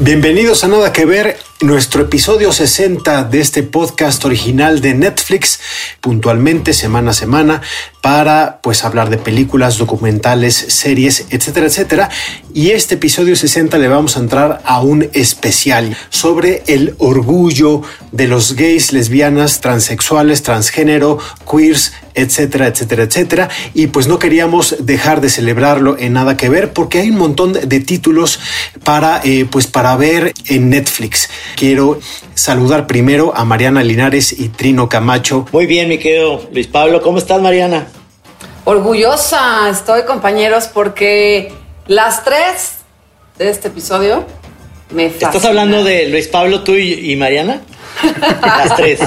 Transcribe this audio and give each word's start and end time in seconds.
Bienvenidos 0.00 0.64
a 0.64 0.68
Nada 0.68 0.92
que 0.92 1.06
Ver, 1.06 1.36
nuestro 1.60 2.02
episodio 2.02 2.52
60 2.52 3.24
de 3.24 3.40
este 3.40 3.62
podcast 3.62 4.24
original 4.24 4.80
de 4.80 4.94
Netflix, 4.94 5.60
puntualmente 6.00 6.72
semana 6.72 7.12
a 7.12 7.14
semana, 7.14 7.62
para 8.00 8.60
pues 8.62 8.84
hablar 8.84 9.08
de 9.08 9.16
películas, 9.16 9.78
documentales, 9.78 10.54
series, 10.54 11.26
etcétera, 11.30 11.66
etcétera. 11.66 12.10
Y 12.52 12.70
este 12.70 12.96
episodio 12.96 13.34
60 13.34 13.78
le 13.78 13.88
vamos 13.88 14.16
a 14.16 14.20
entrar 14.20 14.60
a 14.64 14.80
un 14.80 15.08
especial 15.14 15.96
sobre 16.10 16.62
el 16.66 16.94
orgullo 16.98 17.82
de 18.12 18.28
los 18.28 18.56
gays, 18.56 18.92
lesbianas, 18.92 19.60
transexuales, 19.60 20.42
transgénero, 20.42 21.18
queers, 21.50 21.92
etcétera, 22.14 22.66
etcétera, 22.66 23.04
etcétera. 23.04 23.48
Y 23.74 23.88
pues 23.88 24.06
no 24.06 24.18
queríamos 24.18 24.76
dejar 24.80 25.20
de 25.20 25.30
celebrarlo 25.30 25.96
en 25.98 26.12
nada 26.12 26.36
que 26.36 26.48
ver 26.48 26.72
porque 26.72 27.00
hay 27.00 27.10
un 27.10 27.18
montón 27.18 27.54
de 27.54 27.80
títulos 27.80 28.38
para, 28.84 29.20
eh, 29.24 29.46
pues 29.50 29.66
para 29.66 29.96
ver 29.96 30.32
en 30.46 30.70
Netflix. 30.70 31.28
Quiero 31.56 31.98
saludar 32.34 32.86
primero 32.86 33.32
a 33.36 33.44
Mariana 33.44 33.82
Linares 33.82 34.32
y 34.32 34.48
Trino 34.48 34.88
Camacho. 34.88 35.46
Muy 35.52 35.66
bien, 35.66 35.88
mi 35.88 35.98
querido 35.98 36.42
Luis 36.52 36.66
Pablo. 36.66 37.00
¿Cómo 37.00 37.18
estás, 37.18 37.40
Mariana? 37.40 37.86
Orgullosa 38.64 39.68
estoy, 39.70 40.02
compañeros, 40.04 40.68
porque 40.72 41.52
las 41.86 42.24
tres 42.24 42.78
de 43.38 43.50
este 43.50 43.68
episodio 43.68 44.24
me 44.90 45.06
¿Estás 45.06 45.34
fascinan. 45.34 45.46
hablando 45.48 45.84
de 45.84 46.08
Luis 46.08 46.28
Pablo, 46.28 46.62
tú 46.62 46.72
y, 46.74 47.12
y 47.12 47.16
Mariana? 47.16 47.60
Las 48.42 48.76
tres. 48.76 48.98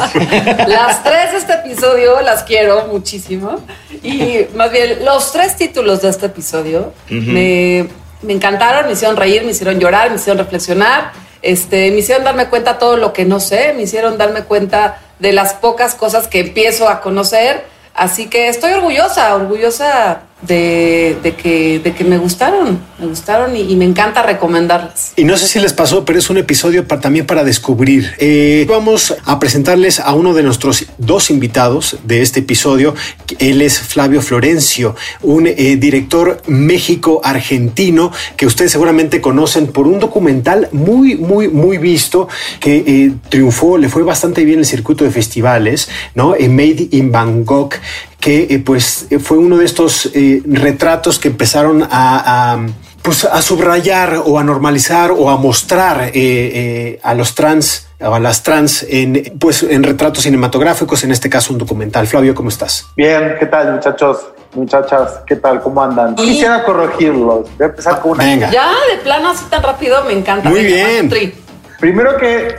Las 0.67 1.03
tres 1.03 1.31
de 1.33 1.37
este 1.39 1.53
episodio 1.53 2.21
las 2.21 2.43
quiero 2.43 2.87
muchísimo. 2.87 3.59
Y 4.01 4.45
más 4.55 4.71
bien, 4.71 5.03
los 5.03 5.31
tres 5.33 5.57
títulos 5.57 6.01
de 6.01 6.09
este 6.09 6.27
episodio 6.27 6.93
me, 7.09 7.87
me 8.21 8.33
encantaron, 8.33 8.85
me 8.87 8.93
hicieron 8.93 9.17
reír, 9.17 9.43
me 9.43 9.51
hicieron 9.51 9.77
llorar, 9.79 10.09
me 10.09 10.15
hicieron 10.15 10.37
reflexionar, 10.37 11.11
este, 11.47 11.89
me 11.91 11.99
hicieron 11.99 12.25
darme 12.25 12.47
cuenta 12.47 12.77
todo 12.77 12.97
lo 12.97 13.13
que 13.13 13.23
no 13.23 13.39
sé, 13.39 13.71
me 13.73 13.83
hicieron 13.83 14.17
darme 14.17 14.43
cuenta 14.43 14.99
de 15.19 15.31
las 15.31 15.53
pocas 15.53 15.95
cosas 15.95 16.27
que 16.27 16.41
empiezo 16.41 16.89
a 16.89 16.99
conocer. 16.99 17.63
Así 17.93 18.27
que 18.27 18.49
estoy 18.49 18.73
orgullosa, 18.73 19.33
orgullosa 19.33 20.23
de, 20.41 21.35
que, 21.41 21.79
de 21.79 21.93
que 21.93 22.03
me 22.03 22.17
gustaron, 22.17 22.79
me 22.99 23.07
gustaron 23.07 23.55
y, 23.55 23.75
me 23.75 23.85
encanta 23.85 24.21
recomendarlas. 24.21 25.13
Y 25.15 25.23
no 25.23 25.35
sé 25.35 25.47
si 25.47 25.59
les 25.59 25.73
pasó, 25.73 26.05
pero 26.05 26.19
es 26.19 26.29
un 26.29 26.37
episodio 26.37 26.85
también 26.85 27.25
para 27.25 27.43
descubrir. 27.43 28.11
Eh, 28.19 28.65
vamos 28.69 29.15
a 29.25 29.39
presentarles 29.39 29.99
a 29.99 30.13
uno 30.13 30.33
de 30.33 30.43
nuestros 30.43 30.85
dos 30.97 31.31
invitados 31.31 31.97
de 32.03 32.21
este 32.21 32.41
episodio. 32.41 32.93
Él 33.39 33.61
es 33.61 33.79
Flavio 33.79 34.21
Florencio, 34.21 34.95
un 35.21 35.47
eh, 35.47 35.75
director 35.77 36.41
México-argentino 36.47 38.11
que 38.35 38.45
ustedes 38.45 38.71
seguramente 38.71 39.21
conocen 39.21 39.67
por 39.67 39.87
un 39.87 39.99
documental 39.99 40.69
muy, 40.71 41.15
muy, 41.15 41.47
muy 41.47 41.77
visto 41.77 42.27
que 42.59 42.83
eh, 42.85 43.13
triunfó, 43.29 43.77
le 43.77 43.89
fue 43.89 44.03
bastante 44.03 44.43
bien 44.45 44.59
el 44.59 44.65
circuito 44.65 45.03
de 45.03 45.11
festivales, 45.11 45.89
¿no? 46.13 46.35
Made 46.47 46.89
in 46.91 47.11
Bangkok, 47.11 47.75
que 48.19 48.47
eh, 48.49 48.59
pues 48.59 49.07
eh, 49.09 49.19
fue 49.19 49.37
uno 49.37 49.57
de 49.57 49.65
estos 49.65 50.09
eh, 50.13 50.41
retratos 50.45 51.19
que 51.19 51.27
empezaron 51.27 51.83
a, 51.83 51.87
a, 51.91 52.65
pues, 53.01 53.25
a 53.25 53.41
subrayar 53.41 54.21
o 54.25 54.39
a 54.39 54.43
normalizar 54.43 55.11
o 55.11 55.29
a 55.29 55.37
mostrar 55.37 56.01
eh, 56.01 56.11
eh, 56.15 56.99
a 57.03 57.13
los 57.13 57.35
trans 57.35 57.87
o 57.99 58.13
a 58.13 58.19
las 58.19 58.43
trans 58.43 58.85
en 58.89 59.33
pues 59.39 59.63
en 59.63 59.83
retratos 59.83 60.23
cinematográficos, 60.23 61.03
en 61.03 61.11
este 61.11 61.29
caso 61.29 61.53
un 61.53 61.59
documental. 61.59 62.05
Flavio, 62.07 62.35
¿cómo 62.35 62.49
estás? 62.49 62.85
Bien, 62.95 63.35
¿qué 63.39 63.45
tal 63.45 63.73
muchachos? 63.73 64.17
Muchachas, 64.53 65.21
¿qué 65.27 65.35
tal? 65.35 65.61
¿Cómo 65.61 65.83
andan? 65.83 66.15
Quisiera 66.15 66.63
corregirlos. 66.63 67.45
Voy 67.57 67.63
a 67.63 67.65
empezar 67.65 67.99
con 67.99 68.11
una. 68.11 68.23
Venga. 68.23 68.49
Ya, 68.49 68.71
de 68.91 69.01
plano 69.03 69.29
así 69.29 69.45
tan 69.49 69.61
rápido, 69.61 70.03
me 70.05 70.13
encanta. 70.13 70.49
Muy 70.49 70.63
Venga, 70.63 70.87
bien. 70.87 71.09
Tri. 71.09 71.35
Primero 71.79 72.17
que 72.17 72.55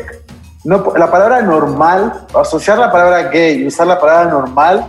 no, 0.64 0.92
la 0.96 1.10
palabra 1.10 1.42
normal, 1.42 2.26
asociar 2.34 2.78
la 2.78 2.92
palabra 2.92 3.24
gay 3.30 3.62
y 3.62 3.66
usar 3.66 3.86
la 3.86 3.98
palabra 3.98 4.30
normal 4.30 4.86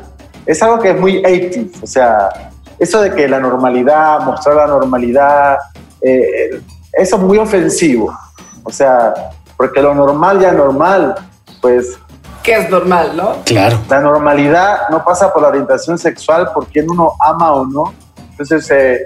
es 0.49 0.63
algo 0.63 0.79
que 0.79 0.89
es 0.89 0.99
muy 0.99 1.19
80 1.23 1.79
O 1.83 1.85
sea, 1.85 2.29
eso 2.79 3.01
de 3.01 3.13
que 3.13 3.27
la 3.27 3.39
normalidad, 3.39 4.21
mostrar 4.21 4.55
la 4.55 4.65
normalidad, 4.65 5.59
eh, 6.01 6.59
eso 6.93 7.15
es 7.17 7.21
muy 7.21 7.37
ofensivo. 7.37 8.17
O 8.63 8.71
sea, 8.71 9.13
porque 9.55 9.79
lo 9.79 9.93
normal 9.93 10.39
ya 10.39 10.51
normal, 10.51 11.13
pues 11.61 11.99
Que 12.41 12.55
es 12.55 12.69
normal, 12.69 13.15
¿no? 13.15 13.35
Claro. 13.45 13.77
La 13.89 13.99
normalidad 13.99 14.89
no 14.89 15.03
pasa 15.03 15.31
por 15.31 15.43
la 15.43 15.49
orientación 15.49 15.99
sexual, 15.99 16.49
por 16.51 16.65
quién 16.65 16.89
uno 16.89 17.13
ama 17.19 17.53
o 17.53 17.67
no. 17.67 17.93
Entonces, 18.31 18.71
eh, 18.71 19.05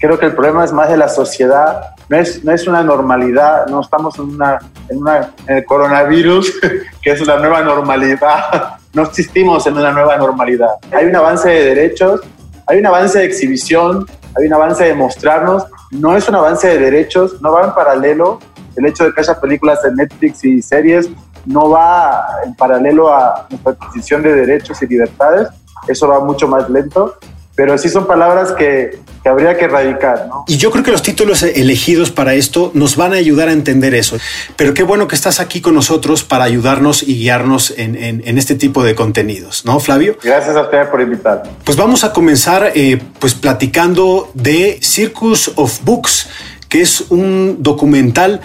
creo 0.00 0.18
que 0.18 0.26
el 0.26 0.34
problema 0.34 0.64
es 0.64 0.72
más 0.72 0.88
de 0.88 0.96
la 0.96 1.08
sociedad. 1.08 1.94
No 2.08 2.16
es, 2.16 2.42
no 2.42 2.52
es 2.52 2.66
una 2.66 2.82
normalidad, 2.82 3.66
no 3.68 3.80
estamos 3.80 4.18
en, 4.18 4.30
una, 4.30 4.58
en, 4.88 4.98
una, 4.98 5.30
en 5.46 5.58
el 5.58 5.64
coronavirus, 5.64 6.52
que 7.02 7.12
es 7.12 7.20
una 7.20 7.36
nueva 7.36 7.60
normalidad. 7.62 8.79
No 8.92 9.02
existimos 9.02 9.66
en 9.66 9.76
una 9.76 9.92
nueva 9.92 10.16
normalidad. 10.16 10.74
Hay 10.92 11.06
un 11.06 11.16
avance 11.16 11.48
de 11.48 11.74
derechos, 11.74 12.20
hay 12.66 12.78
un 12.78 12.86
avance 12.86 13.18
de 13.18 13.24
exhibición, 13.24 14.06
hay 14.36 14.46
un 14.46 14.52
avance 14.52 14.84
de 14.84 14.94
mostrarnos. 14.94 15.64
No 15.90 16.16
es 16.16 16.28
un 16.28 16.34
avance 16.34 16.66
de 16.68 16.78
derechos, 16.78 17.40
no 17.40 17.52
va 17.52 17.64
en 17.64 17.74
paralelo. 17.74 18.38
El 18.76 18.86
hecho 18.86 19.04
de 19.04 19.12
que 19.12 19.20
haya 19.20 19.40
películas 19.40 19.84
en 19.84 19.94
Netflix 19.94 20.44
y 20.44 20.62
series 20.62 21.08
no 21.46 21.70
va 21.70 22.26
en 22.44 22.54
paralelo 22.54 23.12
a 23.12 23.46
nuestra 23.48 23.72
adquisición 23.72 24.22
de 24.22 24.34
derechos 24.34 24.80
y 24.82 24.86
libertades, 24.86 25.48
eso 25.88 26.08
va 26.08 26.20
mucho 26.20 26.46
más 26.46 26.68
lento, 26.68 27.16
pero 27.54 27.76
sí 27.76 27.88
son 27.90 28.06
palabras 28.06 28.52
que, 28.52 28.98
que 29.22 29.28
habría 29.28 29.56
que 29.58 29.66
erradicar, 29.66 30.26
¿no? 30.28 30.44
Y 30.48 30.56
yo 30.56 30.70
creo 30.70 30.82
que 30.82 30.90
los 30.92 31.02
títulos 31.02 31.42
elegidos 31.42 32.10
para 32.10 32.34
esto 32.34 32.70
nos 32.74 32.96
van 32.96 33.12
a 33.12 33.16
ayudar 33.16 33.48
a 33.48 33.52
entender 33.52 33.94
eso. 33.94 34.16
Pero 34.56 34.72
qué 34.72 34.82
bueno 34.82 35.06
que 35.08 35.14
estás 35.14 35.40
aquí 35.40 35.60
con 35.60 35.74
nosotros 35.74 36.22
para 36.24 36.44
ayudarnos 36.44 37.02
y 37.02 37.16
guiarnos 37.18 37.74
en, 37.76 37.96
en- 37.96 38.22
en 38.26 38.38
este 38.38 38.54
tipo 38.54 38.82
de 38.82 38.94
contenidos, 38.94 39.64
¿no, 39.66 39.78
Flavio? 39.78 40.16
Gracias 40.22 40.56
a 40.56 40.62
ustedes 40.62 40.88
por 40.88 41.00
invitarme. 41.02 41.50
Pues 41.64 41.76
vamos 41.76 42.02
a 42.04 42.12
comenzar 42.14 42.72
eh, 42.74 42.98
pues 43.18 43.34
platicando 43.34 44.30
de 44.34 44.78
Circus 44.82 45.52
of 45.56 45.80
Books, 45.84 46.28
que 46.68 46.80
es 46.80 47.04
un 47.10 47.56
documental 47.60 48.40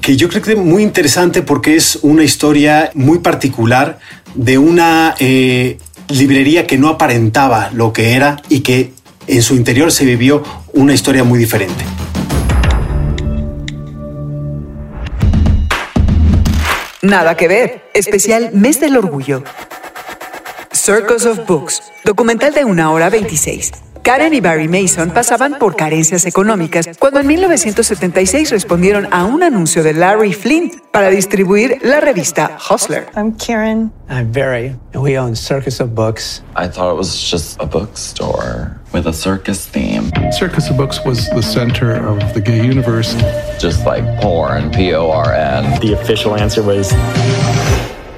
que 0.00 0.16
yo 0.16 0.28
creo 0.28 0.42
que 0.42 0.52
es 0.52 0.58
muy 0.58 0.82
interesante 0.82 1.42
porque 1.42 1.76
es 1.76 1.98
una 2.02 2.22
historia 2.24 2.90
muy 2.94 3.18
particular 3.18 3.98
de 4.34 4.56
una 4.58 5.14
eh, 5.18 5.78
librería 6.08 6.66
que 6.66 6.78
no 6.78 6.88
aparentaba 6.88 7.70
lo 7.72 7.92
que 7.92 8.14
era 8.14 8.40
y 8.48 8.60
que 8.60 8.92
en 9.26 9.42
su 9.42 9.54
interior 9.56 9.90
se 9.90 10.04
vivió 10.04 10.42
una 10.72 10.94
historia 10.94 11.24
muy 11.24 11.38
diferente. 11.38 11.84
Nada 17.02 17.36
que 17.36 17.48
ver. 17.48 17.88
Especial 17.94 18.50
Mes 18.52 18.80
del 18.80 18.96
Orgullo. 18.96 19.44
Circus 20.72 21.24
of 21.26 21.46
Books. 21.46 21.82
Documental 22.04 22.52
de 22.52 22.64
una 22.64 22.90
hora 22.90 23.10
26. 23.10 23.72
Karen 24.06 24.34
y 24.34 24.40
Barry 24.40 24.68
Mason 24.68 25.10
pasaban 25.10 25.58
por 25.58 25.74
carencias 25.74 26.26
económicas 26.26 26.88
cuando 26.96 27.18
en 27.18 27.26
1976 27.26 28.50
respondieron 28.52 29.08
a 29.12 29.24
un 29.24 29.42
anuncio 29.42 29.82
de 29.82 29.94
Larry 29.94 30.32
Flint 30.32 30.74
para 30.92 31.10
distribuir 31.10 31.80
la 31.82 31.98
revista 31.98 32.56
Hustler. 32.70 33.08
I'm 33.16 33.32
Karen. 33.36 33.90
I'm 34.08 34.30
Barry, 34.30 34.76
and 34.94 35.02
we 35.02 35.18
own 35.18 35.34
Circus 35.34 35.80
of 35.80 35.96
Books. 35.96 36.44
I 36.54 36.68
thought 36.68 36.92
it 36.92 36.96
was 36.96 37.20
just 37.20 37.60
a 37.60 37.66
bookstore 37.66 38.80
with 38.92 39.08
a 39.08 39.12
circus 39.12 39.66
theme, 39.66 40.12
Circus 40.30 40.70
of 40.70 40.76
Books 40.76 41.04
was 41.04 41.28
the 41.30 41.42
center 41.42 41.96
of 41.96 42.32
the 42.32 42.40
gay 42.40 42.64
universe. 42.64 43.12
just 43.58 43.84
like 43.86 44.04
porn, 44.20 44.70
P 44.70 44.94
O 44.94 45.10
R 45.10 45.34
N. 45.34 45.80
The 45.80 45.94
official 45.94 46.36
answer 46.36 46.62
was 46.62 46.92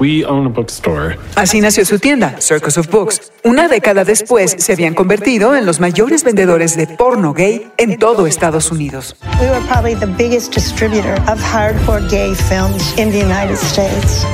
We 0.00 0.24
own 0.24 0.46
a 0.46 0.48
bookstore. 0.48 1.18
Así 1.34 1.60
nació 1.60 1.84
su 1.84 1.98
tienda, 1.98 2.36
Circus 2.40 2.78
of 2.78 2.88
Books. 2.88 3.32
Una 3.44 3.66
década 3.66 4.04
después 4.04 4.54
se 4.58 4.72
habían 4.72 4.94
convertido 4.94 5.56
en 5.56 5.66
los 5.66 5.80
mayores 5.80 6.22
vendedores 6.22 6.76
de 6.76 6.86
porno 6.86 7.34
gay 7.34 7.68
en 7.78 7.98
todo 7.98 8.26
Estados 8.28 8.70
Unidos. 8.70 9.16
We 9.40 9.48
were 9.48 9.60
probably 9.66 9.96
the 9.96 10.06
biggest 10.06 10.54
distributor 10.54 11.14
of 11.28 11.40
hardcore 11.40 12.08
gay 12.08 12.32
films 12.34 12.96
in 12.96 13.10
the 13.10 13.18
United 13.18 13.56
States. 13.56 14.24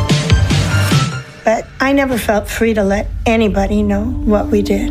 But 1.45 1.65
I 1.81 1.95
never 1.95 2.19
felt 2.19 2.47
free 2.47 2.75
to 2.75 2.83
let 2.83 3.07
anybody 3.25 3.83
know 3.83 4.05
what 4.27 4.51
we 4.51 4.63
did. 4.63 4.91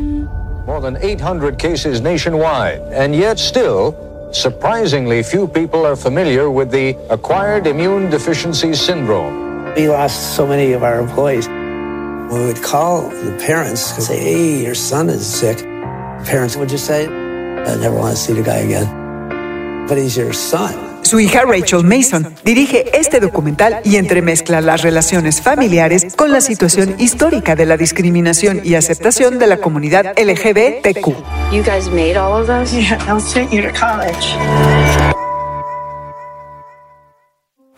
More 0.65 0.81
than 0.81 0.97
800 1.01 1.57
cases 1.59 2.01
nationwide, 2.01 2.79
and 2.91 3.13
yet 3.15 3.37
still, 3.37 3.95
surprisingly 4.31 5.21
few 5.21 5.47
people 5.47 5.85
are 5.85 5.95
familiar 5.95 6.49
with 6.49 6.71
the 6.71 6.95
acquired 7.11 7.67
immune 7.67 8.09
deficiency 8.09 8.73
syndrome. 8.73 9.42
We 9.75 9.89
lost 9.89 10.35
so 10.35 10.45
many 10.45 10.73
of 10.73 10.83
our 10.83 10.99
employees. 10.99 11.47
We 11.47 12.45
would 12.45 12.61
call 12.61 13.09
the 13.09 13.35
parents 13.45 13.93
and 13.95 14.03
say, 14.03 14.19
hey, 14.19 14.63
your 14.63 14.75
son 14.75 15.09
is 15.09 15.25
sick. 15.25 15.57
Parents 16.25 16.55
would 16.55 16.69
just 16.69 16.85
say, 16.85 17.07
I 17.07 17.75
never 17.77 17.95
want 17.95 18.15
to 18.15 18.21
see 18.21 18.33
the 18.33 18.43
guy 18.43 18.57
again. 18.57 18.87
But 19.87 19.97
he's 19.97 20.15
your 20.15 20.33
son. 20.33 20.75
Su 21.03 21.19
hija 21.19 21.43
Rachel 21.43 21.83
Mason 21.83 22.33
dirige 22.45 22.97
este 22.97 23.19
documental 23.19 23.81
y 23.83 23.97
entremezcla 23.97 24.61
las 24.61 24.83
relaciones 24.83 25.41
familiares 25.41 26.15
con 26.15 26.31
la 26.31 26.39
situación 26.39 26.95
histórica 26.99 27.55
de 27.55 27.65
la 27.65 27.75
discriminación 27.75 28.61
y 28.63 28.75
aceptación 28.75 29.37
de 29.37 29.47
la 29.47 29.57
comunidad 29.57 30.13
LGBTQ. 30.17 31.07
You 31.51 31.63
guys 31.63 31.89
made 31.89 32.15
all 32.15 32.39
of 32.39 32.47
those? 32.47 32.73
Yeah, 32.73 32.97
they'll 33.05 33.19
send 33.19 33.51
you 33.51 33.61
to 33.63 33.71
college. 33.73 35.12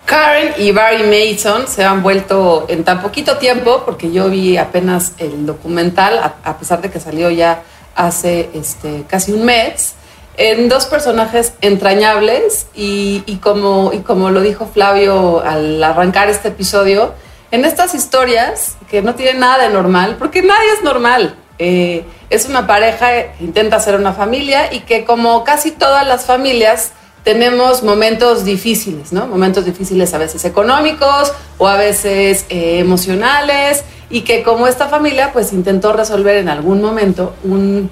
Karen 0.06 0.54
y 0.58 0.72
Barry 0.72 1.04
Mason 1.04 1.68
se 1.68 1.84
han 1.84 2.04
vuelto 2.04 2.66
en 2.70 2.84
tan 2.84 3.02
poquito 3.02 3.38
tiempo, 3.38 3.84
porque 3.86 4.12
yo 4.12 4.30
vi 4.30 4.58
apenas 4.58 5.14
el 5.18 5.46
documental, 5.46 6.20
a, 6.44 6.58
pesar 6.58 6.82
de 6.82 6.92
que 6.92 7.00
salió 7.00 7.30
ya 7.30 7.64
hace 7.96 8.50
este, 8.54 9.04
casi 9.08 9.32
un 9.32 9.46
mes, 9.46 9.96
en 10.38 10.70
dos 10.70 10.86
personajes 10.86 11.54
entrañables 11.62 12.68
y, 12.76 13.24
y 13.26 13.38
como, 13.38 13.92
y 13.94 14.00
como 14.00 14.30
lo 14.30 14.42
dijo 14.42 14.68
Flavio 14.68 15.42
al 15.42 15.84
arrancar 15.84 16.30
este 16.30 16.50
episodio, 16.50 17.14
en 17.52 17.64
estas 17.66 17.96
historias 17.96 18.76
que 18.90 19.02
no 19.02 19.16
tienen 19.16 19.40
nada 19.40 19.64
de 19.64 19.70
normal, 19.70 20.18
porque 20.20 20.42
nadie 20.42 20.74
es 20.78 20.84
normal. 20.84 21.36
Eh, 21.58 22.04
es 22.30 22.48
una 22.48 22.68
pareja 22.68 23.08
que 23.12 23.36
intenta 23.40 23.80
ser 23.80 23.96
una 23.96 24.12
familia 24.12 24.74
y 24.74 24.82
que 24.82 25.06
como 25.06 25.46
casi 25.46 25.72
todas 25.72 26.06
las 26.06 26.26
familias 26.26 26.92
tenemos 27.26 27.82
momentos 27.82 28.46
difíciles, 28.46 29.12
¿no? 29.12 29.26
Momentos 29.28 29.66
difíciles 29.66 30.14
a 30.14 30.20
veces 30.20 30.46
económicos 30.46 31.34
o 31.58 31.68
a 31.68 31.76
veces 31.76 32.46
eh, 32.50 32.78
emocionales 32.78 33.84
y 34.12 34.22
que 34.22 34.44
como 34.44 34.68
esta 34.68 34.88
familia 34.88 35.34
pues 35.34 35.52
intentó 35.52 35.92
resolver 35.92 36.38
en 36.38 36.50
algún 36.50 36.84
momento 36.84 37.34
un, 37.44 37.90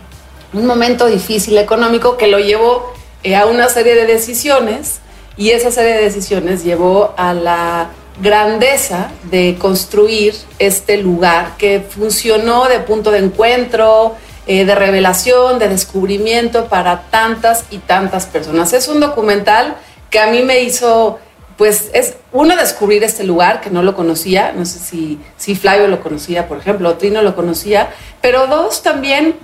un 0.54 0.66
momento 0.68 1.08
difícil 1.08 1.58
económico 1.58 2.16
que 2.16 2.28
lo 2.28 2.38
llevó 2.38 2.94
eh, 3.24 3.36
a 3.36 3.48
una 3.48 3.70
serie 3.70 3.96
de 3.96 4.06
decisiones 4.06 5.00
y 5.36 5.50
esa 5.50 5.72
serie 5.72 5.94
de 5.94 6.04
decisiones 6.04 6.64
llevó 6.64 7.16
a 7.18 7.34
la 7.34 7.90
grandeza 8.22 9.10
de 9.32 9.58
construir 9.60 10.36
este 10.60 10.98
lugar 10.98 11.58
que 11.58 11.80
funcionó 11.80 12.66
de 12.66 12.80
punto 12.82 13.10
de 13.10 13.18
encuentro, 13.18 14.16
eh, 14.48 14.66
de 14.66 14.76
revelación, 14.76 15.60
de 15.60 15.70
descubrimiento 15.70 16.66
para 16.66 17.04
tantas 17.04 17.66
y 17.70 17.78
tantas 17.78 18.26
personas. 18.26 18.74
Es 18.74 18.88
un 18.88 19.00
documental 19.00 19.76
que 20.10 20.20
a 20.20 20.28
mí 20.28 20.42
me 20.42 20.62
hizo, 20.62 21.20
pues, 21.58 21.90
es 21.94 22.16
uno 22.32 22.56
descubrir 22.56 23.04
este 23.04 23.24
lugar 23.24 23.62
que 23.62 23.70
no 23.70 23.84
lo 23.84 23.96
conocía, 23.96 24.52
no 24.52 24.66
sé 24.66 24.80
si, 24.80 25.20
si 25.38 25.56
Flavio 25.56 25.88
lo 25.88 26.02
conocía, 26.02 26.48
por 26.48 26.58
ejemplo, 26.58 26.90
o 26.90 26.94
Trino 26.96 27.22
lo 27.22 27.36
conocía, 27.36 27.90
pero 28.22 28.48
dos, 28.48 28.84
también 28.84 29.36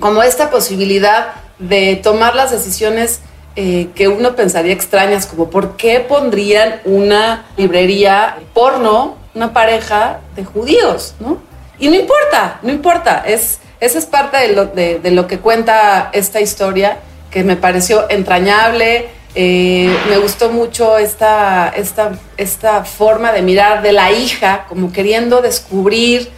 como 0.00 0.22
esta 0.22 0.50
posibilidad 0.50 1.34
de 1.58 1.96
tomar 1.96 2.34
las 2.34 2.50
decisiones 2.50 3.20
eh, 3.56 3.90
que 3.94 4.06
uno 4.06 4.36
pensaría 4.36 4.72
extrañas, 4.72 5.26
como 5.26 5.50
por 5.50 5.76
qué 5.76 6.00
pondrían 6.00 6.80
una 6.84 7.46
librería 7.56 8.38
porno, 8.54 9.16
una 9.34 9.52
pareja 9.52 10.20
de 10.36 10.44
judíos, 10.44 11.14
¿no? 11.18 11.38
Y 11.78 11.88
no 11.88 11.96
importa, 11.96 12.60
no 12.62 12.70
importa, 12.70 13.24
es, 13.26 13.58
esa 13.80 13.98
es 13.98 14.06
parte 14.06 14.36
de 14.38 14.52
lo, 14.52 14.66
de, 14.66 15.10
lo 15.10 15.26
que 15.26 15.38
cuenta 15.38 16.10
esta 16.12 16.40
historia 16.40 16.98
que 17.30 17.44
me 17.44 17.56
pareció 17.56 18.08
entrañable, 18.10 19.06
eh, 19.34 19.94
me 20.08 20.18
gustó 20.18 20.50
mucho 20.50 20.98
esta, 20.98 21.72
esta, 21.76 22.18
esta 22.36 22.84
forma 22.84 23.32
de 23.32 23.42
mirar 23.42 23.82
de 23.82 23.92
la 23.92 24.10
hija, 24.10 24.64
como 24.68 24.92
queriendo 24.92 25.42
descubrir 25.42 26.30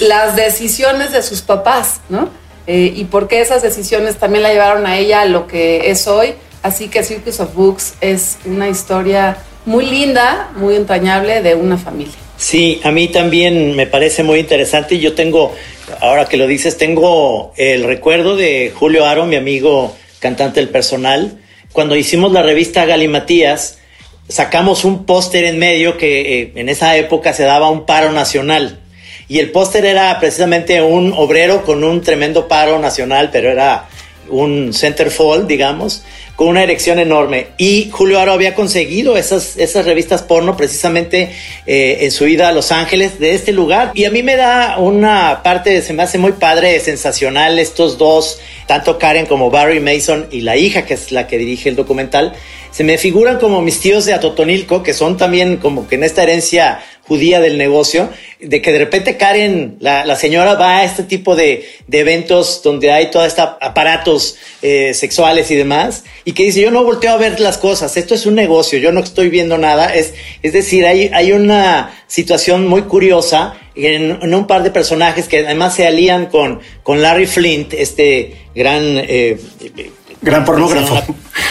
las 0.00 0.36
decisiones 0.36 1.12
de 1.12 1.22
sus 1.22 1.42
papás, 1.42 2.00
¿no? 2.08 2.30
Eh, 2.66 2.92
y 2.94 3.04
por 3.04 3.28
qué 3.28 3.40
esas 3.40 3.62
decisiones 3.62 4.16
también 4.16 4.42
la 4.42 4.52
llevaron 4.52 4.86
a 4.86 4.96
ella 4.96 5.22
a 5.22 5.24
lo 5.26 5.46
que 5.46 5.90
es 5.90 6.06
hoy. 6.06 6.34
Así 6.62 6.88
que 6.88 7.02
Circus 7.02 7.40
of 7.40 7.54
Books 7.54 7.94
es 8.00 8.38
una 8.44 8.68
historia 8.68 9.36
muy 9.66 9.86
linda, 9.86 10.50
muy 10.56 10.76
entrañable 10.76 11.42
de 11.42 11.54
una 11.54 11.76
familia. 11.76 12.14
Sí, 12.36 12.80
a 12.84 12.90
mí 12.90 13.08
también 13.08 13.76
me 13.76 13.86
parece 13.86 14.22
muy 14.22 14.40
interesante. 14.40 14.98
Yo 14.98 15.14
tengo, 15.14 15.54
ahora 16.00 16.26
que 16.26 16.36
lo 16.36 16.46
dices, 16.46 16.78
tengo 16.78 17.52
el 17.56 17.84
recuerdo 17.84 18.36
de 18.36 18.72
Julio 18.74 19.06
Aro, 19.06 19.26
mi 19.26 19.36
amigo 19.36 19.94
cantante 20.18 20.60
del 20.60 20.68
personal. 20.68 21.38
Cuando 21.72 21.96
hicimos 21.96 22.32
la 22.32 22.42
revista 22.42 22.84
Galimatías, 22.84 23.78
sacamos 24.28 24.84
un 24.84 25.04
póster 25.04 25.44
en 25.44 25.58
medio 25.58 25.96
que 25.96 26.40
eh, 26.40 26.52
en 26.54 26.68
esa 26.68 26.96
época 26.96 27.32
se 27.32 27.44
daba 27.44 27.70
un 27.70 27.86
paro 27.86 28.12
nacional. 28.12 28.80
Y 29.28 29.38
el 29.38 29.50
póster 29.50 29.84
era 29.86 30.18
precisamente 30.20 30.82
un 30.82 31.12
obrero 31.12 31.64
con 31.64 31.84
un 31.84 32.02
tremendo 32.02 32.48
paro 32.48 32.78
nacional, 32.78 33.30
pero 33.32 33.50
era 33.50 33.88
un 34.32 34.72
centerfold, 34.72 35.46
digamos, 35.46 36.02
con 36.36 36.48
una 36.48 36.62
erección 36.62 36.98
enorme. 36.98 37.48
Y 37.58 37.90
Julio 37.90 38.18
Aro 38.18 38.32
había 38.32 38.54
conseguido 38.54 39.16
esas, 39.16 39.56
esas 39.58 39.84
revistas 39.84 40.22
porno 40.22 40.56
precisamente 40.56 41.30
eh, 41.66 41.98
en 42.00 42.10
su 42.10 42.26
ida 42.26 42.48
a 42.48 42.52
Los 42.52 42.72
Ángeles 42.72 43.20
de 43.20 43.34
este 43.34 43.52
lugar. 43.52 43.92
Y 43.94 44.06
a 44.06 44.10
mí 44.10 44.22
me 44.22 44.36
da 44.36 44.78
una 44.78 45.42
parte, 45.42 45.82
se 45.82 45.92
me 45.92 46.02
hace 46.02 46.18
muy 46.18 46.32
padre, 46.32 46.80
sensacional, 46.80 47.58
estos 47.58 47.98
dos, 47.98 48.40
tanto 48.66 48.98
Karen 48.98 49.26
como 49.26 49.50
Barry 49.50 49.80
Mason 49.80 50.26
y 50.30 50.40
la 50.40 50.56
hija, 50.56 50.86
que 50.86 50.94
es 50.94 51.12
la 51.12 51.26
que 51.26 51.38
dirige 51.38 51.68
el 51.68 51.76
documental, 51.76 52.32
se 52.70 52.84
me 52.84 52.96
figuran 52.96 53.38
como 53.38 53.60
mis 53.60 53.80
tíos 53.80 54.06
de 54.06 54.14
Atotonilco, 54.14 54.82
que 54.82 54.94
son 54.94 55.18
también 55.18 55.58
como 55.58 55.86
que 55.86 55.96
en 55.96 56.04
esta 56.04 56.22
herencia 56.22 56.82
judía 57.06 57.40
del 57.40 57.58
negocio, 57.58 58.10
de 58.40 58.62
que 58.62 58.72
de 58.72 58.78
repente 58.78 59.16
Karen, 59.16 59.76
la, 59.80 60.04
la 60.04 60.16
señora, 60.16 60.54
va 60.54 60.78
a 60.78 60.84
este 60.84 61.02
tipo 61.02 61.34
de, 61.34 61.64
de 61.86 61.98
eventos 61.98 62.62
donde 62.62 62.92
hay 62.92 63.10
todos 63.10 63.26
estos 63.26 63.50
aparatos 63.60 64.36
eh, 64.62 64.94
sexuales 64.94 65.50
y 65.50 65.56
demás, 65.56 66.04
y 66.24 66.32
que 66.32 66.44
dice, 66.44 66.60
yo 66.60 66.70
no 66.70 66.84
volteo 66.84 67.12
a 67.12 67.16
ver 67.16 67.40
las 67.40 67.58
cosas, 67.58 67.96
esto 67.96 68.14
es 68.14 68.24
un 68.24 68.34
negocio, 68.34 68.78
yo 68.78 68.92
no 68.92 69.00
estoy 69.00 69.28
viendo 69.30 69.58
nada, 69.58 69.94
es, 69.94 70.14
es 70.42 70.52
decir, 70.52 70.86
hay, 70.86 71.10
hay 71.12 71.32
una 71.32 71.92
situación 72.06 72.66
muy 72.66 72.82
curiosa 72.82 73.54
en, 73.74 74.18
en 74.22 74.34
un 74.34 74.46
par 74.46 74.62
de 74.62 74.70
personajes 74.70 75.28
que 75.28 75.44
además 75.44 75.74
se 75.74 75.86
alían 75.86 76.26
con, 76.26 76.60
con 76.82 77.02
Larry 77.02 77.26
Flint, 77.26 77.74
este 77.74 78.36
gran... 78.54 78.82
Eh, 78.98 79.38
Gran 80.22 80.44
pornógrafo. 80.44 81.02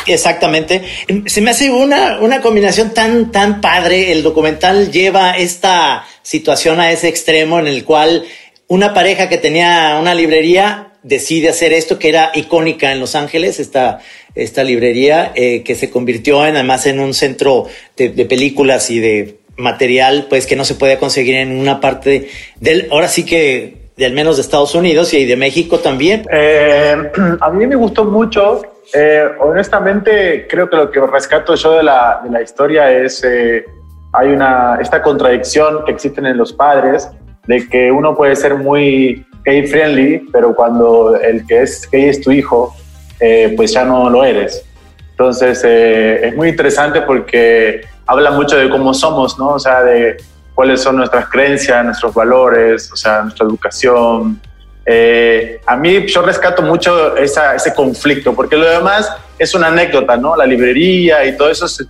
Exactamente. 0.07 0.81
Se 1.25 1.41
me 1.41 1.51
hace 1.51 1.69
una, 1.69 2.19
una 2.21 2.41
combinación 2.41 2.93
tan, 2.93 3.31
tan 3.31 3.62
padre. 3.62 4.12
El 4.12 4.24
documental 4.24 4.91
lleva 4.91 5.31
esta 5.38 6.05
situación 6.24 6.79
a 6.79 6.91
ese 6.91 7.07
extremo 7.10 7.60
en 7.60 7.67
el 7.67 7.84
cual 7.84 8.24
una 8.67 8.93
pareja 8.93 9.29
que 9.29 9.38
tenía 9.38 9.98
una 10.00 10.15
librería 10.15 10.93
decide 11.03 11.50
hacer 11.50 11.74
esto 11.74 12.00
que 12.00 12.10
era 12.10 12.31
icónica 12.34 12.91
en 12.91 13.00
Los 13.00 13.15
Ángeles, 13.15 13.60
esta, 13.60 14.00
esta 14.36 14.63
librería 14.63 15.31
eh, 15.36 15.63
que 15.63 15.75
se 15.75 15.89
convirtió 15.89 16.45
en, 16.45 16.55
además 16.55 16.86
en 16.86 17.00
un 17.00 17.13
centro 17.13 17.67
de, 17.98 18.10
de 18.10 18.25
películas 18.25 18.89
y 18.91 19.00
de 19.00 19.38
material 19.57 20.27
pues 20.29 20.45
que 20.45 20.55
no 20.55 20.63
se 20.63 20.75
puede 20.75 20.98
conseguir 20.98 21.36
en 21.36 21.51
una 21.57 21.81
parte 21.81 22.29
del, 22.60 22.88
ahora 22.91 23.07
sí 23.07 23.24
que 23.24 23.80
de 24.01 24.08
al 24.08 24.13
menos 24.13 24.38
de 24.38 24.41
Estados 24.41 24.74
Unidos 24.74 25.13
y 25.13 25.27
de 25.27 25.36
México 25.36 25.77
también. 25.77 26.25
Eh, 26.31 27.12
a 27.39 27.51
mí 27.51 27.67
me 27.67 27.75
gustó 27.75 28.03
mucho. 28.03 28.63
Eh, 28.91 29.29
honestamente, 29.39 30.48
creo 30.50 30.67
que 30.67 30.75
lo 30.75 30.89
que 30.89 31.00
rescato 31.01 31.53
yo 31.53 31.74
de 31.74 31.84
la, 31.84 32.20
de 32.24 32.31
la 32.31 32.41
historia 32.41 32.91
es 32.91 33.24
eh, 33.24 33.63
hay 34.12 34.29
una 34.29 34.79
esta 34.81 35.03
contradicción 35.03 35.86
que 35.86 35.91
existen 35.91 36.25
en 36.25 36.36
los 36.36 36.51
padres 36.51 37.10
de 37.46 37.70
que 37.70 37.91
uno 37.91 38.15
puede 38.15 38.36
ser 38.36 38.55
muy 38.55 39.24
gay 39.46 39.67
friendly, 39.67 40.27
pero 40.34 40.55
cuando 40.55 41.15
el 41.22 41.46
que 41.46 41.62
es 41.62 41.88
gay 41.91 42.05
es 42.05 42.22
tu 42.22 42.31
hijo, 42.31 42.74
eh, 43.20 43.53
pues 43.55 43.72
ya 43.72 43.86
no 43.86 44.10
lo 44.10 44.24
eres. 44.24 44.65
Entonces 45.12 45.62
eh, 45.63 46.27
es 46.27 46.36
muy 46.36 46.50
interesante 46.50 47.01
porque 47.01 47.81
habla 48.08 48.31
mucho 48.31 48.58
de 48.58 48.67
cómo 48.67 48.96
somos, 48.96 49.38
¿no? 49.38 49.50
O 49.50 49.60
sea, 49.60 49.84
de 49.84 50.17
cuáles 50.53 50.81
son 50.81 50.98
nuestras 50.98 51.29
creencias, 51.29 51.84
nuestros 51.84 52.13
valores, 52.13 52.91
o 52.91 52.96
sea, 52.96 53.24
nuestra 53.24 53.46
educación. 53.46 54.39
Eh, 54.86 55.62
a 55.65 55.75
mí 55.75 56.05
yo 56.08 56.22
rescato 56.22 56.62
mucho 56.62 57.15
esa, 57.15 57.55
ese 57.55 57.74
conflicto, 57.74 58.34
porque 58.34 58.55
lo 58.55 58.67
demás 58.67 59.12
es 59.38 59.53
una 59.53 59.67
anécdota, 59.67 60.17
¿no? 60.17 60.36
La 60.36 60.46
librería 60.46 61.25
y 61.25 61.38
todo 61.38 61.50
eso 61.50 61.65
es, 61.65 61.86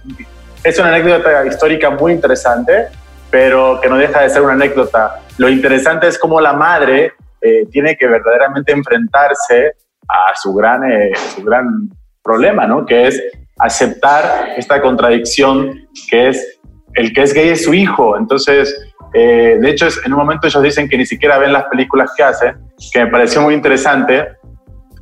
es 0.63 0.79
una 0.79 0.89
anécdota 0.89 1.45
histórica 1.45 1.89
muy 1.89 2.13
interesante, 2.13 2.87
pero 3.29 3.79
que 3.81 3.89
no 3.89 3.97
deja 3.97 4.21
de 4.21 4.29
ser 4.29 4.41
una 4.41 4.53
anécdota. 4.53 5.21
Lo 5.37 5.49
interesante 5.49 6.07
es 6.07 6.19
cómo 6.19 6.39
la 6.39 6.53
madre 6.53 7.13
eh, 7.41 7.65
tiene 7.71 7.95
que 7.97 8.07
verdaderamente 8.07 8.71
enfrentarse 8.71 9.73
a 10.07 10.35
su 10.35 10.53
gran, 10.53 10.83
eh, 10.89 11.11
su 11.35 11.43
gran 11.43 11.89
problema, 12.21 12.67
¿no? 12.67 12.85
Que 12.85 13.07
es 13.07 13.21
aceptar 13.57 14.53
esta 14.57 14.81
contradicción 14.81 15.87
que 16.09 16.29
es 16.29 16.59
el 16.95 17.13
que 17.13 17.23
es 17.23 17.33
gay 17.33 17.49
es 17.49 17.63
su 17.63 17.73
hijo. 17.73 18.17
Entonces, 18.17 18.73
eh, 19.13 19.57
de 19.59 19.69
hecho, 19.69 19.87
en 20.05 20.13
un 20.13 20.19
momento 20.19 20.47
ellos 20.47 20.63
dicen 20.63 20.87
que 20.87 20.97
ni 20.97 21.05
siquiera 21.05 21.37
ven 21.37 21.53
las 21.53 21.65
películas 21.65 22.11
que 22.15 22.23
hacen, 22.23 22.55
que 22.91 23.05
me 23.05 23.11
pareció 23.11 23.41
muy 23.41 23.53
interesante. 23.53 24.27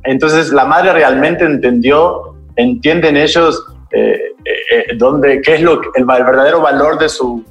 Entonces, 0.04 0.52
la 0.52 0.64
madre 0.64 0.92
realmente 0.92 1.44
entendió 1.44 2.36
entienden 2.56 3.16
ellos 3.16 3.64
eh, 3.92 4.20
eh, 4.44 4.96
dónde, 4.96 5.40
qué 5.42 5.54
es 5.54 5.62
lo, 5.62 5.80
el, 5.80 5.90
el 5.96 6.04
verdadero 6.04 6.60
valor 6.60 6.98
de 6.98 7.08
su, 7.08 7.44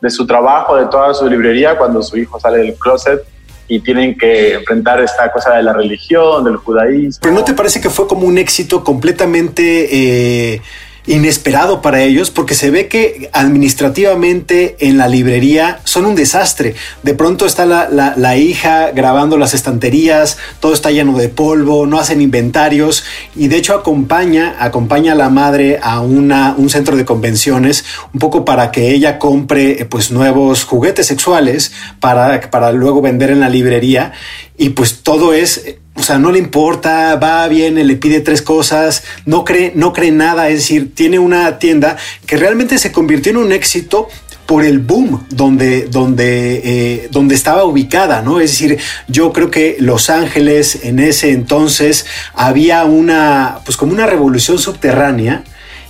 de 0.00 0.10
su 0.10 0.26
trabajo, 0.26 0.76
de 0.76 0.86
toda 0.86 1.14
su 1.14 1.28
librería 1.28 1.76
cuando 1.76 2.02
su 2.02 2.16
hijo 2.16 2.38
sale 2.38 2.58
del 2.58 2.74
closet 2.74 3.22
y 3.68 3.80
tienen 3.80 4.16
que 4.16 4.54
enfrentar 4.54 5.00
esta 5.00 5.32
cosa 5.32 5.54
de 5.54 5.62
la 5.62 5.72
religión, 5.72 6.44
del 6.44 6.56
judaísmo. 6.56 7.20
Pero 7.22 7.34
¿no 7.34 7.44
te 7.44 7.54
parece 7.54 7.80
que 7.80 7.88
fue 7.88 8.06
como 8.06 8.26
un 8.26 8.38
éxito 8.38 8.84
completamente... 8.84 10.60
Eh, 11.06 11.14
inesperado 11.14 11.82
para 11.82 12.02
ellos 12.02 12.30
porque 12.30 12.54
se 12.54 12.70
ve 12.70 12.88
que 12.88 13.30
administrativamente 13.32 14.76
en 14.80 14.98
la 14.98 15.08
librería 15.08 15.80
son 15.84 16.06
un 16.06 16.14
desastre. 16.14 16.74
De 17.02 17.14
pronto 17.14 17.46
está 17.46 17.66
la, 17.66 17.88
la, 17.88 18.36
hija 18.36 18.90
grabando 18.92 19.36
las 19.36 19.54
estanterías, 19.54 20.38
todo 20.60 20.72
está 20.72 20.90
lleno 20.90 21.16
de 21.18 21.28
polvo, 21.28 21.86
no 21.86 21.98
hacen 21.98 22.20
inventarios 22.20 23.04
y 23.36 23.48
de 23.48 23.56
hecho 23.56 23.74
acompaña, 23.74 24.56
acompaña 24.58 25.12
a 25.12 25.16
la 25.16 25.28
madre 25.28 25.78
a 25.82 26.00
una, 26.00 26.54
un 26.56 26.70
centro 26.70 26.96
de 26.96 27.04
convenciones 27.04 27.84
un 28.12 28.20
poco 28.20 28.44
para 28.44 28.70
que 28.70 28.92
ella 28.92 29.18
compre 29.18 29.86
pues 29.90 30.10
nuevos 30.10 30.64
juguetes 30.64 31.06
sexuales 31.06 31.72
para, 32.00 32.50
para 32.50 32.72
luego 32.72 33.02
vender 33.02 33.30
en 33.30 33.40
la 33.40 33.48
librería 33.48 34.12
y 34.56 34.70
pues 34.70 35.02
todo 35.02 35.32
es 35.32 35.76
o 35.94 36.02
sea, 36.02 36.18
no 36.18 36.32
le 36.32 36.38
importa, 36.38 37.16
va, 37.16 37.46
viene, 37.48 37.84
le 37.84 37.96
pide 37.96 38.20
tres 38.20 38.40
cosas, 38.40 39.04
no 39.26 39.44
cree, 39.44 39.72
no 39.74 39.92
cree 39.92 40.10
nada, 40.10 40.48
es 40.48 40.56
decir, 40.56 40.94
tiene 40.94 41.18
una 41.18 41.58
tienda 41.58 41.96
que 42.26 42.36
realmente 42.36 42.78
se 42.78 42.92
convirtió 42.92 43.30
en 43.30 43.38
un 43.38 43.52
éxito 43.52 44.08
por 44.46 44.64
el 44.64 44.80
boom 44.80 45.24
donde, 45.30 45.86
donde, 45.86 46.60
eh, 46.64 47.08
donde 47.10 47.34
estaba 47.34 47.64
ubicada, 47.64 48.22
¿no? 48.22 48.40
Es 48.40 48.50
decir, 48.50 48.78
yo 49.06 49.32
creo 49.32 49.50
que 49.50 49.76
Los 49.78 50.10
Ángeles 50.10 50.80
en 50.82 50.98
ese 50.98 51.30
entonces 51.30 52.06
había 52.34 52.84
una, 52.84 53.60
pues 53.64 53.76
como 53.76 53.92
una 53.92 54.06
revolución 54.06 54.58
subterránea 54.58 55.44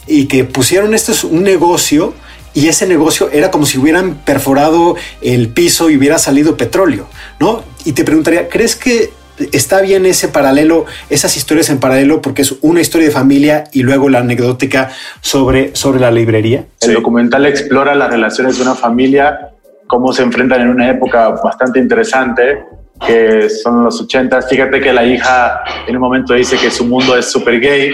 y 0.06 0.26
que 0.26 0.44
pusieron 0.44 0.94
esto 0.94 1.12
es 1.12 1.24
un 1.24 1.44
negocio 1.44 2.14
y 2.54 2.68
ese 2.68 2.86
negocio 2.86 3.30
era 3.30 3.50
como 3.50 3.66
si 3.66 3.78
hubieran 3.78 4.16
perforado 4.16 4.96
el 5.22 5.48
piso 5.48 5.88
y 5.88 5.96
hubiera 5.96 6.18
salido 6.18 6.56
petróleo, 6.56 7.08
¿no? 7.40 7.64
Y 7.84 7.92
te 7.92 8.04
preguntaría, 8.04 8.48
¿crees 8.48 8.76
que 8.76 9.10
está 9.52 9.80
bien 9.80 10.06
ese 10.06 10.28
paralelo, 10.28 10.84
esas 11.10 11.36
historias 11.36 11.70
en 11.70 11.78
paralelo, 11.78 12.20
porque 12.22 12.42
es 12.42 12.54
una 12.60 12.80
historia 12.80 13.08
de 13.08 13.12
familia 13.12 13.64
y 13.72 13.82
luego 13.82 14.08
la 14.08 14.18
anecdótica 14.18 14.90
sobre, 15.20 15.74
sobre 15.74 16.00
la 16.00 16.10
librería. 16.10 16.66
El 16.80 16.94
documental 16.94 17.46
explora 17.46 17.94
las 17.94 18.10
relaciones 18.10 18.56
de 18.56 18.62
una 18.62 18.74
familia, 18.74 19.50
cómo 19.86 20.12
se 20.12 20.22
enfrentan 20.22 20.62
en 20.62 20.68
una 20.68 20.90
época 20.90 21.28
bastante 21.42 21.78
interesante, 21.78 22.64
que 23.06 23.48
son 23.50 23.84
los 23.84 24.00
80. 24.00 24.42
Fíjate 24.42 24.80
que 24.80 24.92
la 24.92 25.04
hija 25.04 25.60
en 25.86 25.96
un 25.96 26.02
momento 26.02 26.34
dice 26.34 26.56
que 26.56 26.70
su 26.70 26.84
mundo 26.84 27.16
es 27.16 27.30
súper 27.30 27.60
gay 27.60 27.92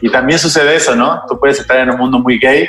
y 0.00 0.10
también 0.10 0.38
sucede 0.38 0.76
eso, 0.76 0.96
¿no? 0.96 1.22
Tú 1.28 1.38
puedes 1.38 1.60
estar 1.60 1.78
en 1.78 1.90
un 1.90 1.98
mundo 1.98 2.18
muy 2.18 2.38
gay, 2.38 2.68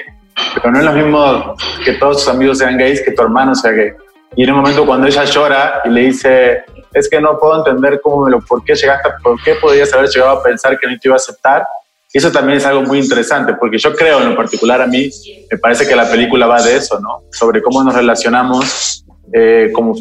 pero 0.55 0.71
no 0.71 0.79
es 0.79 0.85
lo 0.85 0.91
mismo 0.91 1.55
que 1.85 1.93
todos 1.93 2.17
tus 2.17 2.27
amigos 2.27 2.57
sean 2.57 2.77
gays 2.77 3.01
que 3.01 3.11
tu 3.11 3.21
hermano 3.21 3.55
sea 3.55 3.71
gay. 3.71 3.91
Y 4.35 4.43
en 4.43 4.51
un 4.51 4.57
momento 4.57 4.85
cuando 4.85 5.07
ella 5.07 5.23
llora 5.23 5.81
y 5.85 5.89
le 5.89 6.01
dice, 6.01 6.63
es 6.97 7.09
que 7.09 7.21
no 7.21 7.37
puedo 7.37 7.57
entender 7.57 8.01
cómo 8.01 8.25
me 8.25 8.31
lo, 8.31 8.41
por 8.41 8.63
qué 8.63 8.75
llegaste, 8.75 9.09
por 9.23 9.41
qué 9.43 9.55
podías 9.55 9.93
haber 9.93 10.09
llegado 10.09 10.31
a 10.39 10.43
pensar 10.43 10.77
que 10.79 10.87
no 10.87 10.97
te 10.97 11.07
iba 11.07 11.15
a 11.15 11.17
aceptar. 11.17 11.65
Y 12.11 12.17
eso 12.17 12.31
también 12.31 12.57
es 12.57 12.65
algo 12.65 12.81
muy 12.83 12.99
interesante, 12.99 13.53
porque 13.53 13.77
yo 13.77 13.93
creo 13.95 14.21
en 14.21 14.29
lo 14.29 14.35
particular 14.35 14.81
a 14.81 14.87
mí, 14.87 15.09
me 15.51 15.57
parece 15.57 15.87
que 15.87 15.95
la 15.95 16.09
película 16.09 16.47
va 16.47 16.61
de 16.61 16.77
eso, 16.77 16.99
¿no? 16.99 17.23
Sobre 17.31 17.61
cómo 17.61 17.83
nos 17.83 17.93
relacionamos, 17.93 19.05
eh, 19.33 19.69
como, 19.73 19.93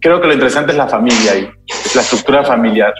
creo 0.00 0.20
que 0.20 0.28
lo 0.28 0.32
interesante 0.32 0.72
es 0.72 0.78
la 0.78 0.86
familia 0.86 1.36
y 1.36 1.50
es 1.68 1.94
la 1.94 2.02
estructura 2.02 2.44
familiar. 2.44 2.94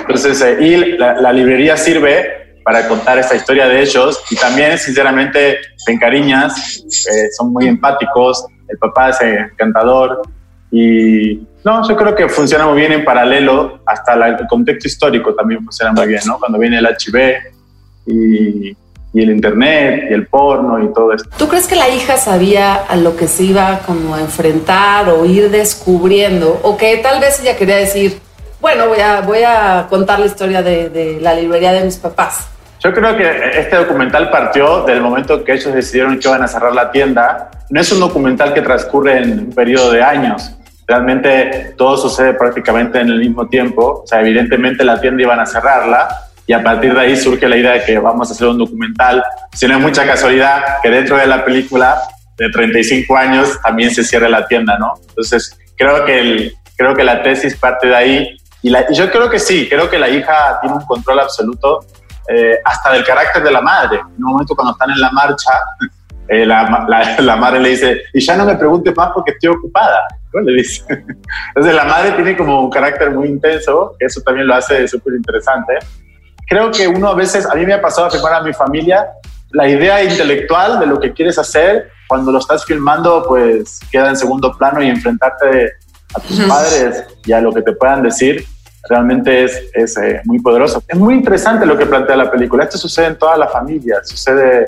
Entonces, 0.00 0.40
eh, 0.40 0.56
y 0.60 0.76
la, 0.96 1.20
la, 1.20 1.32
librería 1.32 1.76
sirve 1.76 2.58
para 2.64 2.88
contar 2.88 3.18
esta 3.18 3.36
historia 3.36 3.68
de 3.68 3.82
ellos 3.82 4.22
y 4.30 4.36
también, 4.36 4.78
sinceramente, 4.78 5.58
te 5.84 5.92
encariñas, 5.92 6.82
eh, 7.12 7.28
son 7.36 7.52
muy 7.52 7.68
empáticos, 7.68 8.46
el 8.68 8.78
papá 8.78 9.10
es 9.10 9.20
encantador 9.20 10.22
y 10.70 11.40
no, 11.64 11.86
yo 11.86 11.96
creo 11.96 12.14
que 12.14 12.28
funciona 12.28 12.66
muy 12.66 12.78
bien 12.78 12.92
en 12.92 13.04
paralelo, 13.04 13.80
hasta 13.84 14.16
la, 14.16 14.28
el 14.28 14.46
contexto 14.46 14.86
histórico 14.86 15.34
también 15.34 15.64
funciona 15.64 15.92
muy 15.92 16.06
bien, 16.06 16.22
¿no? 16.26 16.38
Cuando 16.38 16.58
viene 16.58 16.78
el 16.78 16.86
HIV 16.86 17.36
y, 18.06 18.68
y, 18.68 19.22
el 19.22 19.30
Internet 19.30 20.08
y 20.10 20.14
el 20.14 20.26
porno 20.26 20.82
y 20.82 20.92
todo 20.92 21.12
esto. 21.12 21.28
¿Tú 21.36 21.48
crees 21.48 21.66
que 21.66 21.76
la 21.76 21.88
hija 21.88 22.16
sabía 22.16 22.74
a 22.74 22.96
lo 22.96 23.16
que 23.16 23.28
se 23.28 23.44
iba 23.44 23.80
como 23.86 24.14
a 24.14 24.20
enfrentar 24.20 25.08
o 25.08 25.24
ir 25.24 25.50
descubriendo? 25.50 26.60
O 26.62 26.76
que 26.76 26.98
tal 26.98 27.20
vez 27.20 27.40
ella 27.40 27.56
quería 27.56 27.76
decir, 27.76 28.18
bueno, 28.60 28.88
voy 28.88 29.00
a, 29.00 29.22
voy 29.22 29.42
a 29.42 29.86
contar 29.88 30.20
la 30.20 30.26
historia 30.26 30.62
de, 30.62 30.90
de 30.90 31.20
la 31.20 31.34
librería 31.34 31.72
de 31.72 31.84
mis 31.84 31.96
papás. 31.96 32.48
Yo 32.80 32.94
creo 32.94 33.16
que 33.16 33.58
este 33.58 33.74
documental 33.74 34.30
partió 34.30 34.84
del 34.84 35.00
momento 35.00 35.42
que 35.42 35.54
ellos 35.54 35.74
decidieron 35.74 36.18
que 36.18 36.28
iban 36.28 36.42
a 36.42 36.46
cerrar 36.46 36.72
la 36.72 36.92
tienda. 36.92 37.50
No 37.70 37.80
es 37.80 37.90
un 37.90 37.98
documental 37.98 38.54
que 38.54 38.62
transcurre 38.62 39.18
en 39.18 39.38
un 39.40 39.52
periodo 39.52 39.90
de 39.90 40.02
años 40.02 40.52
realmente 40.88 41.74
todo 41.76 41.98
sucede 41.98 42.32
prácticamente 42.32 42.98
en 42.98 43.10
el 43.10 43.18
mismo 43.20 43.46
tiempo. 43.46 44.02
O 44.02 44.06
sea, 44.06 44.20
evidentemente 44.20 44.82
la 44.82 44.98
tienda 44.98 45.22
iban 45.22 45.38
a 45.38 45.46
cerrarla 45.46 46.08
y 46.46 46.54
a 46.54 46.62
partir 46.64 46.94
de 46.94 47.00
ahí 47.00 47.16
surge 47.16 47.46
la 47.46 47.58
idea 47.58 47.72
de 47.72 47.84
que 47.84 47.98
vamos 47.98 48.30
a 48.30 48.32
hacer 48.32 48.48
un 48.48 48.56
documental. 48.56 49.22
Si 49.52 49.68
no 49.68 49.76
es 49.76 49.80
mucha 49.80 50.06
casualidad 50.06 50.80
que 50.82 50.88
dentro 50.88 51.18
de 51.18 51.26
la 51.26 51.44
película 51.44 52.00
de 52.38 52.48
35 52.48 53.16
años 53.16 53.60
también 53.62 53.94
se 53.94 54.02
cierre 54.02 54.30
la 54.30 54.46
tienda, 54.46 54.78
¿no? 54.78 54.94
Entonces, 55.08 55.58
creo 55.76 56.06
que, 56.06 56.20
el, 56.20 56.54
creo 56.76 56.94
que 56.94 57.04
la 57.04 57.22
tesis 57.22 57.54
parte 57.56 57.88
de 57.88 57.94
ahí. 57.94 58.36
Y, 58.62 58.70
la, 58.70 58.86
y 58.88 58.94
yo 58.94 59.10
creo 59.10 59.28
que 59.28 59.38
sí, 59.38 59.68
creo 59.68 59.90
que 59.90 59.98
la 59.98 60.08
hija 60.08 60.58
tiene 60.60 60.74
un 60.74 60.86
control 60.86 61.20
absoluto 61.20 61.84
eh, 62.28 62.58
hasta 62.64 62.92
del 62.92 63.04
carácter 63.04 63.42
de 63.42 63.50
la 63.50 63.60
madre. 63.60 63.98
En 63.98 64.24
un 64.24 64.32
momento 64.32 64.54
cuando 64.54 64.72
están 64.72 64.90
en 64.90 65.00
la 65.00 65.10
marcha, 65.10 65.52
eh, 66.28 66.46
la, 66.46 66.86
la, 66.88 67.20
la, 67.20 67.36
madre 67.36 67.60
le 67.60 67.68
dice, 67.70 68.02
y 68.14 68.20
ya 68.20 68.36
no 68.36 68.46
me 68.46 68.56
preguntes 68.56 68.96
más 68.96 69.10
porque 69.14 69.32
estoy 69.32 69.50
ocupada. 69.50 70.06
Le 70.32 70.52
dice. 70.52 70.84
Entonces 71.48 71.74
la 71.74 71.84
madre 71.84 72.12
tiene 72.12 72.36
como 72.36 72.62
un 72.62 72.70
carácter 72.70 73.10
muy 73.10 73.28
intenso, 73.28 73.96
eso 73.98 74.20
también 74.22 74.46
lo 74.46 74.54
hace 74.54 74.86
súper 74.86 75.14
interesante. 75.14 75.74
Creo 76.46 76.70
que 76.70 76.88
uno 76.88 77.08
a 77.08 77.14
veces, 77.14 77.46
a 77.46 77.54
mí 77.54 77.66
me 77.66 77.74
ha 77.74 77.80
pasado 77.80 78.06
a 78.06 78.10
filmar 78.10 78.34
a 78.34 78.42
mi 78.42 78.52
familia, 78.52 79.06
la 79.50 79.68
idea 79.68 80.02
intelectual 80.02 80.80
de 80.80 80.86
lo 80.86 81.00
que 81.00 81.12
quieres 81.12 81.38
hacer, 81.38 81.90
cuando 82.06 82.32
lo 82.32 82.38
estás 82.38 82.64
filmando, 82.64 83.24
pues 83.26 83.80
queda 83.90 84.10
en 84.10 84.16
segundo 84.16 84.56
plano 84.56 84.82
y 84.82 84.88
enfrentarte 84.88 85.72
a 86.14 86.20
tus 86.20 86.40
padres 86.40 87.04
y 87.24 87.32
a 87.32 87.40
lo 87.40 87.52
que 87.52 87.62
te 87.62 87.72
puedan 87.72 88.02
decir, 88.02 88.46
realmente 88.88 89.44
es, 89.44 89.62
es 89.74 89.96
eh, 89.98 90.22
muy 90.24 90.38
poderoso. 90.40 90.82
Es 90.88 90.98
muy 90.98 91.14
interesante 91.14 91.66
lo 91.66 91.76
que 91.76 91.84
plantea 91.84 92.16
la 92.16 92.30
película. 92.30 92.64
Esto 92.64 92.78
sucede 92.78 93.06
en 93.06 93.18
toda 93.18 93.36
la 93.36 93.48
familia, 93.48 94.00
sucede 94.04 94.64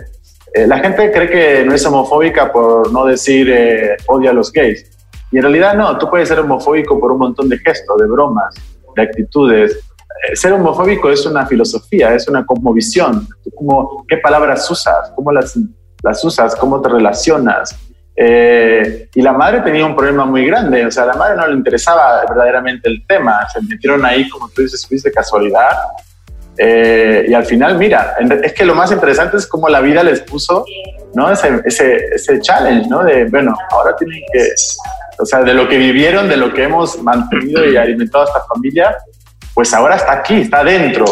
eh, 0.52 0.66
la 0.66 0.78
gente 0.78 1.12
cree 1.12 1.30
que 1.30 1.64
no 1.64 1.74
es 1.74 1.86
homofóbica 1.86 2.50
por 2.50 2.92
no 2.92 3.04
decir 3.04 3.48
eh, 3.50 3.96
odia 4.06 4.30
a 4.30 4.32
los 4.32 4.52
gays. 4.52 4.84
Y 5.30 5.36
en 5.36 5.42
realidad 5.42 5.74
no, 5.74 5.96
tú 5.98 6.08
puedes 6.08 6.28
ser 6.28 6.40
homofóbico 6.40 6.98
por 6.98 7.12
un 7.12 7.18
montón 7.18 7.48
de 7.48 7.58
gestos, 7.58 7.98
de 7.98 8.06
bromas, 8.06 8.54
de 8.96 9.02
actitudes. 9.02 9.72
Eh, 9.72 10.36
ser 10.36 10.52
homofóbico 10.52 11.10
es 11.10 11.24
una 11.26 11.46
filosofía, 11.46 12.14
es 12.14 12.28
una 12.28 12.44
cosmovisión. 12.44 13.28
Como, 13.54 14.04
¿Qué 14.08 14.16
palabras 14.16 14.68
usas? 14.70 15.12
¿Cómo 15.14 15.32
las, 15.32 15.58
las 16.02 16.24
usas? 16.24 16.56
¿Cómo 16.56 16.80
te 16.80 16.88
relacionas? 16.88 17.76
Eh, 18.16 19.08
y 19.14 19.22
la 19.22 19.32
madre 19.32 19.60
tenía 19.60 19.86
un 19.86 19.96
problema 19.96 20.26
muy 20.26 20.44
grande, 20.44 20.84
o 20.84 20.90
sea, 20.90 21.04
a 21.04 21.06
la 21.06 21.14
madre 21.14 21.36
no 21.36 21.46
le 21.46 21.54
interesaba 21.54 22.20
verdaderamente 22.28 22.86
el 22.88 23.06
tema, 23.06 23.48
se 23.50 23.62
metieron 23.62 24.04
ahí, 24.04 24.28
como 24.28 24.48
tú 24.50 24.60
dices, 24.60 24.86
de 25.02 25.10
casualidad, 25.10 25.70
eh, 26.58 27.24
y 27.28 27.32
al 27.32 27.46
final, 27.46 27.78
mira, 27.78 28.16
es 28.42 28.52
que 28.52 28.66
lo 28.66 28.74
más 28.74 28.92
interesante 28.92 29.38
es 29.38 29.46
cómo 29.46 29.70
la 29.70 29.80
vida 29.80 30.02
les 30.02 30.20
puso, 30.20 30.66
¿no? 31.14 31.30
Ese, 31.30 31.60
ese, 31.64 31.96
ese 32.14 32.40
challenge, 32.40 32.88
¿no? 32.88 33.04
De, 33.04 33.24
bueno, 33.26 33.56
ahora 33.70 33.94
tienen 33.96 34.22
que, 34.32 34.48
o 35.18 35.26
sea, 35.26 35.40
de 35.42 35.54
lo 35.54 35.68
que 35.68 35.76
vivieron, 35.78 36.28
de 36.28 36.36
lo 36.36 36.52
que 36.52 36.64
hemos 36.64 37.02
mantenido 37.02 37.64
y 37.64 37.76
alimentado 37.76 38.24
a 38.24 38.28
esta 38.28 38.40
familia, 38.52 38.96
pues 39.54 39.72
ahora 39.74 39.96
está 39.96 40.12
aquí, 40.12 40.42
está 40.42 40.64
dentro. 40.64 41.04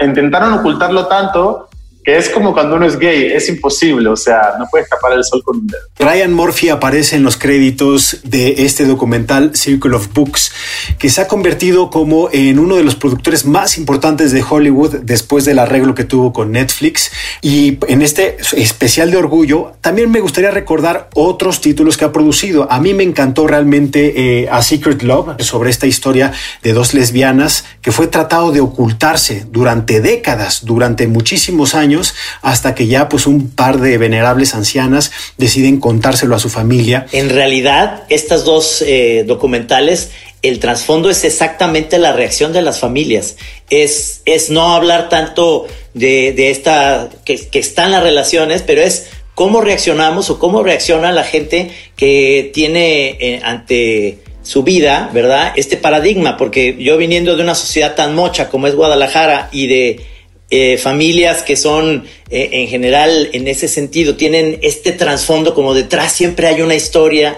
Intentaron 0.00 0.54
ocultarlo 0.54 1.06
tanto 1.06 1.68
que 2.06 2.16
es 2.16 2.30
como 2.30 2.54
cuando 2.54 2.76
uno 2.76 2.86
es 2.86 3.00
gay, 3.00 3.32
es 3.32 3.48
imposible, 3.48 4.08
o 4.08 4.14
sea, 4.14 4.52
no 4.60 4.66
puede 4.70 4.84
escapar 4.84 5.12
el 5.14 5.24
sol 5.24 5.42
con 5.42 5.56
un 5.56 5.66
dedo. 5.66 5.82
Ryan 5.98 6.32
Murphy 6.32 6.68
aparece 6.68 7.16
en 7.16 7.24
los 7.24 7.36
créditos 7.36 8.20
de 8.22 8.64
este 8.64 8.84
documental 8.84 9.56
Circle 9.56 9.96
of 9.96 10.14
Books, 10.14 10.52
que 11.00 11.10
se 11.10 11.20
ha 11.20 11.26
convertido 11.26 11.90
como 11.90 12.28
en 12.32 12.60
uno 12.60 12.76
de 12.76 12.84
los 12.84 12.94
productores 12.94 13.44
más 13.44 13.76
importantes 13.76 14.30
de 14.30 14.44
Hollywood 14.48 14.98
después 15.02 15.44
del 15.44 15.58
arreglo 15.58 15.96
que 15.96 16.04
tuvo 16.04 16.32
con 16.32 16.52
Netflix. 16.52 17.10
Y 17.42 17.78
en 17.88 18.02
este 18.02 18.36
especial 18.52 19.10
de 19.10 19.16
orgullo, 19.16 19.72
también 19.80 20.12
me 20.12 20.20
gustaría 20.20 20.52
recordar 20.52 21.10
otros 21.14 21.60
títulos 21.60 21.96
que 21.96 22.04
ha 22.04 22.12
producido. 22.12 22.70
A 22.70 22.78
mí 22.78 22.94
me 22.94 23.02
encantó 23.02 23.48
realmente 23.48 24.42
eh, 24.42 24.48
A 24.48 24.62
Secret 24.62 25.02
Love, 25.02 25.42
sobre 25.42 25.70
esta 25.70 25.88
historia 25.88 26.32
de 26.62 26.72
dos 26.72 26.94
lesbianas 26.94 27.64
que 27.82 27.90
fue 27.90 28.06
tratado 28.06 28.52
de 28.52 28.60
ocultarse 28.60 29.44
durante 29.50 30.00
décadas, 30.00 30.64
durante 30.64 31.08
muchísimos 31.08 31.74
años 31.74 31.95
hasta 32.42 32.74
que 32.74 32.86
ya 32.86 33.08
pues 33.08 33.26
un 33.26 33.50
par 33.50 33.80
de 33.80 33.98
venerables 33.98 34.54
ancianas 34.54 35.12
deciden 35.38 35.78
contárselo 35.80 36.34
a 36.34 36.38
su 36.38 36.48
familia. 36.48 37.06
En 37.12 37.30
realidad, 37.30 38.04
estas 38.08 38.44
dos 38.44 38.82
eh, 38.82 39.24
documentales, 39.26 40.10
el 40.42 40.58
trasfondo 40.58 41.10
es 41.10 41.24
exactamente 41.24 41.98
la 41.98 42.12
reacción 42.12 42.52
de 42.52 42.62
las 42.62 42.78
familias. 42.78 43.36
Es, 43.70 44.22
es 44.24 44.50
no 44.50 44.74
hablar 44.74 45.08
tanto 45.08 45.66
de, 45.94 46.32
de 46.32 46.50
esta, 46.50 47.08
que, 47.24 47.48
que 47.48 47.58
están 47.58 47.90
las 47.90 48.02
relaciones, 48.02 48.62
pero 48.62 48.82
es 48.82 49.06
cómo 49.34 49.60
reaccionamos 49.60 50.30
o 50.30 50.38
cómo 50.38 50.62
reacciona 50.62 51.12
la 51.12 51.22
gente 51.22 51.70
que 51.94 52.50
tiene 52.54 53.16
eh, 53.20 53.40
ante 53.44 54.18
su 54.42 54.62
vida, 54.62 55.10
¿verdad? 55.12 55.52
Este 55.56 55.76
paradigma, 55.76 56.36
porque 56.36 56.76
yo 56.78 56.96
viniendo 56.96 57.36
de 57.36 57.42
una 57.42 57.54
sociedad 57.54 57.94
tan 57.94 58.14
mocha 58.14 58.48
como 58.48 58.66
es 58.66 58.74
Guadalajara 58.74 59.48
y 59.52 59.66
de 59.66 60.06
eh, 60.50 60.78
familias 60.78 61.42
que 61.42 61.56
son 61.56 62.04
eh, 62.30 62.50
en 62.52 62.68
general 62.68 63.30
en 63.32 63.48
ese 63.48 63.68
sentido, 63.68 64.16
tienen 64.16 64.58
este 64.62 64.92
trasfondo 64.92 65.54
como 65.54 65.74
detrás 65.74 66.12
siempre 66.12 66.46
hay 66.46 66.62
una 66.62 66.74
historia 66.74 67.36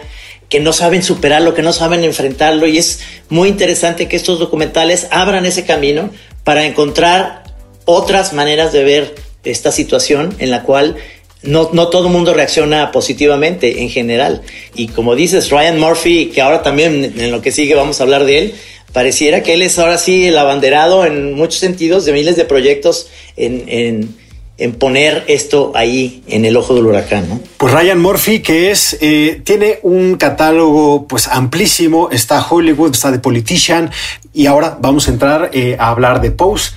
que 0.48 0.60
no 0.60 0.72
saben 0.72 1.02
superarlo, 1.02 1.54
que 1.54 1.62
no 1.62 1.72
saben 1.72 2.04
enfrentarlo 2.04 2.66
y 2.66 2.78
es 2.78 3.00
muy 3.28 3.48
interesante 3.48 4.08
que 4.08 4.16
estos 4.16 4.38
documentales 4.38 5.06
abran 5.10 5.46
ese 5.46 5.64
camino 5.64 6.10
para 6.44 6.66
encontrar 6.66 7.44
otras 7.84 8.32
maneras 8.32 8.72
de 8.72 8.84
ver 8.84 9.14
esta 9.44 9.72
situación 9.72 10.34
en 10.38 10.50
la 10.50 10.62
cual 10.62 10.96
no, 11.42 11.70
no 11.72 11.88
todo 11.88 12.08
el 12.08 12.12
mundo 12.12 12.34
reacciona 12.34 12.90
positivamente 12.92 13.82
en 13.82 13.90
general. 13.90 14.42
Y 14.74 14.88
como 14.88 15.14
dices, 15.14 15.50
Ryan 15.50 15.78
Murphy, 15.78 16.30
que 16.34 16.40
ahora 16.40 16.62
también 16.62 17.14
en 17.16 17.30
lo 17.30 17.40
que 17.40 17.52
sigue 17.52 17.74
vamos 17.74 18.00
a 18.00 18.04
hablar 18.04 18.24
de 18.24 18.38
él, 18.38 18.54
pareciera 18.92 19.42
que 19.42 19.54
él 19.54 19.62
es 19.62 19.78
ahora 19.78 19.98
sí 19.98 20.26
el 20.26 20.38
abanderado 20.38 21.04
en 21.04 21.34
muchos 21.34 21.60
sentidos 21.60 22.04
de 22.04 22.12
miles 22.12 22.36
de 22.36 22.44
proyectos 22.44 23.08
en, 23.36 23.64
en, 23.68 24.16
en 24.58 24.72
poner 24.72 25.24
esto 25.28 25.72
ahí 25.74 26.22
en 26.26 26.44
el 26.44 26.56
ojo 26.56 26.74
del 26.74 26.86
huracán, 26.86 27.28
¿no? 27.28 27.40
Pues 27.56 27.72
Ryan 27.72 28.00
Murphy, 28.00 28.40
que 28.40 28.70
es, 28.70 28.98
eh, 29.00 29.40
tiene 29.44 29.78
un 29.82 30.16
catálogo 30.16 31.06
pues 31.06 31.28
amplísimo, 31.28 32.08
está 32.10 32.44
Hollywood, 32.44 32.92
está 32.92 33.12
The 33.12 33.20
Politician, 33.20 33.90
y 34.32 34.46
ahora 34.46 34.76
vamos 34.80 35.06
a 35.08 35.12
entrar 35.12 35.50
eh, 35.52 35.76
a 35.78 35.90
hablar 35.90 36.20
de 36.20 36.32
Pose. 36.32 36.72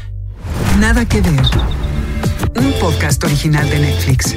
Nada 0.80 1.08
que 1.08 1.22
ver. 1.22 1.34
Un 2.56 2.72
podcast 2.74 3.24
original 3.24 3.68
de 3.70 3.80
Netflix. 3.80 4.36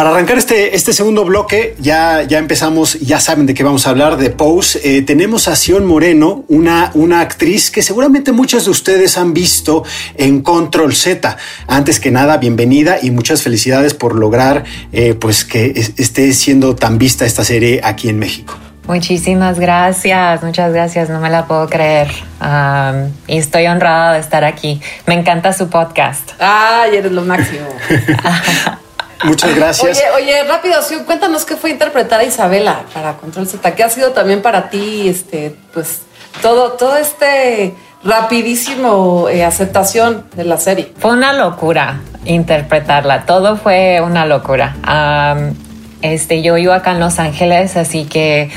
Para 0.00 0.12
arrancar 0.12 0.38
este, 0.38 0.74
este 0.74 0.94
segundo 0.94 1.26
bloque, 1.26 1.76
ya, 1.78 2.22
ya 2.22 2.38
empezamos, 2.38 2.98
ya 3.00 3.20
saben 3.20 3.44
de 3.44 3.52
qué 3.52 3.62
vamos 3.62 3.86
a 3.86 3.90
hablar, 3.90 4.16
de 4.16 4.30
Pose. 4.30 4.80
Eh, 4.82 5.02
tenemos 5.02 5.46
a 5.46 5.54
Sion 5.54 5.84
Moreno, 5.84 6.46
una, 6.48 6.90
una 6.94 7.20
actriz 7.20 7.70
que 7.70 7.82
seguramente 7.82 8.32
muchos 8.32 8.64
de 8.64 8.70
ustedes 8.70 9.18
han 9.18 9.34
visto 9.34 9.84
en 10.16 10.40
Control 10.40 10.94
Z. 10.94 11.36
Antes 11.66 12.00
que 12.00 12.10
nada, 12.10 12.38
bienvenida 12.38 12.96
y 13.02 13.10
muchas 13.10 13.42
felicidades 13.42 13.92
por 13.92 14.14
lograr 14.14 14.64
eh, 14.90 15.12
pues 15.12 15.44
que 15.44 15.74
es- 15.76 15.92
esté 15.98 16.32
siendo 16.32 16.74
tan 16.74 16.96
vista 16.96 17.26
esta 17.26 17.44
serie 17.44 17.82
aquí 17.84 18.08
en 18.08 18.18
México. 18.18 18.54
Muchísimas 18.86 19.58
gracias, 19.60 20.42
muchas 20.42 20.72
gracias, 20.72 21.10
no 21.10 21.20
me 21.20 21.28
la 21.28 21.44
puedo 21.46 21.68
creer. 21.68 22.08
Um, 22.40 23.10
y 23.26 23.36
estoy 23.36 23.66
honrada 23.66 24.14
de 24.14 24.20
estar 24.20 24.44
aquí. 24.44 24.80
Me 25.06 25.12
encanta 25.12 25.52
su 25.52 25.68
podcast. 25.68 26.30
Ay, 26.38 26.96
eres 26.96 27.12
lo 27.12 27.20
máximo. 27.20 27.66
Muchas 29.24 29.54
gracias. 29.54 29.98
Oye, 29.98 30.24
oye, 30.24 30.44
rápido, 30.44 30.82
sí, 30.82 30.96
cuéntanos 31.04 31.44
qué 31.44 31.56
fue 31.56 31.70
interpretar 31.70 32.20
a 32.20 32.24
Isabela 32.24 32.84
para 32.94 33.16
Control 33.16 33.46
Z. 33.46 33.74
¿Qué 33.74 33.82
ha 33.82 33.90
sido 33.90 34.12
también 34.12 34.42
para 34.42 34.70
ti, 34.70 35.08
este, 35.08 35.54
pues, 35.72 36.02
todo, 36.42 36.72
todo 36.72 36.96
este 36.96 37.74
rapidísimo 38.02 39.28
eh, 39.28 39.44
aceptación 39.44 40.24
de 40.34 40.44
la 40.44 40.56
serie? 40.56 40.92
Fue 40.98 41.12
una 41.12 41.32
locura 41.32 42.00
interpretarla, 42.24 43.26
todo 43.26 43.56
fue 43.56 44.00
una 44.00 44.26
locura. 44.26 44.76
Um, 44.86 45.54
este, 46.02 46.42
yo 46.42 46.54
vivo 46.54 46.72
acá 46.72 46.92
en 46.92 47.00
Los 47.00 47.18
Ángeles, 47.18 47.76
así 47.76 48.04
que 48.04 48.50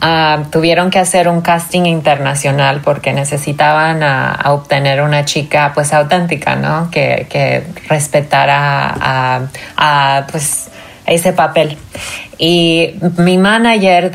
ah, 0.00 0.44
tuvieron 0.50 0.90
que 0.90 0.98
hacer 0.98 1.28
un 1.28 1.40
casting 1.40 1.84
internacional 1.84 2.80
porque 2.82 3.12
necesitaban 3.12 4.02
a, 4.02 4.32
a 4.32 4.52
obtener 4.52 5.02
una 5.02 5.24
chica 5.24 5.72
pues 5.74 5.92
auténtica, 5.92 6.56
¿no? 6.56 6.90
Que, 6.90 7.26
que 7.28 7.64
respetara 7.88 8.94
a, 9.00 9.40
a, 9.76 10.26
pues 10.30 10.70
ese 11.06 11.32
papel. 11.32 11.78
Y 12.38 12.96
mi 13.16 13.38
manager 13.38 14.10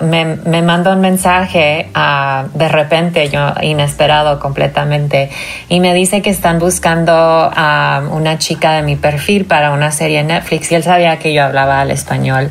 me, 0.00 0.24
me 0.36 0.62
mandó 0.62 0.92
un 0.92 1.00
mensaje 1.00 1.90
ah, 1.94 2.46
de 2.54 2.68
repente, 2.68 3.28
yo 3.28 3.52
inesperado 3.60 4.40
completamente, 4.40 5.28
y 5.68 5.80
me 5.80 5.92
dice 5.92 6.22
que 6.22 6.30
están 6.30 6.58
buscando 6.58 7.12
a 7.12 8.02
una 8.10 8.38
chica 8.38 8.72
de 8.72 8.82
mi 8.82 8.96
perfil 8.96 9.44
para 9.44 9.72
una 9.72 9.90
serie 9.90 10.20
en 10.20 10.28
Netflix. 10.28 10.72
Y 10.72 10.76
él 10.76 10.82
sabía 10.82 11.18
que 11.18 11.34
yo 11.34 11.44
hablaba 11.44 11.82
el 11.82 11.90
español. 11.90 12.50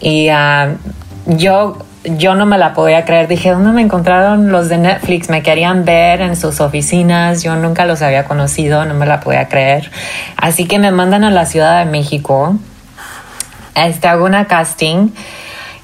Y 0.00 0.28
ah, 0.28 0.76
yo 1.26 1.78
yo 2.04 2.34
no 2.34 2.46
me 2.46 2.58
la 2.58 2.74
podía 2.74 3.04
creer. 3.04 3.28
Dije, 3.28 3.50
¿dónde 3.50 3.70
me 3.70 3.80
encontraron 3.80 4.50
los 4.50 4.68
de 4.68 4.78
Netflix? 4.78 5.28
Me 5.28 5.42
querían 5.42 5.84
ver 5.84 6.20
en 6.20 6.36
sus 6.36 6.60
oficinas. 6.60 7.42
Yo 7.42 7.54
nunca 7.56 7.86
los 7.86 8.02
había 8.02 8.24
conocido, 8.24 8.84
no 8.84 8.94
me 8.94 9.06
la 9.06 9.20
podía 9.20 9.48
creer. 9.48 9.90
Así 10.36 10.66
que 10.66 10.78
me 10.78 10.90
mandan 10.90 11.24
a 11.24 11.30
la 11.30 11.46
Ciudad 11.46 11.84
de 11.84 11.90
México. 11.90 12.56
Este, 13.74 14.08
hago 14.08 14.24
una 14.24 14.46
casting. 14.46 15.10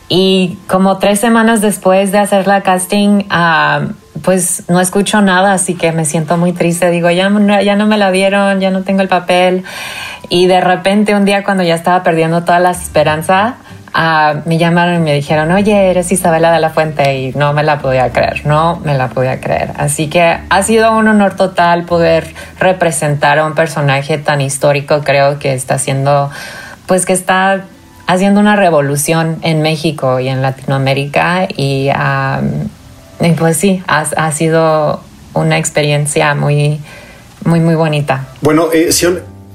Y 0.09 0.59
como 0.67 0.99
tres 0.99 1.21
semanas 1.21 1.61
después 1.61 2.11
de 2.13 2.19
hacer 2.19 2.47
la 2.47 2.63
casting, 2.63 3.25
ah, 3.31 3.83
pues 4.23 4.65
no 4.69 4.81
escucho 4.81 5.21
nada, 5.21 5.53
así 5.53 5.75
que 5.75 5.93
me 5.93 6.05
siento 6.05 6.37
muy 6.37 6.53
triste. 6.53 6.91
Digo, 6.91 7.11
ya, 7.11 7.31
ya 7.63 7.77
no 7.77 7.87
me 7.87 7.99
la 7.99 8.11
dieron, 8.11 8.59
ya 8.59 8.71
no 8.71 8.83
tengo 8.83 9.03
el 9.03 9.09
papel. 9.09 9.65
Y 10.31 10.47
de 10.47 10.61
repente 10.61 11.15
un 11.15 11.25
día 11.25 11.45
cuando 11.45 11.63
ya 11.63 11.75
estaba 11.75 12.03
perdiendo 12.03 12.43
toda 12.43 12.59
la 12.59 12.71
esperanza, 12.71 13.57
me 14.45 14.59
llamaron 14.59 14.97
y 14.97 14.99
me 14.99 15.13
dijeron, 15.13 15.51
oye, 15.51 15.91
eres 15.91 16.13
Isabela 16.13 16.53
de 16.53 16.61
la 16.61 16.71
Fuente 16.71 17.19
y 17.19 17.33
no 17.33 17.53
me 17.53 17.65
la 17.65 17.79
podía 17.79 18.11
creer, 18.13 18.47
no 18.47 18.81
me 18.85 18.95
la 18.95 19.09
podía 19.09 19.41
creer. 19.41 19.73
Así 19.77 20.09
que 20.09 20.39
ha 20.49 20.63
sido 20.63 20.97
un 20.97 21.09
honor 21.09 21.35
total 21.35 21.85
poder 21.85 22.33
representar 22.61 23.39
a 23.39 23.47
un 23.47 23.55
personaje 23.55 24.19
tan 24.19 24.41
histórico, 24.41 25.01
creo 25.03 25.39
que 25.39 25.53
está 25.53 25.75
haciendo, 25.75 26.31
pues 26.87 27.07
que 27.07 27.13
está 27.13 27.65
haciendo 28.07 28.41
una 28.41 28.55
revolución 28.55 29.39
en 29.43 29.63
México 29.63 30.21
y 30.21 30.29
en 30.29 30.43
Latinoamérica 30.43 31.49
y, 31.57 31.91
pues 33.37 33.57
sí, 33.57 33.83
ha, 33.89 34.07
ha 34.17 34.33
sido 34.33 35.01
una 35.35 35.59
experiencia 35.59 36.35
muy, 36.35 36.81
muy, 37.45 37.59
muy 37.59 37.75
bonita. 37.75 38.27
Bueno, 38.43 38.69
eh, 38.73 38.93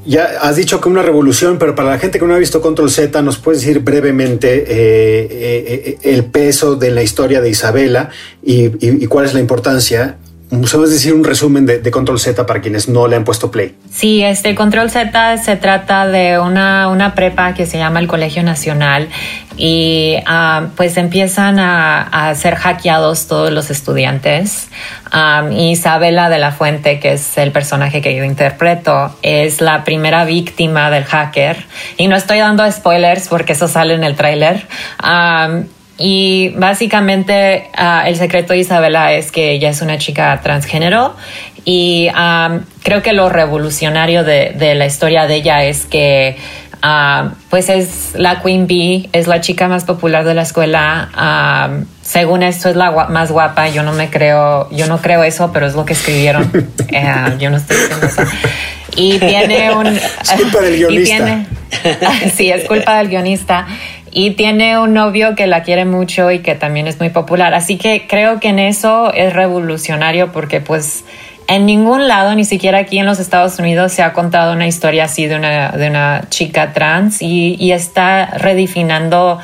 ya 0.05 0.25
has 0.41 0.55
dicho 0.55 0.79
que 0.81 0.89
una 0.89 1.01
revolución, 1.01 1.57
pero 1.57 1.75
para 1.75 1.89
la 1.91 1.99
gente 1.99 2.19
que 2.19 2.25
no 2.25 2.33
ha 2.35 2.37
visto 2.39 2.61
Control 2.61 2.89
Z, 2.89 3.21
¿nos 3.21 3.37
puedes 3.37 3.61
decir 3.61 3.79
brevemente 3.79 4.63
eh, 4.67 5.27
eh, 5.31 5.97
eh, 6.03 6.13
el 6.13 6.25
peso 6.25 6.75
de 6.75 6.91
la 6.91 7.03
historia 7.03 7.41
de 7.41 7.49
Isabela 7.49 8.09
y, 8.43 8.65
y- 8.65 9.03
y 9.03 9.07
cuál 9.07 9.25
es 9.25 9.33
la 9.33 9.39
importancia? 9.39 10.17
¿Sabes 10.65 10.91
decir 10.91 11.13
un 11.13 11.23
resumen 11.23 11.65
de, 11.65 11.79
de 11.79 11.91
Control 11.91 12.19
Z 12.19 12.45
para 12.45 12.61
quienes 12.61 12.87
no 12.87 13.07
le 13.07 13.15
han 13.15 13.23
puesto 13.23 13.49
play? 13.49 13.75
Sí, 13.91 14.23
este 14.23 14.55
Control 14.55 14.89
Z 14.89 15.37
se 15.37 15.55
trata 15.55 16.07
de 16.07 16.39
una, 16.39 16.89
una 16.89 17.15
prepa 17.15 17.53
que 17.53 17.65
se 17.65 17.77
llama 17.77 17.99
el 17.99 18.07
Colegio 18.07 18.43
Nacional 18.43 19.09
y 19.57 20.15
ah, 20.25 20.67
pues 20.75 20.97
empiezan 20.97 21.59
a, 21.59 22.01
a 22.01 22.35
ser 22.35 22.55
hackeados 22.55 23.27
todos 23.27 23.51
los 23.51 23.69
estudiantes. 23.69 24.67
Um, 25.13 25.51
Isabela 25.51 26.29
de 26.29 26.39
la 26.39 26.51
Fuente, 26.51 26.99
que 26.99 27.13
es 27.13 27.37
el 27.37 27.51
personaje 27.51 28.01
que 28.01 28.15
yo 28.15 28.23
interpreto, 28.23 29.15
es 29.21 29.61
la 29.61 29.83
primera 29.83 30.25
víctima 30.25 30.89
del 30.89 31.03
hacker. 31.03 31.65
Y 31.97 32.07
no 32.07 32.15
estoy 32.15 32.39
dando 32.39 32.69
spoilers 32.71 33.27
porque 33.27 33.53
eso 33.53 33.67
sale 33.67 33.93
en 33.93 34.03
el 34.03 34.15
tráiler. 34.15 34.65
Um, 35.03 35.65
y 36.05 36.49
básicamente 36.57 37.69
ah, 37.77 38.03
el 38.05 38.17
secreto 38.17 38.51
de 38.51 38.59
Isabela 38.59 39.13
es 39.13 39.31
que 39.31 39.51
ella 39.51 39.69
es 39.69 39.81
una 39.81 39.97
chica 39.97 40.37
transgénero 40.43 41.15
y 41.63 42.09
am, 42.13 42.65
creo 42.83 43.01
que 43.01 43.13
lo 43.13 43.29
revolucionario 43.29 44.25
de, 44.25 44.51
de 44.53 44.75
la 44.75 44.85
historia 44.85 45.27
de 45.27 45.35
ella 45.35 45.63
es 45.63 45.85
que 45.85 46.35
am, 46.81 47.35
pues 47.49 47.69
es 47.69 48.15
la 48.15 48.41
Queen 48.41 48.67
Bee, 48.67 49.07
es 49.13 49.27
la 49.27 49.39
chica 49.39 49.69
más 49.69 49.85
popular 49.85 50.25
de 50.25 50.33
la 50.33 50.41
escuela. 50.41 51.09
am, 51.15 51.85
según 52.01 52.43
esto 52.43 52.67
es 52.67 52.75
la 52.75 52.91
más 53.07 53.31
guapa, 53.31 53.69
yo 53.69 53.81
no 53.83 53.93
me 53.93 54.09
creo, 54.09 54.69
yo 54.71 54.87
no 54.87 54.97
creo 55.01 55.23
eso, 55.23 55.51
pero 55.53 55.67
es 55.67 55.73
lo 55.73 55.85
que 55.85 55.93
escribieron. 55.93 56.51
Eh, 56.95 57.37
yo 57.39 57.49
no 57.49 57.57
estoy 57.57 57.75
diciendo 57.77 58.05
eso. 58.05 58.21
Y 58.95 59.17
tiene 59.17 59.73
un... 59.73 59.87
Es 59.87 60.31
culpa 60.37 60.59
del 60.61 60.75
guionista. 60.77 61.15
tiene- 61.15 61.47
sí, 62.35 62.51
es 62.51 62.65
culpa 62.67 62.97
del 62.97 63.07
guionista. 63.09 63.65
Y 64.13 64.31
tiene 64.31 64.77
un 64.77 64.93
novio 64.93 65.35
que 65.35 65.47
la 65.47 65.63
quiere 65.63 65.85
mucho 65.85 66.29
y 66.31 66.39
que 66.39 66.55
también 66.55 66.87
es 66.87 66.99
muy 66.99 67.09
popular. 67.09 67.53
Así 67.53 67.77
que 67.77 68.05
creo 68.07 68.39
que 68.39 68.49
en 68.49 68.59
eso 68.59 69.11
es 69.13 69.33
revolucionario 69.33 70.31
porque 70.31 70.61
pues 70.61 71.03
en 71.47 71.65
ningún 71.65 72.07
lado, 72.07 72.35
ni 72.35 72.45
siquiera 72.45 72.79
aquí 72.79 72.99
en 72.99 73.05
los 73.05 73.19
Estados 73.19 73.59
Unidos, 73.59 73.91
se 73.91 74.01
ha 74.01 74.13
contado 74.13 74.53
una 74.53 74.67
historia 74.67 75.05
así 75.05 75.25
de 75.27 75.35
una, 75.35 75.71
de 75.71 75.89
una 75.89 76.23
chica 76.29 76.73
trans 76.73 77.21
y, 77.21 77.71
está 77.71 78.25
redefiniendo 78.37 79.39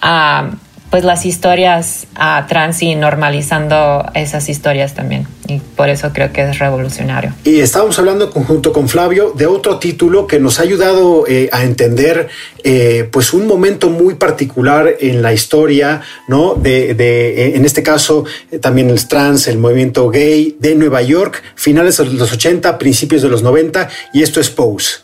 ah, 0.00 0.50
pues 0.94 1.02
las 1.02 1.26
historias 1.26 2.06
uh, 2.14 2.46
trans 2.46 2.80
y 2.80 2.94
normalizando 2.94 4.08
esas 4.14 4.48
historias 4.48 4.94
también. 4.94 5.26
Y 5.48 5.58
por 5.58 5.88
eso 5.88 6.12
creo 6.12 6.32
que 6.32 6.48
es 6.48 6.60
revolucionario. 6.60 7.34
Y 7.42 7.58
estábamos 7.58 7.98
hablando 7.98 8.30
conjunto 8.30 8.72
con 8.72 8.88
Flavio 8.88 9.32
de 9.36 9.46
otro 9.46 9.80
título 9.80 10.28
que 10.28 10.38
nos 10.38 10.60
ha 10.60 10.62
ayudado 10.62 11.26
eh, 11.26 11.48
a 11.50 11.64
entender 11.64 12.28
eh, 12.62 13.08
pues 13.10 13.32
un 13.32 13.48
momento 13.48 13.90
muy 13.90 14.14
particular 14.14 14.94
en 15.00 15.20
la 15.20 15.32
historia, 15.32 16.00
¿no? 16.28 16.54
De, 16.54 16.94
de 16.94 17.42
eh, 17.42 17.56
en 17.56 17.64
este 17.64 17.82
caso 17.82 18.24
también 18.60 18.88
el 18.88 19.04
trans, 19.08 19.48
el 19.48 19.58
movimiento 19.58 20.08
gay 20.10 20.56
de 20.60 20.76
Nueva 20.76 21.02
York, 21.02 21.42
finales 21.56 21.96
de 21.96 22.04
los 22.04 22.32
80, 22.32 22.78
principios 22.78 23.20
de 23.20 23.30
los 23.30 23.42
90, 23.42 23.88
y 24.12 24.22
esto 24.22 24.38
es 24.38 24.48
Pose. 24.48 25.03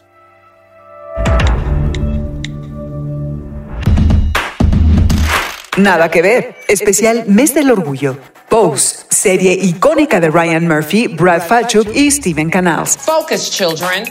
Nada 5.77 6.11
que 6.11 6.23
ver. 6.23 6.57
Especial 6.69 7.25
Mes 7.27 7.55
del 7.55 7.71
Orgullo. 7.71 8.17
Pose, 8.49 9.05
serie 9.11 9.53
icónica 9.53 10.19
de 10.19 10.29
Ryan 10.29 10.67
Murphy, 10.67 11.07
Brad 11.07 11.47
Falchuk 11.47 11.89
y 11.95 12.11
Steven 12.11 12.51
Canals. 12.51 12.97
Focus, 12.97 13.51
children. 13.51 14.05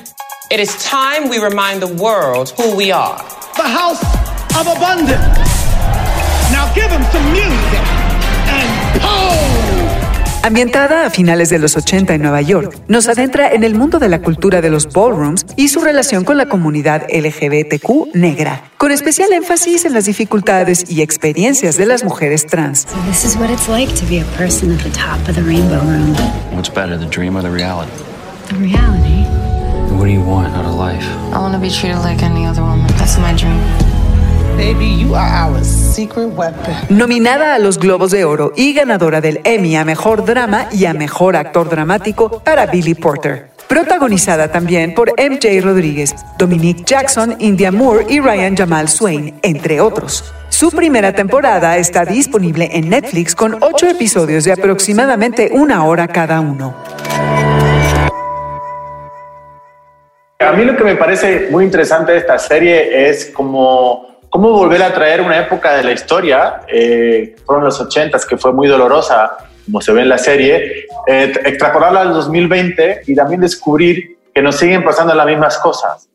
It 0.49 0.59
is 0.59 0.69
time 0.83 1.29
we 1.29 1.37
remind 1.37 1.81
the 1.81 1.93
world 2.01 2.53
who 2.57 2.75
we 2.75 2.91
are. 2.91 3.17
The 3.55 3.67
house 3.67 4.01
of 4.57 4.67
abundance. 4.67 5.19
Now 6.51 6.73
give 6.73 6.89
them 6.89 7.03
some 7.11 7.31
music 7.33 7.83
and 8.47 9.01
pose. 9.01 9.68
Ambientada 10.41 11.05
a 11.05 11.09
finales 11.09 11.49
de 11.49 11.59
los 11.59 11.75
80 11.75 12.15
en 12.15 12.21
Nueva 12.21 12.41
York, 12.41 12.73
nos 12.87 13.09
adentra 13.09 13.51
en 13.51 13.65
el 13.65 13.75
mundo 13.75 13.99
de 13.99 14.07
la 14.07 14.21
cultura 14.21 14.61
de 14.61 14.69
los 14.69 14.87
ballrooms 14.87 15.45
y 15.57 15.67
su 15.67 15.81
relación 15.81 16.23
con 16.23 16.37
la 16.37 16.47
comunidad 16.47 17.03
LGBTQ 17.09 18.15
negra, 18.15 18.63
con 18.77 18.91
especial 18.91 19.33
énfasis 19.33 19.83
en 19.83 19.93
las 19.93 20.05
dificultades 20.05 20.89
y 20.89 21.01
experiencias 21.01 21.75
de 21.77 21.85
las 21.85 22.05
mujeres 22.05 22.47
trans. 22.47 22.87
So 22.87 22.95
this 23.09 23.25
is 23.25 23.35
what 23.35 23.49
it's 23.49 23.67
like 23.67 23.93
to 23.95 24.05
be 24.05 24.21
a 24.21 24.25
person 24.37 24.71
at 24.71 24.81
the 24.81 24.91
top 24.91 25.19
of 25.27 25.35
the 25.35 25.43
rainbow 25.43 25.81
room. 25.81 26.15
What's 26.53 26.73
better, 26.73 26.97
the 26.97 27.09
dream 27.09 27.35
or 27.35 27.43
the 27.43 27.51
reality? 27.51 27.91
The 28.47 28.55
reality. 28.55 29.25
What 29.93 30.05
do 30.05 30.11
you 30.11 30.21
want 30.21 30.55
out 30.55 30.65
of 30.65 30.75
life? 30.75 31.05
I 31.33 31.39
want 31.39 31.53
to 31.53 31.59
be 31.59 31.69
treated 31.69 31.99
like 31.99 32.23
any 32.23 32.45
other 32.45 32.61
woman. 32.61 32.87
That's 32.97 33.17
my 33.17 33.33
dream. 33.33 33.59
Baby, 34.59 34.97
you 34.99 35.15
are 35.15 35.47
our 35.47 35.63
secret 35.63 36.27
weapon. 36.35 36.75
Nominada 36.89 37.55
a 37.55 37.59
los 37.59 37.79
Globos 37.79 38.11
de 38.11 38.25
Oro 38.25 38.51
y 38.57 38.73
ganadora 38.73 39.21
del 39.21 39.39
Emmy 39.45 39.77
a 39.77 39.85
Mejor 39.85 40.25
Drama 40.25 40.67
y 40.73 40.83
a 40.83 40.93
Mejor 40.93 41.37
Actor 41.37 41.69
Dramático 41.69 42.43
para 42.43 42.65
Billy 42.65 42.93
Porter. 42.93 43.51
Protagonizada 43.69 44.51
también 44.51 44.93
por 44.93 45.13
MJ 45.17 45.61
Rodríguez, 45.61 46.13
Dominique 46.37 46.83
Jackson, 46.83 47.37
India 47.39 47.71
Moore 47.71 48.05
y 48.09 48.19
Ryan 48.19 48.57
Jamal 48.57 48.89
Swain, 48.89 49.39
entre 49.43 49.79
otros. 49.79 50.33
Su 50.49 50.71
primera 50.71 51.13
temporada 51.13 51.77
está 51.77 52.03
disponible 52.03 52.69
en 52.73 52.89
Netflix 52.89 53.35
con 53.35 53.55
ocho 53.61 53.87
episodios 53.87 54.43
de 54.43 54.51
aproximadamente 54.51 55.51
una 55.53 55.85
hora 55.85 56.05
cada 56.09 56.41
uno. 56.41 56.75
A 60.39 60.51
mí 60.51 60.65
lo 60.65 60.75
que 60.75 60.83
me 60.83 60.95
parece 60.97 61.47
muy 61.49 61.63
interesante 61.63 62.11
de 62.11 62.17
esta 62.17 62.37
serie 62.37 63.09
es 63.09 63.27
como 63.27 64.08
cómo 64.29 64.51
volver 64.51 64.83
a 64.83 64.93
traer 64.93 65.21
una 65.21 65.39
época 65.39 65.75
de 65.75 65.83
la 65.83 65.91
historia, 65.91 66.61
eh, 66.67 67.35
fueron 67.45 67.65
los 67.65 67.79
80s, 67.79 68.25
que 68.27 68.37
fue 68.37 68.53
muy 68.53 68.67
dolorosa, 68.67 69.37
como 69.65 69.81
se 69.81 69.91
ve 69.91 70.01
en 70.01 70.09
la 70.09 70.17
serie, 70.17 70.85
eh, 71.07 71.33
extrapolarla 71.45 72.01
al 72.01 72.13
2020 72.13 73.01
y 73.07 73.15
también 73.15 73.41
descubrir 73.41 74.17
que 74.33 74.41
nos 74.41 74.55
siguen 74.55 74.83
pasando 74.83 75.13
las 75.13 75.25
mismas 75.25 75.57
cosas. 75.57 76.07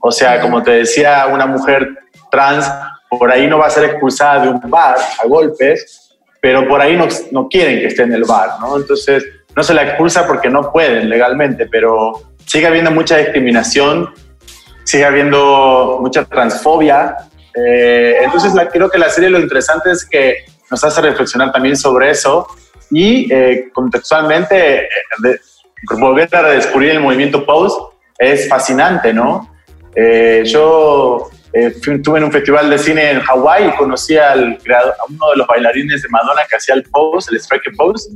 O 0.00 0.12
sea, 0.12 0.40
como 0.40 0.62
te 0.62 0.70
decía, 0.72 1.26
una 1.32 1.46
mujer 1.46 1.88
trans 2.30 2.70
por 3.10 3.30
ahí 3.30 3.46
no 3.46 3.58
va 3.58 3.66
a 3.66 3.70
ser 3.70 3.84
expulsada 3.84 4.44
de 4.44 4.48
un 4.50 4.60
bar 4.70 4.96
a 5.22 5.26
golpes, 5.26 6.16
pero 6.40 6.68
por 6.68 6.80
ahí 6.80 6.96
no, 6.96 7.08
no 7.32 7.48
quieren 7.48 7.80
que 7.80 7.86
esté 7.86 8.02
en 8.02 8.12
el 8.12 8.24
bar, 8.24 8.50
¿no? 8.60 8.76
Entonces, 8.76 9.24
no 9.56 9.62
se 9.62 9.74
la 9.74 9.82
expulsa 9.82 10.26
porque 10.26 10.50
no 10.50 10.70
pueden 10.70 11.08
legalmente, 11.08 11.66
pero 11.66 12.22
sigue 12.46 12.66
habiendo 12.66 12.90
mucha 12.90 13.16
discriminación, 13.16 14.10
sigue 14.84 15.04
habiendo 15.04 15.98
mucha 16.00 16.24
transfobia. 16.24 17.16
Eh, 17.66 18.18
entonces, 18.22 18.54
la, 18.54 18.68
creo 18.68 18.90
que 18.90 18.98
la 18.98 19.10
serie 19.10 19.30
lo 19.30 19.40
interesante 19.40 19.90
es 19.90 20.04
que 20.04 20.44
nos 20.70 20.82
hace 20.84 21.00
reflexionar 21.00 21.50
también 21.52 21.76
sobre 21.76 22.10
eso 22.10 22.46
y 22.90 23.32
eh, 23.32 23.68
contextualmente 23.72 24.84
eh, 24.84 24.88
de, 25.22 25.40
volver 25.98 26.34
a 26.34 26.50
descubrir 26.50 26.90
el 26.90 27.00
movimiento 27.00 27.44
Pose 27.44 27.76
es 28.18 28.48
fascinante, 28.48 29.12
¿no? 29.12 29.54
Eh, 29.94 30.42
yo 30.44 31.30
eh, 31.52 31.72
estuve 31.74 32.18
en 32.18 32.24
un 32.24 32.32
festival 32.32 32.68
de 32.68 32.78
cine 32.78 33.10
en 33.10 33.20
Hawái 33.20 33.68
y 33.68 33.76
conocí 33.76 34.16
al 34.16 34.58
creador, 34.58 34.94
a 34.98 35.04
uno 35.08 35.30
de 35.30 35.36
los 35.36 35.46
bailarines 35.46 36.02
de 36.02 36.08
Madonna 36.08 36.42
que 36.48 36.56
hacía 36.56 36.74
el 36.74 36.82
pose, 36.84 37.30
el 37.32 37.40
striker 37.40 37.72
pose, 37.76 38.10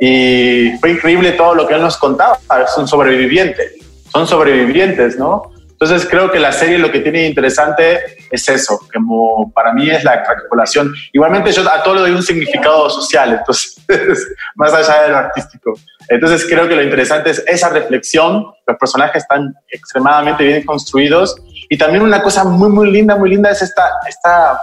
y 0.00 0.72
fue 0.80 0.92
increíble 0.92 1.32
todo 1.32 1.54
lo 1.54 1.66
que 1.66 1.74
él 1.74 1.82
nos 1.82 1.96
contaba. 1.96 2.38
Es 2.64 2.76
un 2.78 2.88
sobreviviente, 2.88 3.72
son 4.12 4.26
sobrevivientes, 4.26 5.18
¿no? 5.18 5.52
Entonces 5.80 6.08
creo 6.10 6.28
que 6.32 6.40
la 6.40 6.50
serie 6.50 6.76
lo 6.76 6.90
que 6.90 6.98
tiene 6.98 7.24
interesante 7.24 8.00
es 8.32 8.48
eso, 8.48 8.80
como 8.92 9.52
para 9.52 9.72
mí 9.72 9.88
es 9.88 10.02
la 10.02 10.14
extrapolación. 10.16 10.92
Igualmente 11.12 11.52
yo 11.52 11.62
a 11.70 11.84
todo 11.84 11.94
le 11.94 12.00
doy 12.00 12.10
un 12.10 12.22
significado 12.22 12.90
social, 12.90 13.34
entonces 13.38 13.76
más 14.56 14.74
allá 14.74 15.04
de 15.04 15.08
lo 15.10 15.18
artístico. 15.18 15.74
Entonces 16.08 16.44
creo 16.50 16.66
que 16.66 16.74
lo 16.74 16.82
interesante 16.82 17.30
es 17.30 17.44
esa 17.46 17.68
reflexión, 17.68 18.46
los 18.66 18.76
personajes 18.76 19.22
están 19.22 19.54
extremadamente 19.70 20.42
bien 20.42 20.64
construidos 20.64 21.36
y 21.68 21.78
también 21.78 22.02
una 22.02 22.24
cosa 22.24 22.42
muy, 22.42 22.70
muy 22.70 22.90
linda, 22.90 23.14
muy 23.14 23.30
linda 23.30 23.50
es 23.50 23.62
esta, 23.62 23.88
esta, 24.08 24.60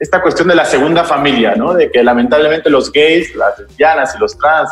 esta 0.00 0.20
cuestión 0.20 0.48
de 0.48 0.56
la 0.56 0.64
segunda 0.64 1.04
familia, 1.04 1.54
¿no? 1.54 1.74
De 1.74 1.92
que 1.92 2.02
lamentablemente 2.02 2.70
los 2.70 2.90
gays, 2.90 3.36
las 3.36 3.56
lesbianas 3.56 4.16
y 4.16 4.18
los 4.18 4.36
trans, 4.36 4.70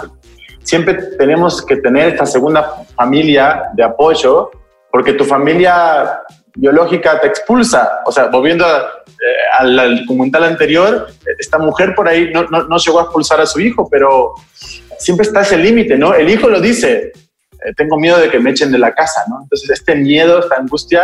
siempre 0.64 0.94
tenemos 1.16 1.64
que 1.64 1.76
tener 1.76 2.08
esta 2.08 2.26
segunda 2.26 2.84
familia 2.96 3.70
de 3.74 3.84
apoyo 3.84 4.50
porque 4.94 5.14
tu 5.14 5.24
familia 5.24 6.20
biológica 6.54 7.20
te 7.20 7.26
expulsa. 7.26 8.02
O 8.06 8.12
sea, 8.12 8.28
volviendo 8.28 8.64
eh, 8.64 9.58
al, 9.58 9.76
al, 9.76 9.98
documental 10.02 10.44
anterior, 10.44 11.08
esta 11.36 11.58
mujer 11.58 11.96
por 11.96 12.06
ahí 12.06 12.30
no, 12.32 12.44
no, 12.44 12.62
no, 12.68 12.78
llegó 12.78 13.00
a 13.00 13.02
expulsar 13.02 13.40
a 13.40 13.46
su 13.46 13.58
hijo, 13.58 13.88
pero 13.90 14.34
siempre 14.96 15.26
está 15.26 15.40
ese 15.40 15.58
límite, 15.58 15.98
¿no? 15.98 16.14
El 16.14 16.30
hijo 16.30 16.48
lo 16.48 16.60
dice, 16.60 17.10
eh, 17.10 17.72
tengo 17.76 17.98
miedo 17.98 18.18
de 18.18 18.30
que 18.30 18.38
me 18.38 18.50
echen 18.50 18.70
de 18.70 18.78
la 18.78 18.94
casa, 18.94 19.24
¿no? 19.28 19.40
Entonces, 19.42 19.68
este 19.70 19.96
miedo, 19.96 20.38
esta 20.38 20.58
angustia, 20.58 21.02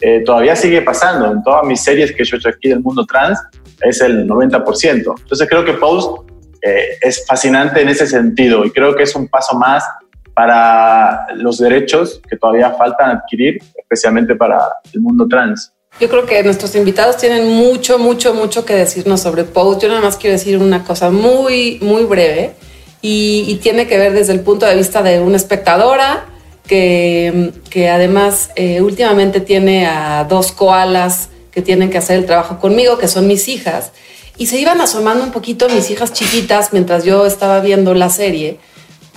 eh, 0.00 0.24
todavía 0.26 0.56
sigue 0.56 0.82
pasando. 0.82 1.30
En 1.30 1.40
todas 1.44 1.62
mis 1.62 1.80
series 1.80 2.10
que 2.10 2.24
yo 2.24 2.34
he 2.34 2.38
hecho 2.40 2.48
aquí 2.48 2.70
del 2.70 2.80
mundo 2.80 3.06
trans, 3.06 3.38
es 3.82 4.00
el 4.00 4.26
90%. 4.26 5.14
Entonces, 5.16 5.48
creo 5.48 5.64
que 5.64 5.74
Pose 5.74 6.08
es 6.60 7.24
fascinante 7.24 7.82
en 7.82 7.88
ese 7.88 8.08
sentido 8.08 8.64
y 8.64 8.72
creo 8.72 8.96
que 8.96 9.04
es 9.04 9.14
un 9.14 9.28
paso 9.28 9.56
más 9.56 9.84
para 10.38 11.26
los 11.34 11.58
derechos 11.58 12.20
que 12.30 12.36
todavía 12.36 12.70
faltan 12.70 13.10
adquirir, 13.10 13.58
especialmente 13.76 14.36
para 14.36 14.60
el 14.92 15.00
mundo 15.00 15.26
trans. 15.28 15.72
Yo 15.98 16.08
creo 16.08 16.26
que 16.26 16.40
nuestros 16.44 16.76
invitados 16.76 17.16
tienen 17.16 17.48
mucho, 17.48 17.98
mucho, 17.98 18.34
mucho 18.34 18.64
que 18.64 18.74
decirnos 18.74 19.20
sobre 19.20 19.42
Pose. 19.42 19.80
Yo 19.80 19.88
nada 19.88 20.00
más 20.00 20.16
quiero 20.16 20.34
decir 20.34 20.56
una 20.58 20.84
cosa 20.84 21.10
muy, 21.10 21.80
muy 21.82 22.04
breve 22.04 22.54
y, 23.02 23.46
y 23.48 23.56
tiene 23.56 23.88
que 23.88 23.98
ver 23.98 24.12
desde 24.12 24.32
el 24.32 24.38
punto 24.38 24.64
de 24.64 24.76
vista 24.76 25.02
de 25.02 25.18
una 25.18 25.36
espectadora 25.36 26.26
que, 26.68 27.50
que 27.68 27.88
además 27.88 28.52
eh, 28.54 28.80
últimamente 28.80 29.40
tiene 29.40 29.88
a 29.88 30.22
dos 30.22 30.52
koalas 30.52 31.30
que 31.50 31.62
tienen 31.62 31.90
que 31.90 31.98
hacer 31.98 32.16
el 32.16 32.26
trabajo 32.26 32.60
conmigo, 32.60 32.96
que 32.96 33.08
son 33.08 33.26
mis 33.26 33.48
hijas. 33.48 33.90
Y 34.36 34.46
se 34.46 34.60
iban 34.60 34.80
asomando 34.80 35.24
un 35.24 35.32
poquito 35.32 35.68
mis 35.68 35.90
hijas 35.90 36.12
chiquitas 36.12 36.72
mientras 36.72 37.02
yo 37.02 37.26
estaba 37.26 37.58
viendo 37.58 37.92
la 37.94 38.08
serie 38.08 38.60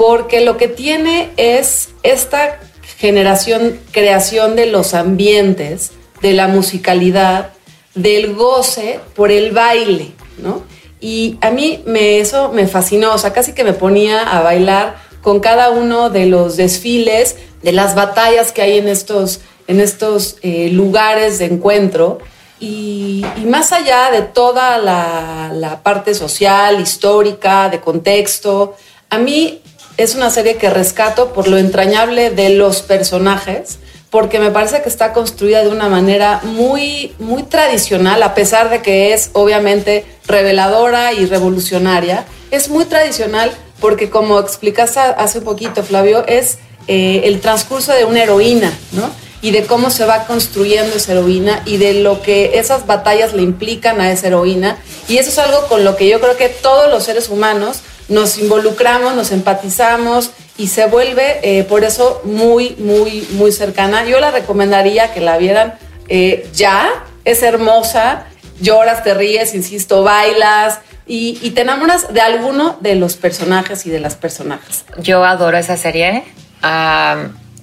porque 0.02 0.42
lo 0.42 0.58
que 0.58 0.68
tiene 0.68 1.30
es 1.38 1.90
esta 2.02 2.60
generación, 2.98 3.80
creación 3.92 4.56
de 4.56 4.66
los 4.66 4.96
ambientes, 4.96 5.92
de 6.24 6.34
la 6.34 6.48
musicalidad, 6.48 7.52
del 7.94 8.34
goce 8.34 9.00
por 9.16 9.30
el 9.30 9.52
baile, 9.52 10.14
¿no? 10.40 10.64
Y 11.00 11.38
a 11.42 11.52
mí 11.52 11.84
me, 11.86 12.20
eso 12.20 12.50
me 12.52 12.68
fascinó, 12.68 13.14
o 13.14 13.20
sea, 13.20 13.32
casi 13.32 13.54
que 13.54 13.64
me 13.64 13.74
ponía 13.74 14.24
a 14.24 14.42
bailar 14.42 14.96
con 15.22 15.40
cada 15.40 15.70
uno 15.70 16.10
de 16.10 16.26
los 16.26 16.58
desfiles, 16.58 17.36
de 17.62 17.72
las 17.72 17.94
batallas 17.94 18.52
que 18.52 18.64
hay 18.64 18.80
en 18.80 18.88
estos, 18.88 19.42
en 19.68 19.80
estos 19.80 20.38
eh, 20.42 20.70
lugares 20.70 21.38
de 21.38 21.46
encuentro. 21.46 22.18
Y, 22.60 23.24
y, 23.38 23.46
más 23.46 23.72
allá 23.72 24.10
de 24.10 24.24
toda 24.24 24.80
la, 24.80 25.52
la 25.54 25.84
parte 25.84 26.16
social, 26.16 26.82
histórica, 26.82 27.70
de 27.70 27.80
contexto, 27.80 28.76
a 29.12 29.20
mí 29.20 29.61
es 29.98 30.16
una 30.16 30.30
serie 30.30 30.56
que 30.56 30.70
rescato 30.70 31.34
por 31.34 31.48
lo 31.48 31.58
entrañable 31.58 32.30
de 32.30 32.50
los 32.50 32.82
personajes, 32.82 33.80
porque 34.10 34.40
me 34.40 34.52
parece 34.52 34.82
que 34.82 34.90
está 34.90 35.14
construida 35.14 35.64
de 35.64 35.70
una 35.70 35.88
manera 35.88 36.42
muy, 36.44 37.14
muy 37.20 37.44
tradicional, 37.44 38.22
a 38.24 38.34
pesar 38.34 38.70
de 38.70 38.82
que 38.82 39.14
es 39.14 39.30
obviamente 39.34 40.06
reveladora 40.28 41.14
y 41.14 41.26
revolucionaria. 41.26 42.26
Es 42.52 42.70
muy 42.70 42.86
tradicional 42.86 43.52
porque, 43.80 44.10
como 44.10 44.40
explicaste 44.40 45.00
hace 45.00 45.40
un 45.40 45.46
poquito, 45.46 45.84
Flavio, 45.84 46.26
es 46.28 46.58
eh, 46.88 47.22
el 47.26 47.40
transcurso 47.40 47.94
de 47.94 48.06
una 48.06 48.24
heroína, 48.24 48.72
¿no? 48.92 49.10
y 49.42 49.52
de 49.52 49.66
cómo 49.66 49.90
se 49.90 50.06
va 50.06 50.26
construyendo 50.26 50.96
esa 50.96 51.14
heroína 51.14 51.64
y 51.66 51.78
de 51.78 51.96
lo 51.96 52.22
que 52.22 52.60
esas 52.60 52.86
batallas 52.86 53.34
le 53.34 53.42
implican 53.42 54.00
a 54.00 54.12
esa 54.12 54.28
heroína. 54.28 54.78
Y 55.08 55.18
eso 55.18 55.30
es 55.30 55.38
algo 55.40 55.68
con 55.68 55.84
lo 55.84 55.96
que 55.96 56.08
yo 56.08 56.20
creo 56.22 56.38
que 56.38 56.50
todos 56.50 56.90
los 56.90 57.04
seres 57.04 57.30
humanos 57.30 57.82
nos 58.12 58.38
involucramos, 58.38 59.16
nos 59.16 59.32
empatizamos 59.32 60.32
y 60.58 60.68
se 60.68 60.86
vuelve 60.86 61.40
eh, 61.44 61.64
por 61.64 61.84
eso 61.84 62.22
muy, 62.26 62.76
muy, 62.78 63.28
muy 63.32 63.52
cercana. 63.52 64.06
Yo 64.06 64.20
la 64.20 64.32
recomendaría 64.32 65.14
que 65.14 65.22
la 65.22 65.38
vieran 65.38 65.76
eh, 66.10 66.48
ya, 66.54 66.90
es 67.24 67.42
hermosa, 67.42 68.26
lloras, 68.60 69.04
te 69.04 69.14
ríes, 69.14 69.56
insisto, 69.56 70.04
bailas. 70.04 70.80
Y, 71.08 71.52
te 71.52 71.62
enamoras 71.62 72.14
de 72.14 72.22
alguno 72.22 72.78
de 72.80 72.96
los 72.96 73.18
personajes 73.18 73.86
y 73.86 73.90
de 73.90 74.00
las 74.00 74.16
personajes. 74.16 74.86
Yo 75.00 75.26
adoro 75.26 75.58
esa 75.58 75.76
serie. 75.76 76.24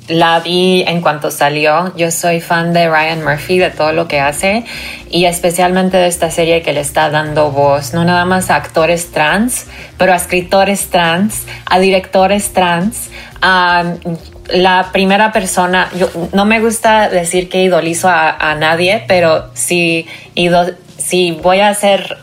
La 0.08 0.40
vi 0.40 0.82
en 0.86 1.00
cuanto 1.00 1.30
salió. 1.30 1.94
Yo 1.96 2.10
soy 2.10 2.40
fan 2.40 2.72
de 2.72 2.88
Ryan 2.88 3.22
Murphy, 3.22 3.58
de 3.58 3.70
todo 3.70 3.92
lo 3.92 4.08
que 4.08 4.20
hace 4.20 4.64
y 5.10 5.26
especialmente 5.26 5.96
de 5.96 6.06
esta 6.06 6.30
serie 6.30 6.62
que 6.62 6.72
le 6.72 6.80
está 6.80 7.10
dando 7.10 7.50
voz, 7.50 7.94
no 7.94 8.04
nada 8.04 8.24
más 8.24 8.50
a 8.50 8.56
actores 8.56 9.10
trans, 9.10 9.66
pero 9.96 10.12
a 10.12 10.16
escritores 10.16 10.88
trans, 10.90 11.46
a 11.66 11.78
directores 11.78 12.52
trans. 12.52 13.10
la 14.50 14.88
primera 14.92 15.30
persona, 15.32 15.90
yo, 15.94 16.08
no 16.32 16.44
me 16.46 16.60
gusta 16.60 17.08
decir 17.10 17.48
que 17.48 17.62
idolizo 17.62 18.08
a, 18.08 18.54
nadie, 18.58 19.04
pero 19.06 19.50
si, 19.54 20.06
si 20.96 21.32
voy 21.32 21.60
a 21.60 21.68
hacer, 21.68 22.16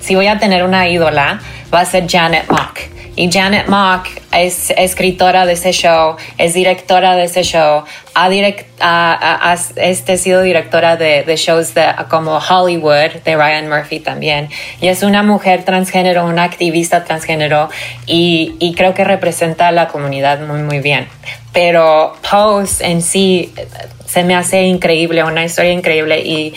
si 0.00 0.14
voy 0.14 0.26
a 0.26 0.38
tener 0.38 0.64
una 0.64 0.88
ídola, 0.88 1.40
va 1.72 1.80
a 1.80 1.84
ser 1.84 2.06
Janet 2.08 2.50
Mock 2.50 2.95
y 3.16 3.32
Janet 3.32 3.66
Mock 3.68 4.06
es 4.30 4.70
escritora 4.76 5.46
de 5.46 5.54
ese 5.54 5.72
show, 5.72 6.16
es 6.36 6.52
directora 6.52 7.16
de 7.16 7.24
ese 7.24 7.42
show, 7.42 7.82
ha, 8.14 8.28
direct, 8.28 8.68
ha, 8.80 9.56
este, 9.76 10.18
sido 10.18 10.42
directora 10.42 10.96
de, 10.96 11.24
shows 11.36 11.74
de, 11.74 11.86
como 12.10 12.36
Hollywood, 12.36 13.22
de 13.24 13.36
Ryan 13.36 13.68
Murphy 13.70 14.00
también. 14.00 14.50
Y 14.82 14.88
es 14.88 15.02
una 15.02 15.22
mujer 15.22 15.64
transgénero, 15.64 16.26
una 16.26 16.44
activista 16.44 17.04
transgénero, 17.04 17.70
y, 18.04 18.74
creo 18.76 18.92
que 18.92 19.04
representa 19.04 19.68
a 19.68 19.72
la 19.72 19.88
comunidad 19.88 20.40
muy, 20.40 20.62
muy 20.62 20.80
bien. 20.80 21.08
Pero 21.54 22.14
Pose 22.30 22.84
en 22.84 23.00
sí 23.00 23.54
se 24.06 24.24
me 24.24 24.34
hace 24.34 24.62
increíble, 24.62 25.24
una 25.24 25.44
historia 25.44 25.72
increíble 25.72 26.20
y 26.20 26.54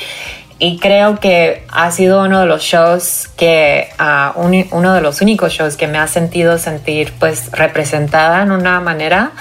y 0.61 0.77
creo 0.77 1.21
que 1.21 1.63
ha 1.69 1.89
sido 1.89 2.23
uno 2.23 2.41
de 2.41 2.45
los 2.45 2.61
shows 2.61 3.29
que, 3.37 3.89
uh, 3.97 4.37
uno 4.37 4.93
de 4.93 5.01
los 5.01 5.21
únicos 5.21 5.53
shows 5.53 5.77
que 5.77 5.87
me 5.87 5.97
ha 5.97 6.07
sentido 6.07 6.57
sentir 6.57 7.13
pues 7.17 7.49
representada 7.53 8.43
en 8.43 8.51
una 8.51 8.81
manera 8.81 9.31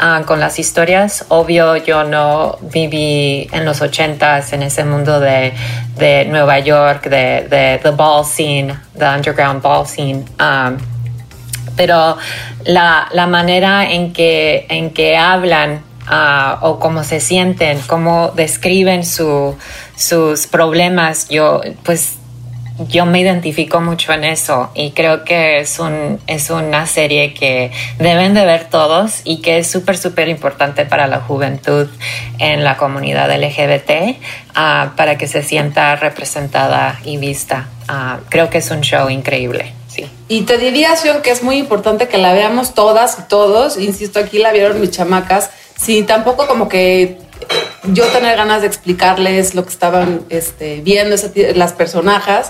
uh, 0.00 0.24
con 0.24 0.38
las 0.38 0.60
historias. 0.60 1.24
Obvio, 1.30 1.76
yo 1.76 2.04
no 2.04 2.58
viví 2.62 3.48
en 3.52 3.64
los 3.64 3.82
ochentas 3.82 4.52
en 4.52 4.62
ese 4.62 4.84
mundo 4.84 5.18
de, 5.18 5.52
de 5.96 6.24
Nueva 6.26 6.60
York, 6.60 7.08
de, 7.08 7.48
de 7.50 7.80
the 7.82 7.90
ball 7.90 8.24
scene, 8.24 8.72
the 8.96 9.04
underground 9.04 9.60
ball 9.60 9.84
scene. 9.84 10.24
Um, 10.38 10.78
pero 11.76 12.16
la, 12.64 13.08
la, 13.12 13.26
manera 13.26 13.90
en 13.90 14.12
que, 14.12 14.66
en 14.68 14.90
que 14.90 15.16
hablan 15.16 15.87
uh, 16.10 16.64
o 16.64 16.78
cómo 16.78 17.04
se 17.04 17.20
sienten, 17.20 17.80
cómo 17.86 18.32
describen 18.34 19.04
su, 19.04 19.56
sus 19.96 20.46
problemas, 20.46 21.28
yo 21.28 21.60
pues 21.84 22.18
yo 22.86 23.06
me 23.06 23.20
identifico 23.20 23.80
mucho 23.80 24.12
en 24.12 24.24
eso 24.24 24.70
y 24.74 24.92
creo 24.92 25.24
que 25.24 25.58
es, 25.58 25.78
un, 25.78 26.20
es 26.26 26.50
una 26.50 26.86
serie 26.86 27.34
que 27.34 27.72
deben 27.98 28.34
de 28.34 28.44
ver 28.44 28.68
todos 28.70 29.22
y 29.24 29.40
que 29.40 29.58
es 29.58 29.68
súper, 29.68 29.98
súper 29.98 30.28
importante 30.28 30.86
para 30.86 31.06
la 31.08 31.20
juventud 31.20 31.88
en 32.38 32.62
la 32.62 32.76
comunidad 32.76 33.30
LGBT 33.36 33.90
uh, 34.50 34.94
para 34.96 35.18
que 35.18 35.26
se 35.26 35.42
sienta 35.42 35.96
representada 35.96 37.00
y 37.04 37.16
vista. 37.16 37.68
Uh, 37.88 38.22
creo 38.28 38.48
que 38.48 38.58
es 38.58 38.70
un 38.70 38.82
show 38.82 39.08
increíble. 39.08 39.72
Sí. 39.88 40.06
Y 40.28 40.42
te 40.42 40.58
diría, 40.58 40.94
Sion, 40.94 41.22
que 41.22 41.30
es 41.30 41.42
muy 41.42 41.56
importante 41.56 42.06
que 42.06 42.18
la 42.18 42.32
veamos 42.32 42.74
todas 42.74 43.18
y 43.18 43.22
todos. 43.22 43.76
Insisto, 43.76 44.20
aquí 44.20 44.38
la 44.38 44.52
vieron 44.52 44.80
mis 44.80 44.92
chamacas. 44.92 45.50
Sí, 45.80 46.02
tampoco 46.02 46.46
como 46.46 46.68
que 46.68 47.18
yo 47.92 48.04
tener 48.06 48.36
ganas 48.36 48.62
de 48.62 48.66
explicarles 48.66 49.54
lo 49.54 49.64
que 49.64 49.70
estaban 49.70 50.22
este, 50.28 50.80
viendo 50.80 51.16
las 51.54 51.72
personajes, 51.72 52.48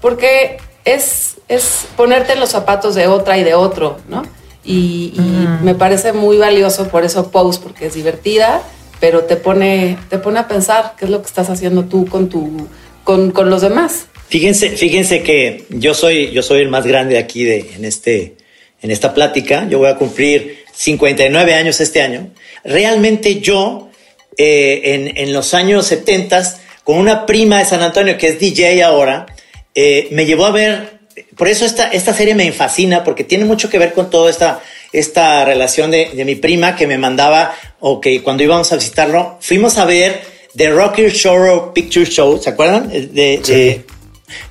porque 0.00 0.58
es, 0.84 1.36
es 1.48 1.86
ponerte 1.96 2.34
en 2.34 2.40
los 2.40 2.50
zapatos 2.50 2.94
de 2.94 3.08
otra 3.08 3.36
y 3.36 3.44
de 3.44 3.54
otro, 3.54 3.98
¿no? 4.08 4.22
Y, 4.64 5.14
me 5.62 5.74
parece 5.74 6.12
muy 6.12 6.36
valioso 6.36 6.88
por 6.88 7.04
eso 7.04 7.30
Pose, 7.30 7.58
porque 7.60 7.86
es 7.86 7.94
divertida, 7.94 8.62
pero 9.00 9.24
te 9.24 9.36
pone, 9.36 9.98
te 10.08 10.18
pone 10.18 10.38
a 10.38 10.46
pensar 10.46 10.94
qué 10.98 11.06
es 11.06 11.10
lo 11.10 11.20
que 11.20 11.26
estás 11.26 11.50
haciendo 11.50 11.84
tú 11.84 12.06
con, 12.06 12.28
tu, 12.28 12.68
con, 13.02 13.30
con 13.30 13.50
los 13.50 13.62
demás. 13.62 14.06
Fíjense, 14.28 14.70
fíjense 14.70 15.22
que 15.22 15.64
yo 15.70 15.94
soy, 15.94 16.30
yo 16.32 16.42
soy 16.42 16.60
el 16.60 16.68
más 16.68 16.86
grande 16.86 17.18
aquí 17.18 17.44
de, 17.44 17.70
en, 17.74 17.84
este, 17.84 18.36
en 18.82 18.90
esta 18.90 19.14
plática. 19.14 19.66
Yo 19.68 19.78
voy 19.78 19.88
a 19.88 19.96
cumplir 19.96 20.64
59 20.78 21.54
años 21.54 21.80
este 21.80 22.02
año. 22.02 22.28
Realmente 22.62 23.40
yo 23.40 23.90
eh, 24.36 25.12
en, 25.16 25.32
los 25.32 25.52
años 25.52 25.86
70 25.88 26.60
con 26.84 26.98
una 26.98 27.26
prima 27.26 27.58
de 27.58 27.64
San 27.64 27.82
Antonio 27.82 28.16
que 28.16 28.28
es 28.28 28.38
DJ 28.38 28.84
ahora, 28.84 29.26
eh, 29.74 30.06
me 30.12 30.24
llevó 30.24 30.46
a 30.46 30.52
ver, 30.52 31.00
por 31.36 31.48
eso 31.48 31.64
esta, 31.64 31.88
esta 31.88 32.14
serie 32.14 32.36
me 32.36 32.50
fascina, 32.52 33.02
porque 33.02 33.24
tiene 33.24 33.44
mucho 33.44 33.68
que 33.68 33.78
ver 33.78 33.92
con 33.92 34.08
toda 34.08 34.30
esta, 34.30 34.62
esta 34.92 35.44
relación 35.44 35.90
de, 35.90 36.12
mi 36.24 36.36
prima 36.36 36.76
que 36.76 36.86
me 36.86 36.96
mandaba, 36.96 37.52
o 37.80 38.00
que 38.00 38.22
cuando 38.22 38.44
íbamos 38.44 38.72
a 38.72 38.76
visitarlo, 38.76 39.36
fuimos 39.40 39.78
a 39.78 39.84
ver 39.84 40.22
The 40.56 40.70
Rocky 40.70 41.08
Shore 41.08 41.72
Picture 41.74 42.06
Show, 42.06 42.40
¿se 42.40 42.50
acuerdan? 42.50 42.88
Eh, 42.92 43.40
de, 43.42 43.84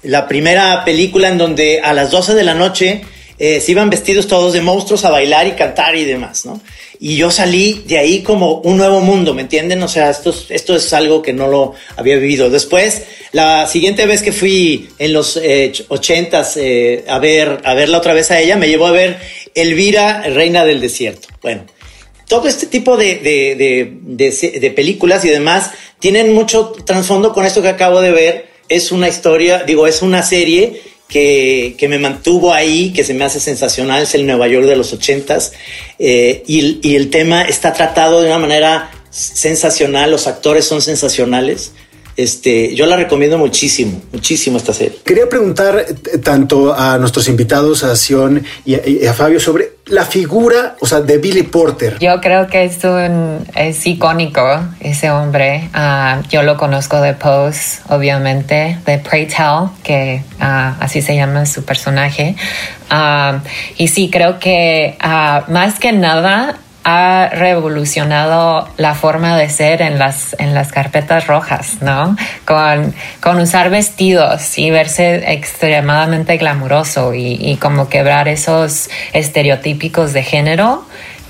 la 0.04 0.28
primera 0.28 0.84
película 0.84 1.30
en 1.30 1.38
donde 1.38 1.80
a 1.80 1.94
las 1.94 2.12
12 2.12 2.36
de 2.36 2.44
la 2.44 2.54
noche 2.54 3.04
se 3.38 3.72
iban 3.72 3.90
vestidos 3.90 4.28
todos 4.28 4.54
de 4.54 4.62
monstruos 4.62 5.06
a 5.06 5.12
bailar 5.12 5.48
y 5.48 5.52
cantar 5.52 5.96
y 5.96 6.06
demás, 6.06 6.46
¿no? 6.46 6.60
y 7.00 7.16
yo 7.16 7.30
salí 7.30 7.84
de 7.86 7.98
ahí 7.98 8.24
como 8.24 8.56
un 8.62 8.78
nuevo 8.78 9.02
mundo, 9.02 9.34
¿me 9.34 9.44
entienden? 9.44 9.82
O 9.84 9.88
sea, 9.88 10.10
esto, 10.10 10.34
esto 10.50 10.76
es 10.76 10.94
algo 10.94 11.22
que 11.22 11.34
no 11.34 11.48
lo 11.48 11.74
había 11.96 12.16
vivido. 12.16 12.50
Después, 12.50 13.04
la 13.34 13.68
siguiente 13.68 14.06
vez 14.06 14.24
que 14.24 14.32
fui 14.32 14.90
en 14.98 15.14
los 15.14 15.38
eh, 15.38 15.72
ochentas 15.90 16.58
eh, 16.58 17.06
a, 17.08 17.20
ver, 17.20 17.62
a 17.64 17.74
verla 17.76 18.00
otra 18.00 18.14
vez 18.14 18.32
a 18.32 18.40
ella, 18.40 18.56
me 18.56 18.68
llevó 18.68 18.88
a 18.88 18.92
ver 18.92 19.20
Elvira, 19.54 20.24
Reina 20.24 20.66
del 20.66 20.82
Desierto. 20.82 21.28
Bueno, 21.42 21.66
todo 22.28 22.48
este 22.48 22.66
tipo 22.66 22.98
de, 22.98 23.16
de, 23.18 24.60
de 24.60 24.72
películas 24.72 25.24
y 25.24 25.30
demás 25.30 25.72
tienen 26.00 26.34
mucho 26.34 26.74
trasfondo 26.86 27.32
con 27.32 27.46
esto 27.46 27.62
que 27.62 27.70
acabo 27.70 28.02
de 28.02 28.12
ver. 28.12 28.48
Es 28.70 28.92
una 28.92 29.08
historia, 29.08 29.64
digo, 29.64 29.88
es 29.88 30.02
una 30.02 30.24
serie 30.24 30.82
que, 31.08 31.76
que, 31.78 31.88
me 31.88 32.00
mantuvo 32.00 32.54
ahí, 32.54 32.92
que 32.92 33.04
se 33.04 33.14
me 33.14 33.26
hace 33.26 33.40
sensacional, 33.40 34.04
es 34.04 34.16
el 34.16 34.26
Nueva 34.26 34.48
York 34.48 34.66
de 34.66 34.76
los 34.76 34.94
ochentas, 34.94 35.54
eh, 36.00 36.44
y, 36.48 36.80
y, 36.88 36.96
el 36.96 37.10
tema 37.10 37.44
está 37.44 37.74
tratado 37.74 38.22
de 38.22 38.28
una 38.28 38.40
manera 38.40 38.92
sensacional, 39.10 40.12
los 40.12 40.28
actores 40.28 40.66
son 40.66 40.82
sensacionales, 40.82 41.72
este, 42.18 42.74
yo 42.74 42.88
la 42.88 42.98
recomiendo 42.98 43.38
muchísimo, 43.38 44.02
muchísimo 44.12 44.58
esta 44.58 44.74
serie. 44.74 44.98
Quería 45.06 45.30
preguntar 45.30 45.86
eh, 45.88 46.18
tanto 46.18 46.74
a 46.74 46.98
nuestros 46.98 47.30
invitados, 47.30 47.84
a 47.84 47.96
Sion 47.96 48.44
y 48.66 49.06
a, 49.06 49.14
Fabio, 49.14 49.40
sobre 49.40 49.74
la 49.86 50.04
figura, 50.04 50.76
o 50.80 50.88
sea, 50.88 51.02
de 51.02 51.20
Billy 51.20 51.44
Porter. 51.44 52.00
Yo 52.00 52.20
creo 52.20 52.48
que 52.48 52.66
es 52.66 52.84
un 52.84 53.46
es 53.56 53.86
icónico 53.86 54.44
ese 54.80 55.12
hombre. 55.12 55.70
Ah, 55.74 56.24
yo 56.30 56.42
lo 56.42 56.58
conozco 56.58 57.00
de 57.02 57.14
Pose, 57.14 57.82
obviamente, 57.88 58.80
de 58.86 58.98
Pray 58.98 59.28
Tell, 59.28 59.70
que 59.84 60.24
ah, 60.40 60.76
así 60.80 61.04
se 61.04 61.16
llama 61.16 61.46
su 61.46 61.64
personaje. 61.64 62.36
Ah, 62.90 63.42
y 63.78 63.90
sí, 63.90 64.10
creo 64.10 64.40
que 64.40 64.98
más 65.48 65.80
que 65.80 65.92
nada 65.92 66.58
ha 66.90 67.28
revolucionado 67.34 68.66
la 68.78 68.96
forma 68.96 69.36
de 69.36 69.50
ser 69.50 69.82
en 69.82 70.00
las, 70.00 70.38
en 70.40 70.54
las 70.54 70.72
carpetas 70.72 71.28
rojas, 71.28 71.82
¿no? 71.82 72.16
Con, 72.46 72.96
con 73.20 73.42
usar 73.42 73.70
vestidos 73.70 74.58
y 74.58 74.72
verse 74.72 75.34
extremadamente 75.34 76.38
glamuroso 76.38 77.14
y, 77.14 77.58
como 77.62 77.90
quebrar 77.90 78.30
esos 78.30 78.90
estereotípicos 79.12 80.14
de 80.14 80.24
género. 80.24 80.86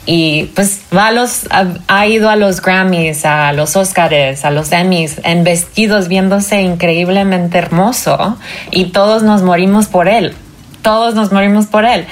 Y 0.05 0.43
pues 0.53 0.81
va 0.95 1.07
a 1.07 1.11
los, 1.11 1.47
ha, 1.87 2.05
ido 2.05 2.29
a 2.29 2.35
los 2.35 2.61
Grammys, 2.61 3.25
a 3.25 3.51
los 3.51 3.75
Oscars, 3.75 4.45
a 4.45 4.51
los 4.51 4.71
Emmys 4.71 5.19
en 5.23 5.43
vestidos 5.43 6.07
viéndose 6.07 6.61
increíblemente 6.61 7.57
hermoso 7.57 8.37
y 8.69 8.91
todos 8.91 9.23
nos 9.23 9.41
morimos 9.41 9.87
por 9.87 10.07
él. 10.07 10.35
Todos 10.83 11.15
nos 11.15 11.31
morimos 11.31 11.65
por 11.65 11.83
él. 11.83 12.05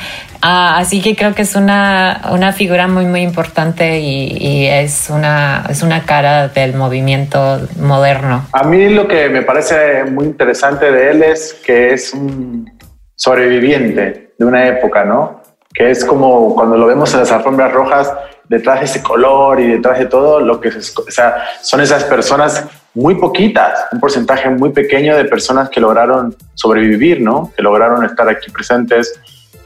Ah, 0.47 0.77
así 0.77 1.01
que 1.01 1.15
creo 1.15 1.33
que 1.33 1.41
es 1.41 1.55
una, 1.55 2.21
una 2.31 2.53
figura 2.53 2.87
muy, 2.87 3.05
muy 3.05 3.21
importante 3.21 3.99
y, 3.99 4.67
es, 4.67 5.09
una, 5.09 5.65
es 5.67 5.81
una 5.81 6.05
cara 6.05 6.49
del 6.49 6.75
movimiento 6.75 7.61
moderno. 7.79 8.45
A 8.51 8.61
mí 8.61 8.89
lo 8.89 9.07
que 9.07 9.27
me 9.29 9.41
parece 9.41 10.03
muy 10.03 10.25
interesante 10.25 10.91
de 10.91 11.09
él 11.09 11.23
es 11.23 11.55
que 11.65 11.93
es 11.93 12.13
un 12.13 12.69
sobreviviente 13.15 14.35
de 14.37 14.45
una 14.45 14.67
época, 14.67 15.03
¿no? 15.03 15.41
Que 15.73 15.89
es 15.89 16.05
como 16.05 16.53
cuando 16.53 16.77
lo 16.77 16.85
vemos 16.85 17.11
en 17.15 17.21
las 17.21 17.31
alfombras 17.31 17.71
rojas, 17.71 18.13
detrás 18.47 18.81
de 18.81 18.85
ese 18.85 19.01
color 19.01 19.59
y 19.59 19.67
detrás 19.67 19.97
de 19.97 20.05
todo 20.05 20.41
lo 20.41 20.61
que 20.61 20.67
es, 20.67 20.95
o 20.95 21.09
sea, 21.09 21.43
son 21.63 21.81
esas 21.81 22.03
personas 22.03 22.67
muy 22.93 23.15
poquitas, 23.15 23.87
un 23.91 23.99
porcentaje 23.99 24.47
muy 24.51 24.69
pequeño 24.69 25.17
de 25.17 25.25
personas 25.25 25.71
que 25.71 25.79
lograron 25.79 26.35
sobrevivir, 26.53 27.19
¿no? 27.19 27.51
Que 27.57 27.63
lograron 27.63 28.05
estar 28.05 28.29
aquí 28.29 28.51
presentes, 28.51 29.19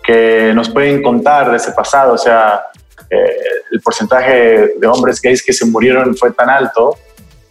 que 0.10 0.54
nos 0.56 0.67
pueden 0.69 1.04
contar 1.04 1.52
de 1.52 1.58
ese 1.58 1.72
pasado, 1.72 2.13
o 2.13 2.17
sea, 2.17 2.63
eh, 3.12 3.38
el 3.72 3.80
porcentaje 3.80 4.74
de 4.80 4.88
hombres 4.88 5.22
gays 5.22 5.43
que 5.45 5.54
se 5.54 5.67
murieron 5.67 6.17
fue 6.17 6.32
tan 6.32 6.50
alto 6.50 6.98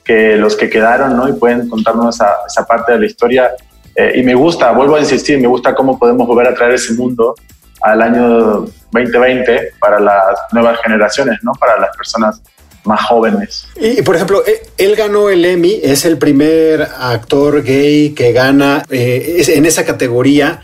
que 0.02 0.34
los 0.36 0.56
que 0.56 0.68
quedaron, 0.68 1.16
¿no? 1.16 1.28
Y 1.28 1.34
pueden 1.34 1.68
contarnos 1.68 2.16
esa, 2.16 2.34
esa 2.48 2.66
parte 2.66 2.90
de 2.90 2.98
la 2.98 3.06
historia. 3.06 3.52
Eh, 3.94 4.14
y 4.16 4.22
me 4.24 4.34
gusta, 4.34 4.72
vuelvo 4.72 4.96
a 4.96 4.98
insistir, 4.98 5.38
me 5.40 5.46
gusta 5.46 5.72
cómo 5.72 6.00
podemos 6.00 6.26
volver 6.26 6.48
a 6.48 6.54
traer 6.54 6.74
ese 6.74 6.94
mundo 6.94 7.36
al 7.80 8.02
año 8.02 8.66
2020 8.90 9.74
para 9.78 10.00
las 10.00 10.36
nuevas 10.50 10.80
generaciones, 10.82 11.38
¿no? 11.42 11.52
Para 11.52 11.78
las 11.78 11.96
personas 11.96 12.42
más 12.82 13.04
jóvenes. 13.04 13.68
Y, 13.76 14.02
por 14.02 14.16
ejemplo, 14.16 14.42
e, 14.44 14.62
él 14.78 14.96
ganó 14.96 15.28
el 15.28 15.44
Emmy, 15.44 15.78
es 15.80 16.04
el 16.04 16.18
primer 16.18 16.88
actor 16.98 17.62
gay 17.62 18.14
que 18.16 18.32
gana 18.32 18.82
eh, 18.90 19.44
en 19.46 19.64
esa 19.64 19.84
categoría. 19.84 20.60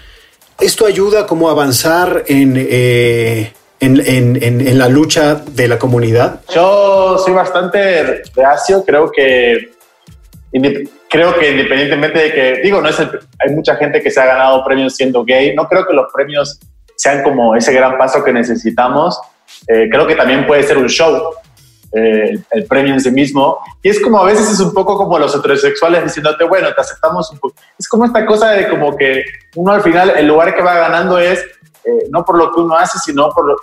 ¿Esto 0.61 0.87
ayuda 0.87 1.27
a 1.29 1.51
avanzar 1.51 2.25
en, 2.27 2.55
eh, 2.57 3.53
en, 3.81 4.01
en, 4.01 4.61
en, 4.61 4.79
la 4.79 4.89
lucha 4.89 5.35
de 5.35 5.69
la 5.69 5.79
comunidad? 5.79 6.41
Yo 6.55 7.19
soy 7.19 7.33
bastante 7.33 8.23
reacio, 8.35 8.85
creo 8.85 9.11
que 9.11 9.75
creo 11.09 11.37
que 11.39 11.51
independientemente 11.51 12.19
de 12.19 12.33
que, 12.33 12.61
digo, 12.63 12.81
no 12.81 12.89
es 12.89 12.99
hay 13.01 13.55
mucha 13.55 13.77
gente 13.77 14.01
que 14.01 14.11
se 14.11 14.21
ha 14.21 14.27
ganado 14.27 14.65
premios 14.65 14.95
siendo 14.95 15.25
gay, 15.25 15.55
no 15.55 15.69
creo 15.69 15.87
que 15.87 15.95
los 15.95 16.07
premios 16.13 16.61
sean 16.97 17.23
como 17.23 17.57
ese 17.57 17.73
gran 17.73 17.99
paso 17.99 18.23
que 18.23 18.33
necesitamos. 18.33 19.21
Eh, 19.69 19.89
creo 19.91 20.07
que 20.07 20.15
también 20.15 20.47
puede 20.47 20.63
ser 20.63 20.79
un 20.79 20.89
show, 20.89 21.35
eh, 21.95 22.39
el 22.51 22.65
premio 22.67 22.95
en 22.95 23.01
sí 23.01 23.11
mismo. 23.11 23.59
Y 23.83 23.89
es 23.89 24.01
como 24.01 24.19
a 24.19 24.25
veces 24.25 24.51
es 24.51 24.61
un 24.61 24.73
poco 24.73 24.97
como 24.97 25.19
los 25.19 25.35
heterosexuales 25.35 26.05
diciéndote, 26.05 26.45
bueno, 26.45 26.75
te 26.75 26.81
aceptamos 26.81 27.31
un 27.31 27.39
poco. 27.39 27.55
Es 27.79 27.89
como 27.89 28.05
esta 28.05 28.27
cosa 28.27 28.51
de 28.51 28.69
como 28.69 28.97
que 28.97 29.25
uno 29.55 29.73
al 29.73 29.83
final, 29.83 30.11
el 30.17 30.27
lugar 30.27 30.55
que 30.55 30.63
va 30.63 30.75
ganando 30.75 31.19
es 31.19 31.39
eh, 31.85 32.09
no 32.11 32.25
por 32.25 32.39
lo 32.39 32.53
que 32.53 32.61
uno 32.61 32.77
hace, 32.77 32.99
sino 32.99 33.31
por 33.31 33.57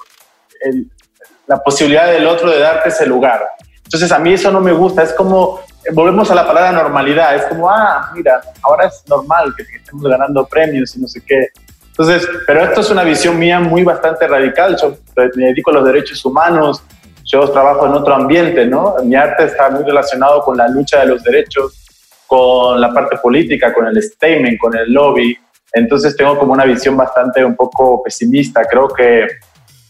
la 1.48 1.58
posibilidad 1.58 2.08
del 2.08 2.26
otro 2.28 2.50
de 2.50 2.60
darte 2.60 2.90
ese 2.90 3.06
lugar. 3.06 3.42
Entonces 3.84 4.12
a 4.12 4.20
mí 4.20 4.34
eso 4.34 4.52
no 4.52 4.62
me 4.62 4.72
gusta, 4.72 5.04
es 5.04 5.12
como, 5.12 5.60
volvemos 5.94 6.32
a 6.32 6.36
la 6.36 6.48
palabra 6.48 6.72
normalidad, 6.72 7.36
es 7.36 7.44
como, 7.46 7.70
ah, 7.70 8.12
mira, 8.14 8.40
ahora 8.62 8.88
es 8.88 9.04
normal 9.08 9.54
que 9.58 9.64
estemos 9.64 10.04
ganando 10.04 10.46
premios 10.46 10.96
y 10.96 11.02
no 11.02 11.08
sé 11.08 11.22
qué. 11.26 11.48
Entonces, 11.88 12.26
pero 12.48 12.64
esto 12.64 12.80
es 12.80 12.90
una 12.90 13.04
visión 13.04 13.38
mía 13.38 13.60
muy 13.60 13.84
bastante 13.84 14.26
radical. 14.28 14.78
Yo 14.82 14.96
me 15.36 15.46
dedico 15.48 15.72
a 15.72 15.74
los 15.74 15.86
derechos 15.86 16.24
humanos, 16.24 16.82
yo 17.24 17.50
trabajo 17.50 17.86
en 17.86 17.94
otro 17.94 18.16
ambiente, 18.16 18.66
¿no? 18.66 18.96
Mi 19.04 19.16
arte 19.16 19.46
está 19.46 19.70
muy 19.70 19.84
relacionado 19.84 20.42
con 20.42 20.58
la 20.58 20.68
lucha 20.68 21.00
de 21.00 21.08
los 21.08 21.24
derechos, 21.24 21.82
con 22.28 22.80
la 22.80 22.94
parte 22.94 23.18
política, 23.18 23.74
con 23.74 23.88
el 23.88 24.02
statement, 24.02 24.60
con 24.60 24.76
el 24.76 24.92
lobby. 24.92 25.38
Entonces 25.74 26.16
tengo 26.16 26.38
como 26.38 26.54
una 26.54 26.66
visión 26.66 26.98
bastante 26.98 27.44
un 27.44 27.56
poco 27.56 28.02
pesimista. 28.04 28.64
Creo 28.66 28.88
que, 28.88 29.28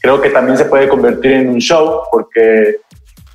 creo 0.02 0.22
que 0.22 0.30
también 0.30 0.58
se 0.58 0.66
puede 0.66 0.88
convertir 0.88 1.34
en 1.34 1.50
un 1.50 1.60
show 1.60 2.02
porque 2.12 2.78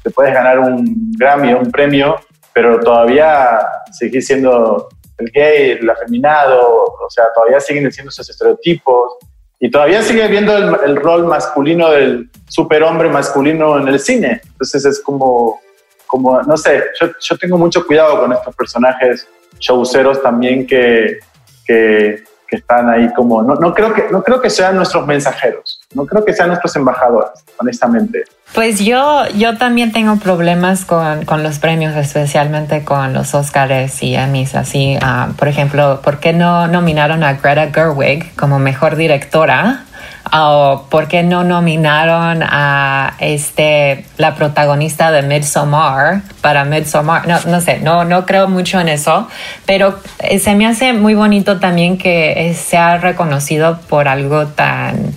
te 0.03 0.11
puedes 0.11 0.33
ganar 0.33 0.59
un 0.59 1.13
Grammy 1.19 1.55
un 1.55 1.71
premio, 1.71 2.17
pero 2.53 2.79
todavía 2.81 3.61
seguir 3.93 4.23
siendo 4.23 4.89
el 5.19 5.31
gay, 5.31 5.71
el 5.81 5.89
afeminado, 5.89 6.85
o 6.85 7.11
sea, 7.11 7.25
todavía 7.35 7.59
siguen 7.59 7.91
siendo 7.91 8.11
esos 8.11 8.29
estereotipos 8.29 9.17
y 9.59 9.71
todavía 9.71 10.03
sigue 10.03 10.29
viendo 10.29 10.57
el, 10.57 10.97
rol 10.97 11.27
masculino 11.27 11.91
del 11.91 12.29
superhombre 12.49 13.09
masculino 13.09 13.79
en 13.79 13.89
el 13.89 13.99
cine. 13.99 14.41
Entonces 14.45 14.85
es 14.85 15.01
como, 15.01 15.61
como 16.07 16.43
no 16.43 16.57
sé, 16.57 16.85
yo, 17.01 17.09
yo 17.19 17.39
tengo 17.39 17.57
mucho 17.57 17.87
cuidado 17.87 18.21
con 18.21 18.33
estos 18.33 18.55
personajes 18.55 19.27
showceros 19.59 20.23
también 20.23 20.67
que, 20.67 21.19
que, 21.67 22.23
que 22.47 22.57
están 22.57 22.89
ahí 22.89 23.13
como, 23.15 23.43
no, 23.43 23.55
no, 23.55 23.75
creo 23.75 23.93
que, 23.93 24.07
no 24.11 24.23
creo 24.23 24.41
que 24.41 24.51
sean 24.51 24.77
nuestros 24.77 25.07
mensajeros, 25.07 25.81
no 25.95 26.07
creo 26.07 26.25
que 26.25 26.33
sean 26.33 26.49
nuestros 26.49 26.75
embajadores, 26.77 27.45
honestamente. 27.59 28.25
Pues 28.55 28.81
yo, 28.81 29.27
yo 29.37 29.59
también 29.59 29.93
tengo 29.93 30.17
problemas 30.17 30.85
con, 30.85 31.25
con 31.25 31.43
los 31.43 31.59
premios, 31.59 31.97
especialmente 31.97 32.85
con 32.85 33.13
los 33.13 33.35
Oscars 33.35 34.03
y 34.03 34.15
Emmys, 34.15 34.55
así, 34.55 34.97
uh, 34.97 35.33
por 35.35 35.49
ejemplo, 35.49 36.01
¿por 36.03 36.19
qué 36.19 36.33
no 36.33 36.69
nominaron 36.69 37.25
a 37.25 37.35
Greta 37.35 37.71
Gerwig 37.73 38.35
como 38.37 38.59
mejor 38.59 38.97
directora? 38.97 39.85
O 40.33 40.87
por 40.91 41.09
qué 41.09 41.23
no 41.23 41.45
nominaron 41.45 42.43
a 42.43 43.15
este 43.21 44.05
la 44.17 44.35
protagonista 44.35 45.11
de 45.11 45.23
Midsommar 45.23 46.23
para 46.41 46.65
Midsommar 46.65 47.27
no 47.29 47.39
no 47.47 47.61
sé 47.61 47.79
no 47.81 48.05
no 48.05 48.27
creo 48.27 48.49
mucho 48.49 48.81
en 48.81 48.89
eso 48.89 49.29
pero 49.67 49.99
eh, 50.19 50.39
se 50.39 50.55
me 50.55 50.67
hace 50.67 50.93
muy 50.93 51.15
bonito 51.15 51.59
también 51.61 51.97
que 51.99 52.55
sea 52.55 52.99
reconocido 52.99 53.79
por 53.89 54.09
algo 54.09 54.47
tan 54.47 55.15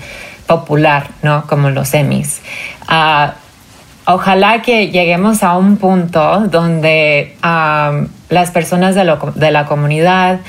popular 0.50 1.08
no 1.22 1.46
como 1.46 1.70
los 1.70 1.94
Emmys. 1.94 2.42
Uh, 2.90 3.32
ojalá 4.06 4.64
que 4.64 4.90
lleguemos 4.90 5.44
a 5.44 5.56
un 5.56 5.78
punto 5.78 6.48
donde 6.48 7.38
um, 7.44 8.08
las 8.30 8.50
personas 8.50 8.96
de, 8.96 9.04
lo, 9.04 9.18
de 9.36 9.52
la 9.52 9.66
comunidad 9.66 10.40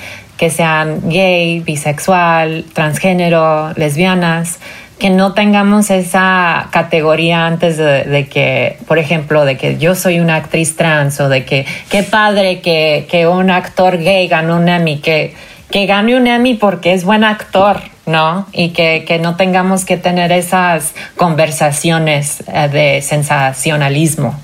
que 0.40 0.48
sean 0.48 1.11
gay, 1.11 1.61
bisexual, 1.61 2.64
transgénero, 2.72 3.74
lesbianas, 3.76 4.59
que 4.98 5.11
no 5.11 5.35
tengamos 5.35 5.90
esa 5.90 6.68
categoría 6.70 7.46
antes 7.46 7.76
de, 7.76 8.26
que, 8.33 8.79
por 8.88 8.98
ejemplo, 8.98 9.44
de 9.44 9.59
que 9.59 9.76
yo 9.76 9.94
soy 9.94 10.18
una 10.18 10.37
actriz 10.37 10.76
trans 10.76 11.20
o 11.20 11.29
de 11.29 11.44
que 11.44 11.66
qué 11.90 12.05
padre 12.05 12.62
que, 12.62 13.07
que 13.11 13.26
un 13.26 13.50
actor 13.50 13.98
gay 13.98 14.29
ganó 14.29 14.57
un 14.57 14.70
Emmy, 14.70 15.00
que, 15.00 15.35
que 15.70 15.85
gane 15.85 16.16
un 16.16 16.26
Emmy 16.26 16.55
porque 16.55 16.94
es 16.94 17.05
buen 17.05 17.22
actor, 17.22 17.83
¿no? 18.07 18.46
Y 18.55 18.70
que, 18.70 19.05
que 19.07 19.18
no 19.18 19.37
tengamos 19.37 19.85
que 19.85 19.98
tener 19.98 20.33
esas 20.33 20.94
conversaciones 21.18 22.42
eh, 22.50 22.68
de 22.72 23.03
sensacionalismo. 23.03 24.40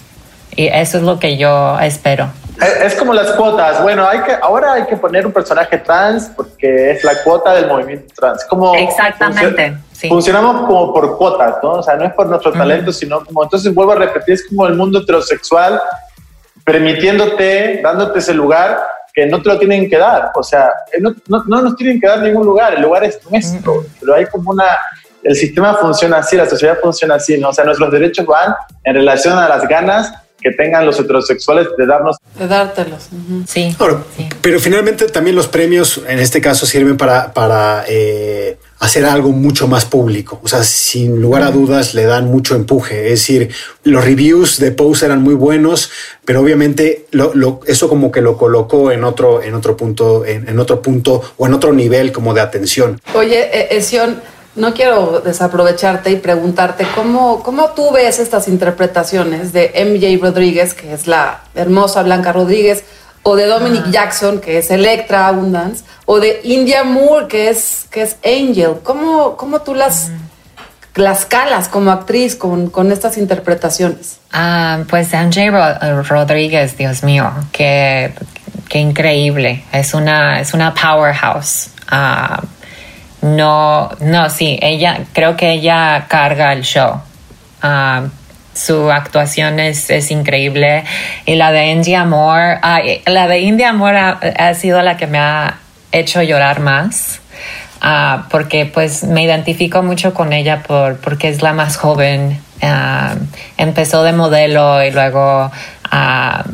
Y 0.55 0.67
eso 0.67 0.99
es 0.99 1.05
lo 1.05 1.19
que 1.19 1.39
yo 1.39 1.81
espero. 1.81 2.29
Es, 2.83 2.95
como 2.95 3.13
las 3.13 3.33
cuotas. 3.33 3.83
Bueno, 3.83 4.07
hay 4.07 4.21
que, 4.21 4.33
ahora 4.33 4.75
hay 4.75 4.87
que 4.87 4.97
poner 4.97 5.27
un 5.27 5.33
personaje 5.33 5.79
trans 5.79 6.31
porque 6.35 6.93
es 6.93 7.05
la 7.05 7.23
cuota 7.23 7.55
del 7.55 7.67
movimiento 7.67 8.13
trans. 8.15 8.45
Como 8.45 8.75
Exactamente. 8.75 9.77
Funcionamos 10.09 10.67
como 10.67 10.93
por 10.93 11.17
cuotas, 11.17 11.57
¿no? 11.63 11.73
O 11.73 11.83
sea, 11.83 11.97
no 11.97 12.05
es 12.05 12.13
por 12.13 12.27
nuestro 12.27 12.53
talento, 12.53 12.93
sino 12.93 13.25
como. 13.25 13.43
Entonces, 13.43 13.73
vuelvo 13.75 13.93
a 13.93 13.97
repetir, 13.97 14.35
es 14.35 14.47
como 14.49 14.67
el 14.67 14.75
mundo 14.75 15.01
heterosexual 15.01 15.81
permitiéndote, 16.65 17.81
dándote 17.83 18.19
ese 18.19 18.35
lugar 18.35 18.81
que 19.15 19.25
no 19.27 19.41
te 19.41 19.49
lo 19.49 19.59
tienen 19.59 19.89
que 19.89 19.97
dar. 19.97 20.33
O 20.35 20.43
sea, 20.43 20.71
eh, 20.93 21.01
no, 21.01 21.15
no, 21.29 21.45
no 21.47 21.63
nos 21.63 21.77
tienen 21.77 22.01
que 22.01 22.07
dar 22.07 22.21
ningún 22.21 22.45
lugar, 22.45 22.75
el 22.75 22.83
lugar 22.83 23.05
es 23.05 23.21
nuestro. 23.31 23.85
Pero 24.01 24.15
hay 24.15 24.27
como 24.27 24.51
una. 24.51 24.77
El 25.23 25.35
sistema 25.35 25.75
funciona 25.75 26.19
así, 26.19 26.37
la 26.37 26.47
sociedad 26.47 26.79
funciona 26.81 27.15
así, 27.15 27.39
¿no? 27.39 27.49
O 27.49 27.53
sea, 27.53 27.65
nuestros 27.65 27.91
derechos 27.91 28.27
van 28.27 28.55
en 28.85 28.95
relación 28.95 29.39
a 29.39 29.49
las 29.49 29.67
ganas 29.67 30.13
que 30.41 30.51
tengan 30.53 30.87
los 30.87 30.99
heterosexuales 31.01 31.69
de 31.77 31.87
darnos. 31.87 32.17
De 32.39 32.47
dártelos. 32.47 33.09
sí, 33.47 33.75
Pero 34.41 34.61
finalmente 34.61 35.07
también 35.07 35.35
los 35.35 35.49
premios 35.49 36.03
en 36.07 36.19
este 36.19 36.41
caso 36.41 36.67
sirven 36.67 36.97
para, 36.97 37.33
para 37.33 37.85
eh, 37.89 38.59
hacer 38.79 39.05
algo 39.07 39.31
mucho 39.31 39.67
más 39.67 39.87
público. 39.87 40.41
O 40.43 40.49
sea, 40.49 40.63
sin 40.63 41.21
lugar 41.21 41.43
a 41.43 41.51
dudas 41.51 41.95
le 41.95 42.05
dan 42.05 42.27
mucho 42.27 42.55
empuje. 42.55 43.05
Es 43.05 43.21
decir, 43.21 43.51
los 43.85 44.05
reviews 44.05 44.59
de 44.59 44.73
Pose 44.73 45.07
eran 45.07 45.23
muy 45.23 45.35
buenos, 45.35 45.91
pero 46.25 46.43
obviamente 46.43 47.07
lo, 47.13 47.61
eso 47.67 47.89
como 47.89 48.13
que 48.13 48.21
lo 48.21 48.37
colocó 48.37 48.93
en 48.93 49.05
otro, 49.05 49.43
en 49.43 49.55
otro 49.55 49.77
punto, 49.77 50.25
en, 50.27 50.59
otro 50.59 50.83
punto 50.83 51.23
o 51.39 51.47
en 51.47 51.55
otro 51.55 51.73
nivel 51.73 52.13
como 52.13 52.35
de 52.35 52.43
atención. 52.43 53.01
Oye, 53.15 53.75
Esion 53.75 54.21
no 54.57 54.73
quiero 54.73 55.21
desaprovecharte 55.21 56.11
y 56.11 56.17
preguntarte 56.17 56.87
cómo, 56.95 57.43
cómo 57.43 57.71
tú 57.71 57.93
ves 57.93 58.19
estas 58.19 58.49
interpretaciones 58.49 59.53
de 59.53 59.73
MJ 59.85 60.19
Rodríguez, 60.21 60.75
que 60.75 60.93
es 60.93 61.07
la 61.07 61.43
hermosa 61.55 62.03
Blanca 62.03 62.33
Rodríguez, 62.33 62.85
o 63.23 63.37
de 63.37 63.47
Dominic 63.47 63.91
Jackson, 63.91 64.41
que 64.41 64.59
es 64.59 64.71
Electra 64.71 65.29
Abundance, 65.29 65.85
o 66.07 66.21
de 66.21 66.41
India 66.45 66.85
Moore, 66.85 67.27
que 67.27 67.49
es, 67.51 67.87
que 67.91 68.03
es 68.03 68.17
Angel. 68.25 68.77
¿Cómo, 68.83 69.37
cómo 69.37 69.61
tú 69.61 69.75
las, 69.75 70.11
las 70.95 71.27
calas 71.27 71.69
como 71.69 71.91
actriz 71.91 72.37
con, 72.37 72.71
con 72.71 72.93
estas 72.93 73.19
interpretaciones? 73.19 74.19
Ah, 74.33 74.85
pues 74.89 75.13
MJ 75.13 75.51
Rodríguez, 76.09 76.79
Dios 76.79 77.03
mío, 77.03 77.31
qué, 77.53 78.15
qué 78.69 78.79
increíble. 78.79 79.65
Es 79.73 79.93
una, 79.93 80.41
es 80.41 80.55
una 80.55 80.73
powerhouse. 80.73 81.71
Ah, 81.89 82.43
no, 83.23 83.91
no, 84.01 84.31
sí, 84.31 84.59
ella, 84.63 85.01
creo 85.13 85.37
que 85.37 85.53
ella 85.53 86.07
carga 86.09 86.53
el 86.53 86.63
show. 86.63 87.01
Ah, 87.63 88.05
su 88.55 88.91
actuación 88.91 89.61
es, 89.61 89.91
es, 89.91 90.11
increíble. 90.11 90.85
Y 91.27 91.35
la 91.35 91.53
de 91.53 91.67
India 91.67 92.05
Moore, 92.05 92.59
ah, 92.63 92.81
la 93.07 93.29
de 93.29 93.41
India 93.41 93.73
Moore 93.73 93.99
ha, 93.99 94.55
sido 94.55 94.81
la 94.83 94.97
que 94.97 95.07
me 95.07 95.19
ha 95.19 95.59
hecho 95.93 96.23
llorar 96.23 96.61
más. 96.61 97.21
Uh, 97.83 98.23
porque 98.31 98.65
pues 98.65 99.05
me 99.05 99.23
identifico 99.23 99.83
mucho 99.83 100.15
con 100.15 100.33
ella 100.33 100.63
por, 100.63 100.97
porque 100.97 101.29
es 101.29 101.43
la 101.43 101.53
más 101.53 101.77
joven 101.77 102.41
ah, 102.63 103.15
empezó 103.57 104.03
de 104.03 104.13
modelo 104.13 104.83
y 104.83 104.91
luego 104.91 105.51
ah, 105.91 106.45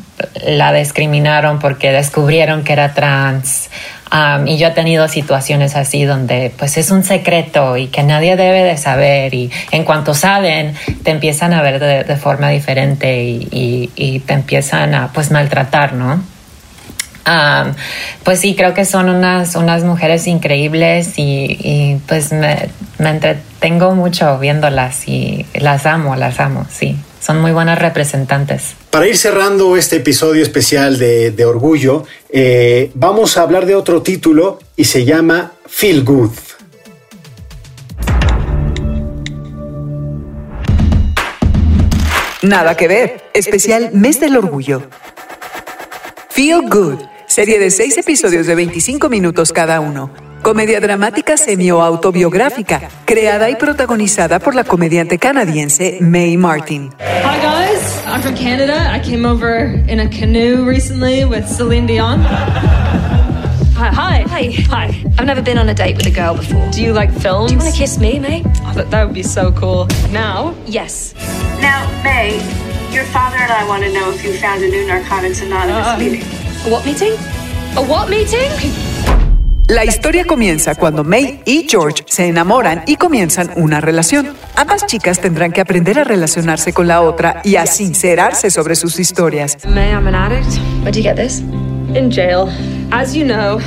la 0.44 0.72
discriminaron 0.72 1.58
porque 1.58 1.92
descubrieron 1.92 2.64
que 2.64 2.72
era 2.72 2.94
trans. 2.94 3.70
Um, 4.12 4.46
y 4.46 4.58
yo 4.58 4.68
he 4.68 4.70
tenido 4.72 5.08
situaciones 5.08 5.74
así 5.74 6.04
donde 6.04 6.52
pues 6.58 6.76
es 6.76 6.90
un 6.90 7.02
secreto 7.02 7.78
y 7.78 7.86
que 7.86 8.02
nadie 8.02 8.36
debe 8.36 8.62
de 8.62 8.76
saber 8.76 9.32
y 9.32 9.50
en 9.70 9.84
cuanto 9.84 10.12
saben 10.12 10.74
te 11.02 11.12
empiezan 11.12 11.54
a 11.54 11.62
ver 11.62 11.80
de, 11.80 12.16
forma 12.16 12.50
diferente 12.50 13.22
y, 13.22 14.22
te 14.26 14.34
empiezan 14.34 14.94
a 14.94 15.12
pues 15.12 15.30
maltratar, 15.30 15.94
¿no? 15.94 16.22
Um, 17.24 17.72
pues 18.22 18.40
sí, 18.40 18.54
creo 18.54 18.74
que 18.74 18.84
son 18.84 19.08
unas, 19.08 19.54
unas 19.54 19.82
mujeres 19.84 20.26
increíbles 20.26 21.14
y, 21.16 21.98
pues 22.06 22.32
me 22.32 22.68
entretengo 22.98 23.94
mucho 23.94 24.38
viéndolas 24.38 25.08
y 25.08 25.46
las 25.54 25.86
amo, 25.86 26.16
las 26.16 26.38
amo, 26.38 26.66
sí 26.68 26.98
son 27.22 27.40
muy 27.40 27.52
buenas 27.52 27.78
representantes. 27.78 28.74
Para 28.92 29.08
ir 29.08 29.16
cerrando 29.16 29.78
este 29.78 29.96
episodio 29.96 30.42
especial 30.42 30.98
de, 30.98 31.30
de 31.30 31.46
Orgullo, 31.46 32.04
eh, 32.28 32.90
vamos 32.92 33.38
a 33.38 33.40
hablar 33.40 33.64
de 33.64 33.74
otro 33.74 34.02
título 34.02 34.58
y 34.76 34.84
se 34.84 35.06
llama 35.06 35.54
Feel 35.66 36.04
Good. 36.04 36.30
Nada 42.42 42.76
que 42.76 42.86
ver, 42.86 43.22
especial 43.32 43.92
Mes 43.94 44.20
del 44.20 44.36
Orgullo. 44.36 44.82
Feel 46.28 46.68
Good, 46.68 46.98
serie 47.26 47.58
de 47.58 47.70
seis 47.70 47.96
episodios 47.96 48.46
de 48.46 48.54
25 48.54 49.08
minutos 49.08 49.54
cada 49.54 49.80
uno 49.80 50.31
comedia 50.42 50.80
dramática 50.80 51.36
semi-autobiográfica, 51.36 52.80
creada 53.04 53.48
y 53.48 53.56
protagonizada 53.56 54.40
por 54.40 54.54
la 54.54 54.64
comediante 54.64 55.18
canadiense 55.18 55.98
Mae 56.00 56.36
Martin. 56.36 56.90
Hi 56.98 57.38
guys, 57.40 58.02
I'm 58.06 58.20
from 58.20 58.34
Canada. 58.34 58.90
I 58.92 59.00
came 59.00 59.24
over 59.24 59.66
in 59.88 60.00
a 60.00 60.08
canoe 60.08 60.64
recently 60.68 61.24
with 61.24 61.46
Celine 61.46 61.86
Dion. 61.86 62.20
Hi, 63.74 63.90
hi, 63.90 64.22
hi, 64.28 64.50
hi. 64.68 65.04
I've 65.18 65.26
never 65.26 65.42
been 65.42 65.58
on 65.58 65.68
a 65.68 65.74
date 65.74 65.96
with 65.96 66.06
a 66.06 66.10
girl 66.10 66.34
before. 66.34 66.68
Do 66.70 66.82
you 66.82 66.92
like 66.92 67.12
films? 67.12 67.50
Do 67.50 67.56
you 67.56 67.62
want 67.62 67.72
to 67.72 67.78
kiss 67.78 67.98
me, 67.98 68.18
May? 68.18 68.42
Oh, 68.64 68.72
that, 68.74 68.90
that 68.90 69.04
would 69.06 69.14
be 69.14 69.22
so 69.22 69.50
cool. 69.52 69.86
Now? 70.10 70.54
Yes. 70.66 71.14
Now, 71.60 71.88
May, 72.02 72.34
your 72.92 73.04
father 73.06 73.38
and 73.38 73.50
I 73.50 73.66
want 73.66 73.82
to 73.84 73.92
know 73.92 74.10
if 74.10 74.24
you 74.24 74.34
found 74.38 74.62
a 74.62 74.68
new 74.68 74.86
Narcotics 74.86 75.40
Anonymous 75.40 75.86
uh, 75.86 75.96
meeting. 75.98 76.22
A 76.22 76.70
what 76.70 76.84
meeting? 76.84 77.12
A 77.74 77.82
what 77.82 78.08
meeting? 78.08 78.50
La 79.72 79.86
historia 79.86 80.26
comienza 80.26 80.74
cuando 80.74 81.02
May 81.02 81.40
y 81.46 81.66
George 81.66 82.04
se 82.06 82.26
enamoran 82.26 82.82
y 82.86 82.96
comienzan 82.96 83.52
una 83.56 83.80
relación. 83.80 84.34
Ambas 84.54 84.84
chicas 84.84 85.18
tendrán 85.18 85.50
que 85.50 85.62
aprender 85.62 85.98
a 85.98 86.04
relacionarse 86.04 86.74
con 86.74 86.88
la 86.88 87.00
otra 87.00 87.40
y 87.42 87.56
a 87.56 87.64
sincerarse 87.64 88.50
sobre 88.50 88.74
sus 88.74 89.00
historias. 89.00 89.56
May, 89.66 89.92
I'm 89.92 90.06
an 90.06 90.14
addict. 90.14 90.58
Where'd 90.82 90.94
you 90.94 91.02
get 91.02 91.16
this? 91.16 91.38
In 91.94 92.10
jail. 92.10 92.50
As 92.90 93.16
you 93.16 93.24
know, 93.24 93.60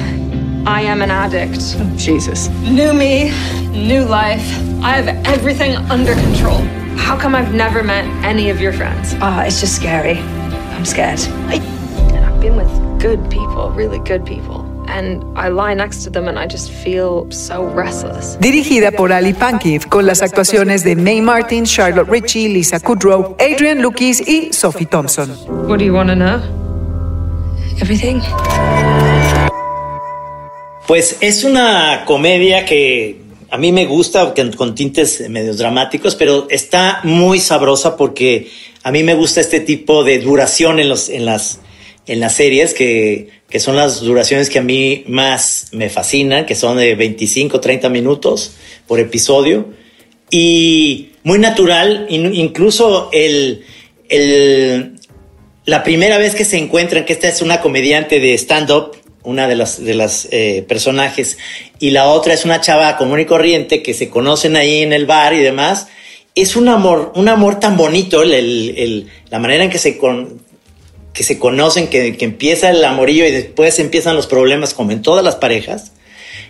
I 0.68 0.84
am 0.84 1.02
an 1.02 1.10
addict. 1.10 1.76
Oh, 1.80 1.98
Jesus. 1.98 2.52
New 2.62 2.94
me, 2.94 3.32
new 3.72 4.06
life. 4.06 4.46
I 4.84 5.02
have 5.02 5.08
everything 5.26 5.76
under 5.90 6.14
control. 6.14 6.62
How 6.98 7.18
come 7.18 7.34
I've 7.34 7.56
never 7.56 7.82
met 7.82 8.06
any 8.24 8.52
of 8.52 8.62
your 8.62 8.74
friends? 8.74 9.16
Ah, 9.22 9.40
uh, 9.40 9.48
it's 9.48 9.60
just 9.60 9.76
scary. 9.76 10.20
I'm 10.78 10.86
scared. 10.86 11.20
I, 11.50 11.56
I've 12.14 12.40
been 12.40 12.56
with 12.56 12.70
good 13.02 13.28
people, 13.32 13.72
really 13.72 13.98
good 14.06 14.24
people. 14.24 14.65
And 14.88 15.24
I 15.38 15.50
lie 15.50 15.74
next 15.76 16.04
to 16.04 16.10
them 16.10 16.28
and 16.28 16.38
I 16.38 16.48
just 16.48 16.72
feel 16.72 17.30
so 17.32 17.64
restless. 17.76 18.38
Dirigida 18.40 18.92
por 18.92 19.12
Ali 19.12 19.34
Pankiv 19.34 19.88
con 19.90 20.06
las 20.06 20.22
actuaciones 20.22 20.84
de 20.84 20.96
Mae 20.96 21.22
Martin, 21.22 21.66
Charlotte 21.66 22.10
Ritchie, 22.10 22.50
Lisa 22.50 22.80
Kudrow, 22.80 23.36
Adrian 23.40 23.82
Lukis 23.82 24.22
y 24.28 24.54
Sophie 24.54 24.86
Thompson. 24.86 25.30
What 25.68 25.80
do 25.80 25.86
you 25.86 25.94
want 25.94 26.10
to 26.10 26.16
know? 26.16 26.42
Everything. 27.82 28.22
Pues 30.88 31.18
es 31.20 31.44
una 31.44 32.04
comedia 32.06 32.64
que 32.64 33.26
a 33.50 33.58
mí 33.58 33.72
me 33.72 33.86
gusta 33.86 34.34
con 34.56 34.76
tintes 34.76 35.28
medios 35.30 35.58
dramáticos, 35.58 36.16
pero 36.16 36.48
está 36.50 37.00
muy 37.04 37.40
sabrosa 37.40 37.96
porque 37.98 38.50
a 38.84 38.92
mí 38.92 39.02
me 39.02 39.16
gusta 39.16 39.42
este 39.42 39.62
tipo 39.62 40.04
de 40.04 40.20
duración 40.20 40.80
en, 40.80 40.90
los, 40.90 41.10
en, 41.10 41.26
las, 41.26 41.60
en 42.08 42.20
las 42.20 42.36
series 42.36 42.74
que 42.74 43.30
que 43.50 43.62
son 43.62 43.76
las 43.78 44.02
duraciones 44.02 44.50
que 44.50 44.60
a 44.60 44.64
mí 44.64 45.06
más 45.08 45.68
me 45.72 45.90
fascinan, 45.90 46.46
que 46.46 46.56
son 46.56 46.76
de 46.76 46.96
25, 46.96 47.62
30 47.62 47.88
minutos 47.88 48.52
por 48.86 49.00
episodio. 49.00 49.68
Y 50.32 51.12
muy 51.24 51.40
natural, 51.40 52.08
incluso 52.10 53.10
el, 53.14 53.64
el, 54.10 55.00
la 55.64 55.84
primera 55.84 56.18
vez 56.18 56.36
que 56.36 56.44
se 56.44 56.58
encuentran, 56.58 57.06
que 57.06 57.14
esta 57.14 57.30
es 57.30 57.42
una 57.42 57.62
comediante 57.62 58.20
de 58.20 58.34
stand-up, 58.34 58.98
una 59.24 59.48
de 59.48 59.56
las, 59.56 59.82
de 59.82 59.94
las 59.94 60.28
eh, 60.32 60.66
personajes, 60.68 61.38
y 61.80 61.92
la 61.92 62.10
otra 62.10 62.34
es 62.34 62.44
una 62.44 62.60
chava 62.60 62.98
común 62.98 63.22
y 63.22 63.26
corriente 63.26 63.82
que 63.82 63.94
se 63.94 64.10
conocen 64.10 64.56
ahí 64.56 64.82
en 64.82 64.92
el 64.92 65.06
bar 65.06 65.34
y 65.34 65.40
demás, 65.40 65.88
es 66.36 66.58
un 66.58 66.68
amor, 66.68 67.14
un 67.16 67.30
amor 67.30 67.60
tan 67.60 67.78
bonito, 67.78 68.22
el, 68.22 68.34
el, 68.34 69.08
la 69.30 69.40
manera 69.40 69.64
en 69.64 69.70
que 69.70 69.78
se, 69.78 69.98
con, 69.98 70.42
que 71.16 71.24
se 71.24 71.40
conocen, 71.40 71.88
que, 71.88 72.16
empieza 72.20 72.70
el 72.70 72.84
amorillo 72.84 73.26
y 73.26 73.32
después 73.32 73.80
empiezan 73.80 74.16
los 74.16 74.28
problemas, 74.28 74.74
como 74.74 74.92
en 74.92 75.02
todas 75.02 75.24
las 75.24 75.36
parejas. 75.36 75.94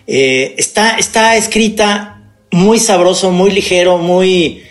Eh, 0.07 0.55
está, 0.57 0.97
está 0.97 1.38
escrita 1.38 2.24
muy 2.51 2.80
sabroso, 2.80 3.32
muy 3.32 3.51
ligero, 3.51 3.99
muy, 3.99 4.63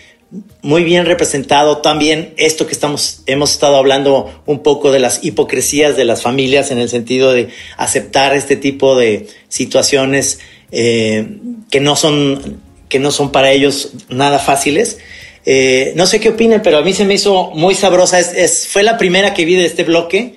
muy 0.61 0.83
bien 0.83 1.05
representado. 1.05 1.77
También 1.77 2.33
esto 2.35 2.67
que 2.67 2.73
estamos, 2.73 3.21
hemos 3.25 3.51
estado 3.51 3.77
hablando 3.77 4.43
un 4.45 4.63
poco 4.63 4.91
de 4.91 4.99
las 4.99 5.23
hipocresías 5.23 5.95
de 5.95 6.03
las 6.03 6.21
familias 6.21 6.71
en 6.71 6.79
el 6.79 6.89
sentido 6.89 7.31
de 7.31 7.47
aceptar 7.77 8.35
este 8.35 8.57
tipo 8.57 8.97
de 8.97 9.27
situaciones 9.47 10.39
eh, 10.71 11.37
que, 11.71 11.79
no 11.79 11.95
son, 11.95 12.61
que 12.89 12.99
no 12.99 13.11
son 13.11 13.31
para 13.31 13.51
ellos 13.51 13.91
nada 14.09 14.39
fáciles. 14.39 14.97
Eh, 15.45 15.93
no 15.95 16.07
sé 16.07 16.19
qué 16.19 16.29
opinen, 16.29 16.61
pero 16.61 16.79
a 16.79 16.81
mí 16.81 16.93
se 16.93 17.05
me 17.05 17.13
hizo 17.13 17.51
muy 17.51 17.75
sabrosa. 17.75 18.19
Es, 18.19 18.67
fue 18.67 18.83
la 18.83 18.97
primera 18.97 19.33
que 19.33 19.45
vi 19.45 19.55
de 19.55 19.65
este 19.65 19.83
bloque 19.83 20.35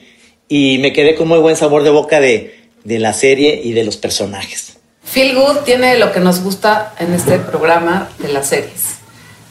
y 0.48 0.78
me 0.78 0.92
quedé 0.92 1.14
con 1.14 1.28
muy 1.28 1.38
buen 1.38 1.56
sabor 1.56 1.82
de 1.82 1.90
boca 1.90 2.20
de, 2.20 2.60
de 2.84 2.98
la 2.98 3.14
serie 3.14 3.60
y 3.62 3.72
de 3.72 3.84
los 3.84 3.96
personajes. 3.96 4.76
Feel 5.02 5.34
Good 5.34 5.60
tiene 5.64 5.98
lo 5.98 6.12
que 6.12 6.20
nos 6.20 6.42
gusta 6.42 6.94
en 6.98 7.14
este 7.14 7.38
programa 7.38 8.10
de 8.18 8.28
las 8.28 8.48
series. 8.48 8.98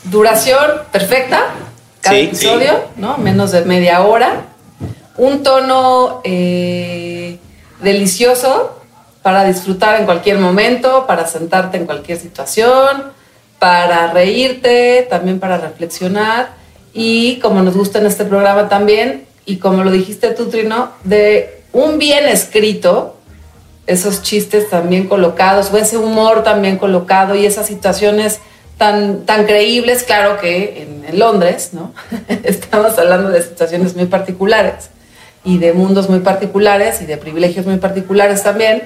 Duración 0.03 0.83
perfecta, 0.91 1.47
cada 2.01 2.17
episodio, 2.17 2.83
¿no? 2.95 3.17
Menos 3.17 3.51
de 3.51 3.65
media 3.65 4.03
hora. 4.03 4.45
Un 5.17 5.41
tono 5.41 6.21
eh, 6.23 7.37
delicioso 7.81 8.79
para 9.23 9.43
disfrutar 9.45 9.99
en 9.99 10.05
cualquier 10.05 10.37
momento, 10.37 11.07
para 11.07 11.27
sentarte 11.27 11.77
en 11.77 11.87
cualquier 11.87 12.19
situación 12.19 13.16
para 13.59 14.11
reírte, 14.13 15.07
también 15.09 15.39
para 15.39 15.57
reflexionar 15.57 16.57
y 16.93 17.37
como 17.39 17.61
nos 17.61 17.77
gusta 17.77 17.99
en 17.99 18.07
este 18.07 18.25
programa 18.25 18.69
también, 18.69 19.25
y 19.45 19.57
como 19.57 19.83
lo 19.83 19.91
dijiste 19.91 20.31
tú, 20.31 20.47
Trino, 20.47 20.89
de 21.03 21.61
un 21.71 21.99
bien 21.99 22.27
escrito, 22.27 23.15
esos 23.85 24.23
chistes 24.23 24.69
también 24.69 25.07
colocados, 25.07 25.71
o 25.71 25.77
ese 25.77 25.97
humor 25.97 26.43
también 26.43 26.77
colocado 26.77 27.35
y 27.35 27.45
esas 27.45 27.67
situaciones 27.67 28.39
tan, 28.79 29.25
tan 29.25 29.45
creíbles, 29.45 30.03
claro 30.03 30.39
que 30.39 30.81
en, 30.83 30.97
Londres, 31.19 31.69
¿no? 31.71 31.93
Estamos 32.43 32.97
hablando 32.97 33.29
de 33.29 33.41
situaciones 33.41 33.95
muy 33.95 34.07
particulares 34.07 34.89
y 35.45 35.57
de 35.59 35.71
mundos 35.71 36.09
muy 36.09 36.19
particulares 36.19 37.01
y 37.01 37.05
de 37.05 37.15
privilegios 37.15 37.65
muy 37.65 37.77
particulares 37.77 38.43
también, 38.43 38.83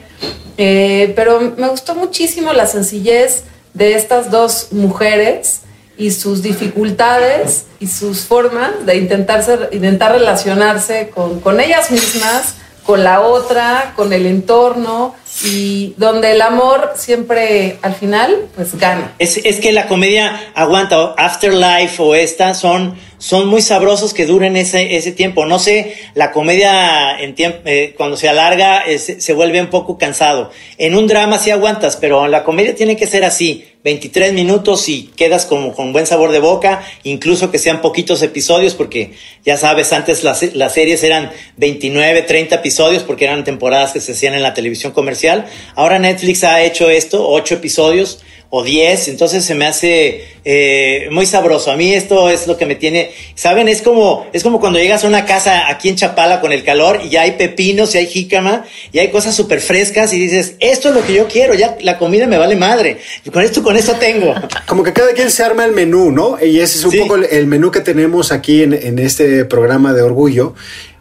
eh, 0.58 1.14
pero 1.16 1.54
me 1.58 1.70
gustó 1.70 1.96
muchísimo 1.96 2.54
la 2.54 2.68
sencillez, 2.68 3.46
de 3.74 3.96
estas 3.96 4.32
dos 4.32 4.70
mujeres 4.72 5.62
y 5.98 6.12
sus 6.12 6.42
dificultades 6.42 7.66
y 7.80 7.88
sus 7.88 8.22
formas 8.22 8.86
de 8.86 8.98
intentar, 8.98 9.44
ser, 9.44 9.70
intentar 9.72 10.12
relacionarse 10.14 11.10
con, 11.14 11.40
con 11.42 11.60
ellas 11.60 11.92
mismas, 11.92 12.56
con 12.86 13.04
la 13.04 13.22
otra, 13.22 13.94
con 13.96 14.12
el 14.12 14.26
entorno 14.26 15.16
y 15.44 15.94
donde 15.98 16.32
el 16.32 16.42
amor 16.42 16.94
siempre 16.96 17.78
al 17.82 17.94
final 17.94 18.48
pues 18.56 18.78
gana. 18.78 19.14
Es, 19.20 19.38
es 19.38 19.60
que 19.60 19.72
la 19.72 19.88
comedia 19.88 20.52
aguanta, 20.56 21.14
Afterlife 21.18 22.02
o 22.02 22.16
esta 22.16 22.54
son 22.54 22.98
son 23.22 23.48
muy 23.48 23.62
sabrosos 23.62 24.16
que 24.16 24.26
duren 24.26 24.58
ese, 24.58 24.96
ese 24.96 25.12
tiempo. 25.12 25.46
No 25.46 25.60
sé, 25.60 25.94
la 26.16 26.32
comedia 26.32 27.20
en 27.20 27.36
eh, 27.38 27.94
cuando 27.96 28.18
se 28.18 28.28
alarga 28.28 28.84
se 28.98 29.34
vuelve 29.34 29.62
un 29.62 29.68
poco 29.68 30.00
cansado. 30.00 30.50
En 30.80 30.96
un 30.96 31.06
drama 31.06 31.38
sí 31.38 31.52
aguantas, 31.52 31.98
pero 31.98 32.28
la 32.28 32.44
comedia 32.44 32.74
tiene 32.74 32.98
que 32.98 33.06
ser 33.06 33.24
así. 33.24 33.66
23 33.84 34.34
minutos 34.34 34.88
y 34.90 35.10
quedas 35.16 35.46
como 35.46 35.74
con 35.74 35.92
buen 35.92 36.06
sabor 36.06 36.32
de 36.32 36.40
boca, 36.40 36.84
incluso 37.04 37.50
que 37.50 37.58
sean 37.58 37.82
poquitos 37.82 38.22
episodios, 38.22 38.76
porque 38.76 39.14
ya 39.44 39.58
sabes, 39.58 39.92
antes 39.92 40.24
las, 40.24 40.54
las 40.56 40.74
series 40.74 41.04
eran 41.04 41.32
29, 41.58 42.22
30 42.24 42.56
episodios, 42.56 43.04
porque 43.04 43.26
eran 43.26 43.44
temporadas 43.44 43.94
que 43.94 44.00
se 44.00 44.12
hacían 44.12 44.36
en 44.36 44.44
la 44.44 44.54
televisión 44.54 44.92
comercial. 44.92 45.46
Ahora 45.76 45.98
Netflix 45.98 46.44
ha 46.44 46.62
hecho 46.62 46.90
esto, 46.90 47.28
8 47.28 47.56
episodios, 47.56 48.20
o 48.54 48.66
10, 48.66 49.08
entonces 49.08 49.46
se 49.46 49.56
me 49.56 49.66
hace 49.66 50.26
eh, 50.44 51.08
muy 51.10 51.26
sabroso. 51.26 51.72
A 51.72 51.78
mí 51.78 51.94
esto 51.94 52.30
es 52.30 52.48
lo 52.48 52.58
que 52.58 52.66
me 52.66 52.76
tiene, 52.76 53.12
¿saben? 53.34 53.70
Es 53.70 53.82
como, 53.82 54.28
es 54.34 54.44
como 54.44 54.60
cuando 54.60 54.78
llegas 54.78 55.06
a 55.06 55.08
una 55.08 55.26
casa 55.26 55.70
aquí 55.70 55.88
en 55.88 55.96
Chapala 55.96 56.42
con 56.42 56.52
el 56.52 56.66
calor 56.66 57.00
y 57.02 57.10
ya 57.10 57.22
hay 57.22 57.32
pepinos 57.32 57.96
y 57.96 58.00
hay 58.00 58.08
jícama 58.08 58.66
y 58.92 59.00
hay 59.00 59.08
cosas 59.08 59.36
súper 59.36 59.62
frescas 59.62 60.12
y 60.12 60.20
dices, 60.20 60.56
esto 60.60 60.90
es 60.90 60.96
lo 60.96 61.06
que 61.06 61.14
yo 61.14 61.30
quiero, 61.30 61.54
ya 61.54 61.78
la 61.80 61.98
comida 61.98 62.28
me 62.28 62.38
vale 62.38 62.58
madre. 62.58 62.98
Y 63.24 63.30
con 63.30 63.42
esto, 63.42 63.64
con 63.64 63.78
eso 63.78 63.94
tengo. 63.94 64.36
Como 64.68 64.84
que 64.84 64.92
cada 64.92 65.14
quien 65.14 65.32
se 65.32 65.44
arma 65.44 65.64
el 65.64 65.72
menú, 65.72 66.12
¿no? 66.12 66.38
Y 66.44 66.60
ese 66.60 66.80
es 66.80 66.84
un 66.84 66.92
poco 67.00 67.16
el, 67.16 67.24
el, 67.32 67.48
menú 67.48 67.72
que 67.72 67.80
tenemos 67.80 68.34
aquí 68.34 68.64
en, 68.64 68.74
en, 68.74 69.00
este 69.00 69.46
programa 69.46 69.94
de 69.94 70.02
Orgullo. 70.02 70.56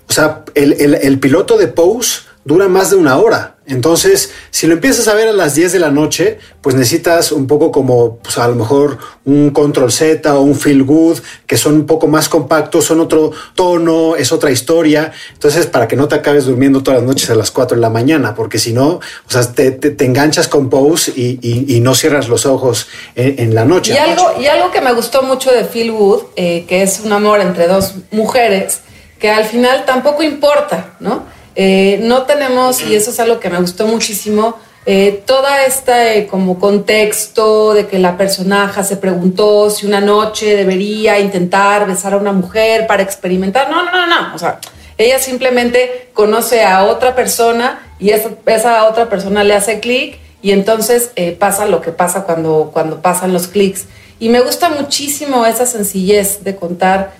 O 0.08 0.12
sea, 0.12 0.44
el, 0.54 0.74
el, 0.74 0.94
el 0.94 1.18
piloto 1.18 1.58
de 1.58 1.66
Pose 1.66 2.20
dura 2.44 2.68
más 2.68 2.90
de 2.90 2.96
una 2.96 3.18
hora. 3.18 3.56
Entonces, 3.70 4.32
si 4.50 4.66
lo 4.66 4.74
empiezas 4.74 5.08
a 5.08 5.14
ver 5.14 5.28
a 5.28 5.32
las 5.32 5.54
10 5.54 5.72
de 5.72 5.78
la 5.78 5.90
noche, 5.90 6.38
pues 6.60 6.74
necesitas 6.74 7.32
un 7.32 7.46
poco 7.46 7.70
como, 7.70 8.16
pues 8.16 8.36
a 8.38 8.48
lo 8.48 8.54
mejor 8.54 8.98
un 9.24 9.50
control 9.50 9.92
Z 9.92 10.34
o 10.34 10.40
un 10.40 10.56
feel 10.56 10.82
good, 10.82 11.18
que 11.46 11.56
son 11.56 11.74
un 11.74 11.86
poco 11.86 12.06
más 12.06 12.28
compactos, 12.28 12.84
son 12.84 13.00
otro 13.00 13.32
tono, 13.54 14.16
es 14.16 14.32
otra 14.32 14.50
historia. 14.50 15.12
Entonces, 15.32 15.66
para 15.66 15.88
que 15.88 15.96
no 15.96 16.08
te 16.08 16.16
acabes 16.16 16.46
durmiendo 16.46 16.82
todas 16.82 17.00
las 17.00 17.08
noches 17.08 17.30
a 17.30 17.34
las 17.34 17.50
4 17.50 17.76
de 17.76 17.80
la 17.80 17.90
mañana, 17.90 18.34
porque 18.34 18.58
si 18.58 18.72
no, 18.72 18.86
o 18.88 19.00
sea, 19.28 19.42
te, 19.52 19.78
enganchas 20.04 20.48
con 20.48 20.68
Pose 20.68 21.12
y, 21.14 21.38
y, 21.40 21.76
y, 21.76 21.80
no 21.80 21.94
cierras 21.94 22.28
los 22.28 22.46
ojos 22.46 22.88
en, 23.14 23.38
en 23.38 23.54
la 23.54 23.64
noche. 23.64 23.94
Y 23.94 23.96
algo, 23.96 24.40
y 24.40 24.46
algo 24.46 24.70
que 24.70 24.80
me 24.80 24.92
gustó 24.92 25.22
mucho 25.22 25.52
de 25.52 25.64
Feel 25.64 25.92
Good, 25.92 26.22
eh, 26.36 26.64
que 26.66 26.82
es 26.82 27.00
un 27.00 27.12
amor 27.12 27.40
entre 27.40 27.66
dos 27.68 27.94
mujeres, 28.10 28.80
que 29.18 29.30
al 29.30 29.44
final 29.44 29.84
tampoco 29.84 30.22
importa, 30.22 30.94
¿no? 31.00 31.24
Eh, 31.62 31.98
no 32.00 32.22
tenemos, 32.22 32.80
y 32.80 32.94
eso 32.94 33.10
es 33.10 33.20
algo 33.20 33.38
que 33.38 33.50
me 33.50 33.58
gustó 33.60 33.86
muchísimo, 33.86 34.54
eh, 34.86 35.22
toda 35.26 35.66
esta 35.66 36.14
eh, 36.14 36.26
como 36.26 36.58
contexto 36.58 37.74
de 37.74 37.86
que 37.86 37.98
la 37.98 38.16
personaje 38.16 38.82
se 38.82 38.96
preguntó 38.96 39.68
si 39.68 39.84
una 39.84 40.00
noche 40.00 40.56
debería 40.56 41.18
intentar 41.18 41.86
besar 41.86 42.14
a 42.14 42.16
una 42.16 42.32
mujer 42.32 42.86
para 42.86 43.02
experimentar. 43.02 43.68
No, 43.68 43.84
no, 43.84 43.92
no, 43.92 44.06
no. 44.06 44.34
O 44.34 44.38
sea, 44.38 44.58
ella 44.96 45.18
simplemente 45.18 46.08
conoce 46.14 46.64
a 46.64 46.84
otra 46.84 47.14
persona 47.14 47.94
y 47.98 48.08
esa, 48.08 48.30
esa 48.46 48.88
otra 48.88 49.10
persona 49.10 49.44
le 49.44 49.52
hace 49.52 49.80
clic 49.80 50.18
y 50.40 50.52
entonces 50.52 51.10
pasa 51.38 51.66
lo 51.66 51.82
que 51.82 51.92
pasa 51.92 52.24
cuando, 52.24 52.70
cuando 52.72 53.02
pasan 53.02 53.34
los 53.34 53.48
clics. 53.48 53.84
Y 54.18 54.30
me 54.30 54.40
gusta 54.40 54.70
muchísimo 54.70 55.44
esa 55.44 55.66
sencillez 55.66 56.42
de 56.42 56.56
contar 56.56 57.12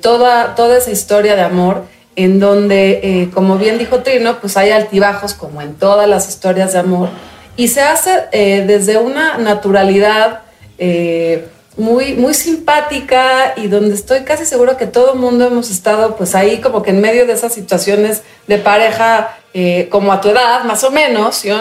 toda, 0.00 0.54
toda 0.54 0.78
esa 0.78 0.92
historia 0.92 1.34
de 1.34 1.42
amor 1.42 1.97
en 2.18 2.40
donde, 2.40 3.00
eh, 3.02 3.30
como 3.32 3.58
bien 3.58 3.78
dijo 3.78 4.02
Trino, 4.02 4.40
pues 4.40 4.56
hay 4.56 4.70
altibajos 4.70 5.34
como 5.34 5.62
en 5.62 5.74
todas 5.74 6.08
las 6.08 6.28
historias 6.28 6.72
de 6.72 6.80
amor, 6.80 7.10
y 7.58 7.66
se 7.66 7.82
hace 7.82 8.26
eh, 8.30 8.64
desde 8.66 8.98
una 8.98 9.36
naturalidad 9.36 10.42
eh, 10.78 11.48
muy, 11.76 12.14
muy 12.14 12.32
simpática 12.32 13.54
y 13.56 13.66
donde 13.66 13.96
estoy 13.96 14.20
casi 14.20 14.44
seguro 14.46 14.76
que 14.76 14.86
todo 14.86 15.14
el 15.14 15.18
mundo 15.18 15.46
hemos 15.46 15.68
estado 15.68 16.14
pues 16.16 16.36
ahí 16.36 16.58
como 16.58 16.82
que 16.84 16.90
en 16.90 17.00
medio 17.00 17.26
de 17.26 17.32
esas 17.32 17.52
situaciones 17.52 18.22
de 18.46 18.58
pareja 18.58 19.36
eh, 19.54 19.88
como 19.90 20.12
a 20.12 20.20
tu 20.20 20.28
edad, 20.28 20.62
más 20.64 20.84
o 20.84 20.90
menos, 20.90 21.36
¿sí? 21.36 21.50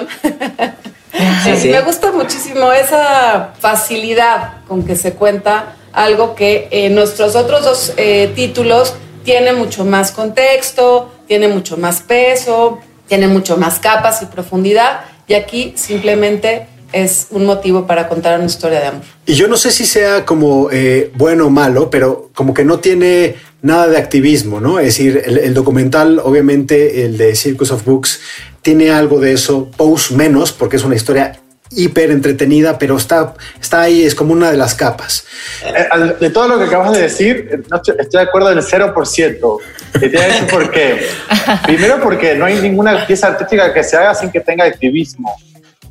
Sí, 1.43 1.55
sí. 1.55 1.69
Me 1.69 1.81
gusta 1.81 2.11
muchísimo 2.11 2.71
esa 2.71 3.53
facilidad 3.59 4.57
con 4.67 4.85
que 4.85 4.95
se 4.95 5.13
cuenta 5.13 5.75
algo 5.91 6.35
que 6.35 6.67
en 6.69 6.93
nuestros 6.93 7.35
otros 7.35 7.63
dos 7.63 7.93
títulos 8.35 8.93
tiene 9.27 9.51
mucho 9.51 9.83
más 9.83 10.13
contexto, 10.13 11.11
tiene 11.27 11.49
mucho 11.49 11.75
más 11.75 12.01
peso, 12.01 12.79
tiene 13.09 13.27
mucho 13.27 13.57
más 13.57 13.77
capas 13.77 14.21
y 14.21 14.27
profundidad, 14.27 15.01
y 15.27 15.33
aquí 15.33 15.73
simplemente 15.75 16.67
es 16.93 17.27
un 17.31 17.45
motivo 17.45 17.85
para 17.85 18.07
contar 18.07 18.37
una 18.37 18.45
historia 18.45 18.79
de 18.79 18.87
amor. 18.87 19.01
Y 19.25 19.33
yo 19.33 19.49
no 19.49 19.57
sé 19.57 19.71
si 19.71 19.85
sea 19.85 20.25
como 20.25 20.69
eh, 20.71 21.11
bueno 21.15 21.47
o 21.47 21.49
malo, 21.49 21.89
pero 21.89 22.29
como 22.33 22.53
que 22.53 22.63
no 22.63 22.79
tiene 22.79 23.35
nada 23.61 23.87
de 23.87 23.97
activismo, 23.97 24.61
¿no? 24.61 24.79
Es 24.79 24.85
decir, 24.85 25.21
el, 25.25 25.53
documental, 25.53 26.21
obviamente, 26.23 27.03
el 27.03 27.17
de 27.17 27.35
Circus 27.35 27.71
of 27.71 27.83
Books, 27.83 28.21
tiene 28.61 28.91
algo 28.91 29.19
de 29.19 29.33
eso, 29.33 29.69
Pose 29.75 30.15
menos, 30.15 30.53
porque 30.53 30.77
es 30.77 30.85
una 30.85 30.95
historia 30.95 31.37
hiper 31.71 32.11
entretenida, 32.11 32.77
pero 32.77 32.97
está, 32.97 33.33
está 33.59 33.81
ahí, 33.81 34.03
es 34.03 34.15
como 34.15 34.33
una 34.33 34.51
de 34.51 34.57
las 34.57 34.75
capas. 34.75 35.25
Eh, 35.65 36.15
de 36.19 36.29
todo 36.29 36.47
lo 36.47 36.57
que 36.57 36.65
acabas 36.65 36.93
de 36.93 37.01
decir, 37.01 37.63
no 37.69 37.77
estoy, 37.77 37.95
estoy 37.99 38.23
de 38.23 38.27
acuerdo 38.27 38.51
en 38.51 38.57
el 38.57 38.63
0%. 38.63 39.59
Y 39.95 39.99
te 39.99 40.09
voy 40.09 40.17
a 40.17 40.27
decir 40.27 40.47
por 40.47 40.71
qué. 40.71 41.07
Primero 41.65 41.99
porque 42.01 42.35
no 42.35 42.45
hay 42.45 42.61
ninguna 42.61 43.05
pieza 43.05 43.27
artística 43.27 43.73
que 43.73 43.83
se 43.83 43.97
haga 43.97 44.13
sin 44.15 44.31
que 44.31 44.39
tenga 44.39 44.65
activismo. 44.65 45.35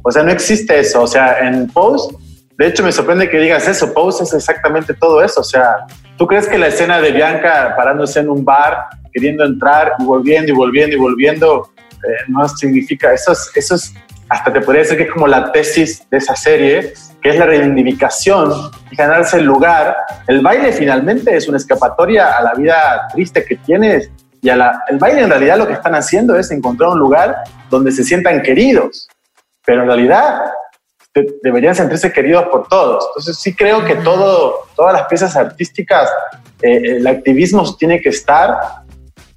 O 0.03 0.11
sea, 0.11 0.23
no 0.23 0.31
existe 0.31 0.79
eso. 0.79 1.03
O 1.03 1.07
sea, 1.07 1.39
en 1.41 1.69
Pose, 1.69 2.15
de 2.57 2.67
hecho 2.69 2.83
me 2.83 2.93
sorprende 2.93 3.29
que 3.29 3.39
digas 3.39 3.67
eso. 3.69 3.93
Pose 3.93 4.25
es 4.25 4.33
exactamente 4.33 4.95
todo 4.95 5.23
eso. 5.23 5.41
O 5.41 5.45
sea, 5.45 5.77
¿tú 6.17 6.27
crees 6.27 6.47
que 6.47 6.59
la 6.59 6.69
escena 6.69 7.01
de 7.01 7.13
Bianca 7.13 7.75
parándose 7.77 8.21
en 8.21 8.31
un 8.31 8.45
bar, 8.45 8.87
queriendo 9.13 9.45
entrar 9.45 9.93
y 9.99 10.05
volviendo 10.05 10.53
y 10.53 10.55
volviendo 10.55 10.97
y 10.97 10.99
volviendo, 10.99 11.71
eh, 11.93 12.25
no 12.29 12.49
significa, 12.49 13.13
eso 13.13 13.33
es, 13.33 13.51
eso 13.55 13.75
es 13.75 13.93
hasta 14.29 14.53
te 14.53 14.61
podría 14.61 14.83
decir 14.83 14.97
que 14.97 15.05
es 15.05 15.11
como 15.11 15.27
la 15.27 15.53
tesis 15.53 16.09
de 16.11 16.19
esa 16.19 16.35
serie, 16.35 16.95
que 17.23 17.31
es 17.31 17.39
la 17.39 17.47
reivindicación 17.47 18.53
y 18.91 18.97
ganarse 18.97 19.39
el 19.39 19.45
lugar. 19.45 19.97
El 20.27 20.41
baile 20.41 20.73
finalmente 20.73 21.37
es 21.37 21.49
una 21.49 21.59
escapatoria 21.59 22.37
a 22.37 22.43
la 22.43 22.55
vida 22.55 23.09
triste 23.13 23.45
que 23.45 23.57
tienes 23.57 24.11
y 24.43 24.49
el 24.49 24.99
baile 24.99 25.23
en 25.23 25.31
realidad 25.31 25.59
lo 25.59 25.67
que 25.67 25.73
están 25.73 25.95
haciendo 25.95 26.37
es 26.37 26.51
encontrar 26.51 26.91
un 26.91 26.99
lugar 26.99 27.37
donde 27.71 27.91
se 27.91 28.05
sientan 28.05 28.43
queridos, 28.43 29.09
pero 29.65 29.83
en 29.83 29.89
realidad 29.89 30.41
de, 31.15 31.35
deberían 31.43 31.75
sentirse 31.75 32.13
queridos 32.13 32.45
por 32.45 32.69
todos. 32.69 33.07
Entonces 33.09 33.39
sí 33.39 33.55
creo 33.55 33.85
que 33.85 33.97
todo, 33.97 34.67
todas 34.77 34.93
las 34.93 35.09
piezas 35.09 35.35
artísticas, 35.37 36.11
eh, 36.63 36.97
el 36.99 37.07
activismo 37.07 37.75
tiene 37.77 38.01
que 38.01 38.11
estar 38.11 38.57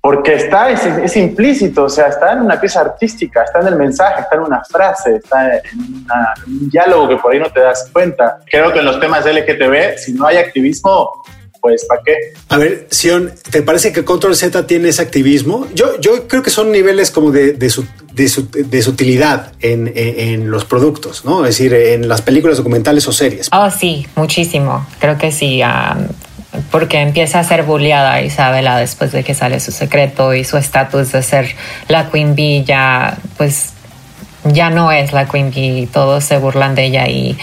porque 0.02 0.36
está, 0.36 0.70
es, 0.70 0.86
es, 0.86 1.18
implícito, 1.18 1.84
o 1.84 1.90
sea, 1.90 2.08
está 2.08 2.32
en 2.32 2.40
una 2.40 2.60
pieza 2.60 2.82
artística, 2.82 3.44
está 3.44 3.60
en 3.60 3.68
el 3.68 3.76
mensaje, 3.76 4.22
está 4.22 4.36
en 4.36 4.42
una 4.44 4.64
frase, 4.64 5.18
está 5.18 5.58
en, 5.58 6.04
una, 6.04 6.34
en, 6.46 6.54
un 6.54 6.70
diálogo 6.70 7.10
que 7.10 7.18
por 7.18 7.34
ahí 7.34 7.40
no 7.40 7.52
te 7.52 7.60
das 7.60 7.90
cuenta. 7.92 8.40
Creo 8.50 8.72
que 8.72 8.80
en 8.80 8.86
los 8.86 9.00
temas 9.00 9.26
de 9.26 9.34
LGTB, 9.34 9.98
si 9.98 10.14
no 10.14 10.26
hay 10.26 10.38
activismo, 10.38 11.22
pues 11.60 11.86
¿para 11.86 12.02
qué? 12.06 12.16
A 12.48 12.58
ver, 12.58 12.88
Sion, 12.90 13.34
¿te 13.52 13.62
parece 13.62 13.92
que 13.92 14.06
Control 14.06 14.38
Z 14.38 14.66
tiene 14.66 14.88
ese 14.88 15.02
activismo? 15.02 15.68
Yo, 15.74 16.00
yo 16.00 16.30
creo 16.30 16.44
que 16.44 16.50
son 16.50 16.72
niveles 16.72 17.12
como 17.12 17.32
de, 17.32 17.52
de, 17.52 17.70
su, 17.70 17.86
de, 18.14 18.30
su, 18.30 18.50
de 18.50 18.82
sutilidad 18.82 19.52
en, 19.60 19.90
en, 19.90 20.20
en, 20.20 20.52
los 20.52 20.64
productos, 20.64 21.26
¿no? 21.26 21.46
Es 21.46 21.58
decir, 21.58 21.74
en 21.74 22.08
las 22.08 22.22
películas 22.22 22.56
documentales 22.56 23.06
o 23.10 23.12
series. 23.12 23.50
Oh, 23.52 23.70
sí, 23.70 24.08
muchísimo. 24.16 24.88
Creo 25.00 25.18
que 25.18 25.34
sí. 25.34 25.62
Um 25.62 26.08
porque 26.72 27.02
empieza 27.02 27.40
a 27.40 27.44
ser 27.44 27.64
bulleada 27.64 28.22
Isabela 28.22 28.78
después 28.78 29.12
de 29.12 29.24
que 29.24 29.34
sale 29.34 29.60
su 29.60 29.72
secreto 29.72 30.34
y 30.34 30.44
su 30.44 30.58
estatus 30.58 31.12
de 31.12 31.22
ser 31.22 31.56
la 31.88 32.10
Queen 32.10 32.36
Bee 32.36 32.64
ya 32.64 33.18
pues 33.38 33.74
ya 34.44 34.70
no 34.70 34.92
es 34.92 35.14
la 35.14 35.26
Queen 35.26 35.52
Bee, 35.52 35.88
todos 35.92 36.24
se 36.24 36.38
burlan 36.38 36.76
de 36.76 36.86
ella 36.86 37.08
y, 37.08 37.38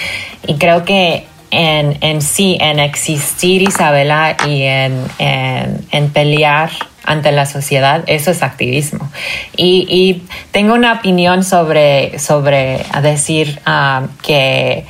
y 0.46 0.54
creo 0.54 0.84
que 0.84 1.26
en, 1.50 1.98
en, 2.00 2.22
sí, 2.22 2.58
en 2.60 2.78
existir 2.78 3.62
Isabela 3.62 4.36
y 4.46 4.62
en, 4.62 5.04
en, 5.18 5.86
en 5.90 6.10
pelear 6.10 6.70
ante 7.04 7.30
la 7.32 7.46
sociedad, 7.46 8.02
eso 8.08 8.32
es 8.32 8.42
activismo. 8.42 9.10
Y, 9.56 9.86
y 9.88 10.26
tengo 10.50 10.74
una 10.74 10.94
opinión 10.94 11.44
sobre, 11.44 12.18
sobre 12.18 12.84
decir 13.00 13.60
uh, 13.66 14.06
que 14.22 14.84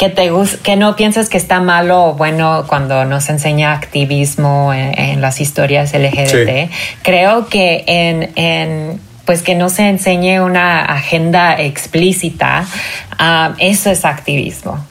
que, 0.00 0.08
te 0.08 0.30
que 0.62 0.76
no 0.76 0.96
piensas 0.96 1.28
que 1.28 1.36
está 1.36 1.60
malo 1.60 2.06
o 2.06 2.14
bueno 2.14 2.64
cuando 2.66 3.04
nos 3.04 3.28
enseña 3.28 3.74
activismo 3.74 4.72
en, 4.72 4.98
en 4.98 5.20
las 5.20 5.42
historias 5.42 5.92
LGBT. 5.92 6.70
Sí. 6.70 6.70
Creo 7.02 7.48
que 7.48 7.84
en, 7.86 8.30
en, 8.34 8.98
pues 9.26 9.42
que 9.42 9.54
no 9.54 9.68
se 9.68 9.90
enseñe 9.90 10.40
una 10.40 10.80
agenda 10.80 11.60
explícita, 11.60 12.64
um, 13.20 13.54
eso 13.58 13.90
es 13.90 14.06
activismo. 14.06 14.82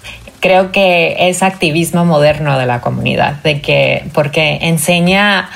Creo 0.42 0.72
que 0.72 1.16
es 1.28 1.42
activismo 1.42 2.06
moderno 2.06 2.60
de 2.60 2.68
la 2.68 2.80
comunidad, 2.80 3.42
de 3.42 3.62
que 3.62 4.06
porque 4.14 4.60
enseña 4.62 5.50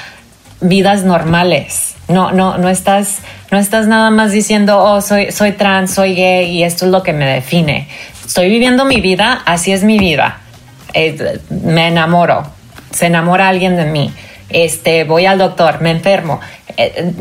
vidas 0.61 1.03
normales. 1.03 1.93
No, 2.07 2.31
no, 2.31 2.57
no 2.57 2.69
estás, 2.69 3.19
no 3.51 3.59
estás 3.59 3.85
nada 3.85 4.09
más 4.09 4.31
diciendo, 4.31 4.79
oh, 4.79 4.99
soy, 4.99 5.31
soy 5.31 5.51
trans, 5.51 5.93
soy 5.93 6.15
gay 6.15 6.49
y 6.49 6.63
esto 6.63 6.85
es 6.85 6.91
lo 6.91 7.03
que 7.03 7.13
me 7.13 7.25
define 7.25 7.87
estoy 8.25 8.49
viviendo 8.49 8.85
mi 8.85 9.01
vida, 9.01 9.41
así 9.45 9.71
es 9.71 9.83
mi 9.83 9.97
vida. 9.99 10.39
Eh, 10.93 11.39
me 11.49 11.87
enamoro, 11.87 12.43
se 12.91 13.07
enamora 13.07 13.49
alguien 13.49 13.75
de 13.75 13.85
mí, 13.85 14.11
este, 14.49 15.03
voy 15.03 15.25
al 15.25 15.39
doctor, 15.39 15.81
me 15.81 15.91
enfermo. 15.91 16.39
Eh, 16.77 17.11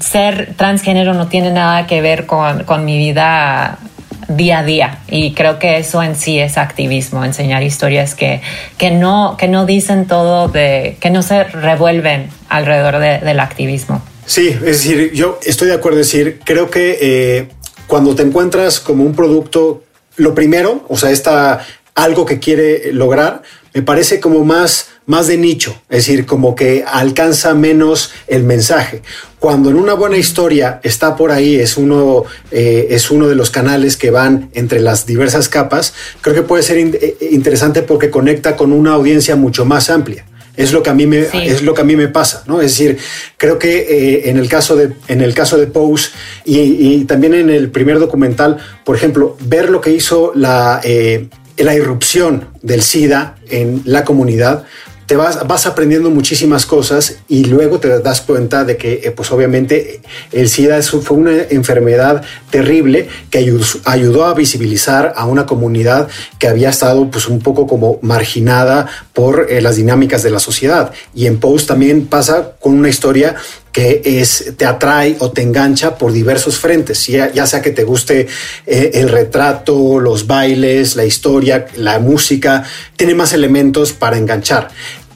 ser 0.00 0.54
transgénero 0.56 1.14
no 1.14 1.28
tiene 1.28 1.50
nada 1.50 1.86
que 1.86 2.00
ver 2.00 2.26
con, 2.26 2.64
con, 2.64 2.84
mi 2.84 2.98
vida 2.98 3.78
día 4.28 4.60
a 4.60 4.62
día 4.62 4.98
y 5.08 5.32
creo 5.32 5.58
que 5.58 5.78
eso 5.78 6.02
en 6.02 6.16
sí 6.16 6.38
es 6.38 6.58
activismo, 6.58 7.24
enseñar 7.24 7.62
historias 7.62 8.14
que, 8.14 8.42
que, 8.78 8.90
no, 8.90 9.36
que 9.38 9.48
no 9.48 9.66
dicen 9.66 10.06
todo, 10.06 10.48
de, 10.48 10.96
que 11.00 11.10
no 11.10 11.22
se 11.22 11.44
revuelven 11.44 12.28
alrededor 12.48 12.98
de, 12.98 13.18
del 13.18 13.40
activismo. 13.40 14.02
Sí, 14.26 14.48
es 14.48 14.60
decir, 14.60 15.12
yo 15.12 15.40
estoy 15.44 15.68
de 15.68 15.74
acuerdo, 15.74 15.98
es 15.98 16.12
decir, 16.12 16.40
creo 16.44 16.70
que 16.70 16.98
eh, 17.00 17.48
cuando 17.86 18.14
te 18.14 18.22
encuentras 18.22 18.78
como 18.78 19.04
un 19.04 19.14
producto 19.14 19.82
lo 20.20 20.34
primero, 20.34 20.84
o 20.88 20.96
sea, 20.96 21.10
esta 21.10 21.66
algo 21.94 22.24
que 22.24 22.38
quiere 22.38 22.92
lograr, 22.92 23.42
me 23.74 23.82
parece 23.82 24.20
como 24.20 24.44
más, 24.44 24.88
más 25.06 25.26
de 25.26 25.36
nicho, 25.36 25.80
es 25.88 25.98
decir, 26.06 26.26
como 26.26 26.54
que 26.54 26.84
alcanza 26.86 27.54
menos 27.54 28.12
el 28.26 28.44
mensaje. 28.44 29.02
Cuando 29.38 29.70
en 29.70 29.76
una 29.76 29.94
buena 29.94 30.16
historia 30.16 30.80
está 30.82 31.16
por 31.16 31.30
ahí, 31.30 31.56
es 31.56 31.76
uno, 31.76 32.24
eh, 32.50 32.88
es 32.90 33.10
uno 33.10 33.28
de 33.28 33.34
los 33.34 33.50
canales 33.50 33.96
que 33.96 34.10
van 34.10 34.50
entre 34.54 34.80
las 34.80 35.06
diversas 35.06 35.48
capas, 35.48 35.94
creo 36.20 36.34
que 36.34 36.42
puede 36.42 36.62
ser 36.62 36.78
eh, 36.78 37.16
interesante 37.30 37.82
porque 37.82 38.10
conecta 38.10 38.56
con 38.56 38.72
una 38.72 38.92
audiencia 38.92 39.36
mucho 39.36 39.64
más 39.64 39.90
amplia. 39.90 40.24
Es 40.60 40.72
lo 40.72 40.82
que 40.82 40.90
a 40.90 40.94
mí 40.94 41.06
me, 41.06 41.26
es 41.32 41.62
lo 41.62 41.74
que 41.74 41.80
a 41.80 41.84
mí 41.84 41.96
me 41.96 42.08
pasa, 42.08 42.44
¿no? 42.46 42.60
Es 42.60 42.72
decir, 42.72 42.98
creo 43.36 43.58
que 43.58 43.78
eh, 43.78 44.30
en 44.30 44.36
el 44.36 44.48
caso 44.48 44.76
de, 44.76 44.92
en 45.08 45.20
el 45.20 45.34
caso 45.34 45.56
de 45.56 45.66
Pose 45.66 46.10
y, 46.44 46.58
y 46.58 47.04
también 47.04 47.34
en 47.34 47.50
el 47.50 47.70
primer 47.70 47.98
documental, 47.98 48.58
por 48.84 48.96
ejemplo, 48.96 49.36
ver 49.40 49.70
lo 49.70 49.80
que 49.80 49.90
hizo 49.90 50.32
la, 50.34 50.80
eh, 50.84 51.28
la 51.56 51.74
irrupción 51.74 52.48
del 52.62 52.82
SIDA 52.82 53.36
en 53.48 53.82
la 53.84 54.04
comunidad, 54.04 54.64
te 55.10 55.16
vas, 55.16 55.44
vas 55.44 55.66
aprendiendo 55.66 56.08
muchísimas 56.08 56.66
cosas 56.66 57.16
y 57.26 57.46
luego 57.46 57.80
te 57.80 57.98
das 57.98 58.20
cuenta 58.20 58.64
de 58.64 58.76
que, 58.76 59.00
eh, 59.02 59.10
pues 59.10 59.32
obviamente, 59.32 60.02
el 60.30 60.48
SIDA 60.48 60.80
fue 60.82 61.16
una 61.16 61.32
enfermedad 61.50 62.22
terrible 62.50 63.08
que 63.28 63.38
ayudó, 63.38 63.64
ayudó 63.86 64.26
a 64.26 64.34
visibilizar 64.34 65.12
a 65.16 65.26
una 65.26 65.46
comunidad 65.46 66.06
que 66.38 66.46
había 66.46 66.70
estado 66.70 67.10
pues 67.10 67.26
un 67.26 67.40
poco 67.40 67.66
como 67.66 67.98
marginada 68.02 68.86
por 69.12 69.50
eh, 69.50 69.60
las 69.60 69.74
dinámicas 69.74 70.22
de 70.22 70.30
la 70.30 70.38
sociedad. 70.38 70.92
Y 71.12 71.26
en 71.26 71.40
Post 71.40 71.66
también 71.66 72.06
pasa 72.06 72.52
con 72.60 72.74
una 72.74 72.88
historia 72.88 73.34
que 73.72 74.02
es, 74.04 74.54
te 74.56 74.66
atrae 74.66 75.16
o 75.20 75.30
te 75.30 75.42
engancha 75.42 75.96
por 75.96 76.12
diversos 76.12 76.58
frentes, 76.58 77.06
ya, 77.06 77.32
ya 77.32 77.46
sea 77.46 77.62
que 77.62 77.70
te 77.70 77.84
guste 77.84 78.26
eh, 78.66 78.90
el 78.94 79.08
retrato, 79.08 80.00
los 80.00 80.26
bailes, 80.26 80.96
la 80.96 81.04
historia, 81.04 81.66
la 81.76 81.98
música, 81.98 82.64
tiene 82.96 83.14
más 83.14 83.32
elementos 83.32 83.92
para 83.92 84.18
enganchar. 84.18 84.68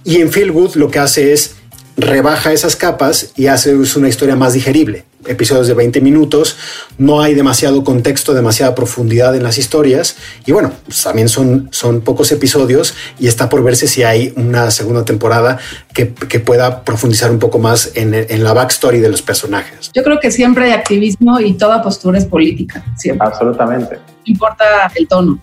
Y 0.04 0.20
en 0.20 0.30
Feel 0.30 0.52
Good 0.52 0.76
lo 0.76 0.90
que 0.90 0.98
hace 0.98 1.32
es 1.32 1.56
rebaja 1.96 2.52
esas 2.52 2.76
capas 2.76 3.32
y 3.36 3.46
hace 3.46 3.74
una 3.74 4.08
historia 4.08 4.36
más 4.36 4.52
digerible. 4.52 5.04
Episodios 5.26 5.68
de 5.68 5.74
20 5.74 6.02
minutos, 6.02 6.58
no 6.98 7.22
hay 7.22 7.34
demasiado 7.34 7.82
contexto, 7.82 8.34
demasiada 8.34 8.74
profundidad 8.74 9.34
en 9.34 9.42
las 9.42 9.56
historias 9.56 10.16
y 10.44 10.52
bueno, 10.52 10.72
pues 10.84 11.02
también 11.02 11.30
son, 11.30 11.68
son 11.72 12.02
pocos 12.02 12.30
episodios 12.32 12.94
y 13.18 13.28
está 13.28 13.48
por 13.48 13.62
verse 13.62 13.88
si 13.88 14.02
hay 14.02 14.34
una 14.36 14.70
segunda 14.70 15.06
temporada 15.06 15.58
que, 15.94 16.12
que 16.12 16.40
pueda 16.40 16.84
profundizar 16.84 17.30
un 17.30 17.38
poco 17.38 17.58
más 17.58 17.92
en, 17.94 18.12
en 18.12 18.44
la 18.44 18.52
backstory 18.52 19.00
de 19.00 19.08
los 19.08 19.22
personajes. 19.22 19.90
Yo 19.94 20.02
creo 20.02 20.20
que 20.20 20.30
siempre 20.30 20.66
hay 20.66 20.72
activismo 20.72 21.40
y 21.40 21.54
toda 21.54 21.80
postura 21.80 22.18
es 22.18 22.26
política, 22.26 22.84
siempre. 22.98 23.26
Absolutamente. 23.26 23.96
No 23.96 24.22
importa 24.26 24.92
el 24.94 25.08
tono. 25.08 25.40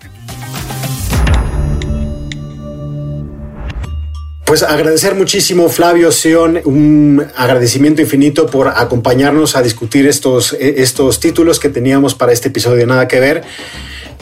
Pues 4.51 4.63
agradecer 4.63 5.15
muchísimo, 5.15 5.69
Flavio 5.69 6.11
Sion, 6.11 6.59
un 6.65 7.25
agradecimiento 7.37 8.01
infinito 8.01 8.47
por 8.47 8.67
acompañarnos 8.67 9.55
a 9.55 9.61
discutir 9.61 10.05
estos, 10.05 10.51
eh, 10.51 10.73
estos 10.79 11.21
títulos 11.21 11.57
que 11.57 11.69
teníamos 11.69 12.15
para 12.15 12.33
este 12.33 12.49
episodio 12.49 12.79
de 12.79 12.85
Nada 12.85 13.07
que 13.07 13.21
Ver 13.21 13.43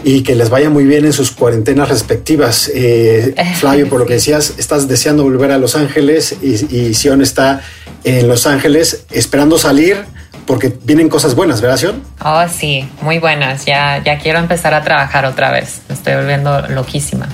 y 0.04 0.22
que 0.22 0.36
les 0.36 0.52
vaya 0.52 0.70
muy 0.70 0.84
bien 0.84 1.06
en 1.06 1.14
sus 1.14 1.32
cuarentenas 1.32 1.90
respectivas. 1.90 2.70
Eh, 2.72 3.34
Flavio, 3.56 3.90
por 3.90 4.02
lo 4.02 4.06
que 4.06 4.14
decías, 4.14 4.54
estás 4.60 4.88
deseando 4.88 5.24
volver 5.24 5.52
a 5.52 5.58
Los 5.58 5.76
Ángeles 5.76 6.36
y, 6.44 6.76
y 6.76 6.94
Sion 6.94 7.24
está 7.24 7.62
en 8.04 8.28
Los 8.28 8.46
Ángeles 8.46 9.06
esperando 9.10 9.58
salir 9.58 9.98
porque 10.46 10.72
vienen 10.84 11.10
cosas 11.10 11.34
buenas, 11.34 11.60
¿verdad, 11.60 11.78
Sion? 11.78 12.04
Oh, 12.24 12.44
sí, 12.48 12.88
muy 13.02 13.18
buenas. 13.18 13.66
Ya, 13.66 14.04
ya 14.06 14.20
quiero 14.20 14.38
empezar 14.38 14.76
a 14.76 14.84
trabajar 14.84 15.26
otra 15.26 15.50
vez. 15.50 15.80
Me 15.90 15.96
estoy 15.96 16.14
volviendo 16.14 16.68
loquísima. 16.68 17.28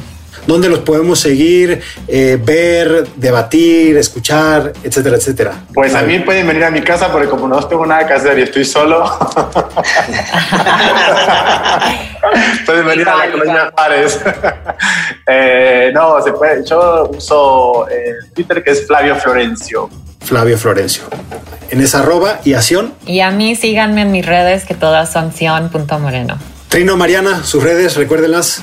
¿Dónde 0.47 0.69
los 0.69 0.79
podemos 0.79 1.19
seguir, 1.19 1.81
eh, 2.07 2.39
ver, 2.41 3.07
debatir, 3.15 3.97
escuchar, 3.97 4.73
etcétera, 4.83 5.17
etcétera? 5.17 5.53
Pues 5.73 5.95
a 5.95 6.03
mí 6.03 6.19
pueden 6.19 6.47
venir 6.47 6.63
a 6.63 6.71
mi 6.71 6.81
casa 6.81 7.11
porque 7.11 7.27
como 7.27 7.47
no 7.47 7.65
tengo 7.67 7.85
nada 7.85 8.05
que 8.05 8.13
hacer 8.13 8.37
y 8.39 8.43
estoy 8.43 8.65
solo, 8.65 9.03
pueden 12.65 12.85
venir 12.85 13.09
a 13.09 13.15
la 13.15 13.31
colonia 13.31 13.71
Juárez. 13.73 14.19
Eh, 15.27 15.89
no, 15.91 16.21
se 16.21 16.33
puede. 16.33 16.63
Yo 16.63 17.09
uso 17.09 17.89
eh, 17.89 18.13
Twitter 18.35 18.63
que 18.63 18.71
es 18.71 18.85
Flavio 18.85 19.15
Florencio. 19.15 19.89
Flavio 20.21 20.55
Florencio. 20.55 21.03
En 21.71 21.81
esa 21.81 22.01
arroba 22.01 22.41
y 22.43 22.53
acción. 22.53 22.93
Y 23.07 23.21
a 23.21 23.31
mí 23.31 23.55
síganme 23.55 24.03
en 24.03 24.11
mis 24.11 24.23
redes 24.23 24.65
que 24.65 24.75
todas 24.75 25.11
son 25.11 25.33
sion.moreno. 25.33 26.37
Trino, 26.67 26.95
Mariana, 26.95 27.43
sus 27.43 27.63
redes, 27.63 27.95
recuérdenlas. 27.95 28.61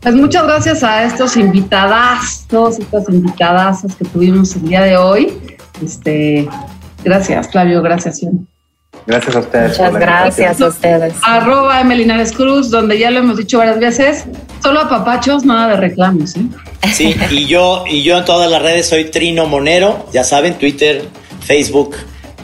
Pues 0.00 0.14
muchas 0.14 0.44
gracias 0.44 0.84
a 0.84 1.04
estos 1.04 1.36
invitadas, 1.36 2.46
todas 2.48 2.78
estas 2.78 3.08
invitadas 3.08 3.82
que 3.98 4.04
tuvimos 4.04 4.54
el 4.56 4.62
día 4.62 4.82
de 4.82 4.96
hoy. 4.96 5.38
Este, 5.84 6.48
gracias, 7.02 7.50
Flavio, 7.50 7.82
gracias, 7.82 8.18
Sion. 8.18 8.46
Gracias 9.06 9.36
a 9.36 9.38
ustedes. 9.40 9.70
Muchas 9.70 9.94
gracias 9.94 10.60
a 10.60 10.66
ustedes. 10.66 11.14
Arroba 11.22 11.80
Emelinares 11.80 12.32
Cruz, 12.32 12.70
donde 12.70 12.98
ya 12.98 13.10
lo 13.10 13.20
hemos 13.20 13.38
dicho 13.38 13.58
varias 13.58 13.80
veces, 13.80 14.24
solo 14.62 14.80
a 14.80 14.88
papachos, 14.88 15.44
nada 15.44 15.68
de 15.68 15.76
reclamos. 15.76 16.36
¿eh? 16.36 16.42
Sí, 16.92 17.16
y 17.30 17.46
yo, 17.46 17.84
y 17.88 18.02
yo 18.02 18.18
en 18.18 18.24
todas 18.24 18.50
las 18.50 18.62
redes 18.62 18.86
soy 18.86 19.04
Trino 19.06 19.46
Monero, 19.46 20.06
ya 20.12 20.24
saben, 20.24 20.54
Twitter, 20.58 21.08
Facebook 21.40 21.96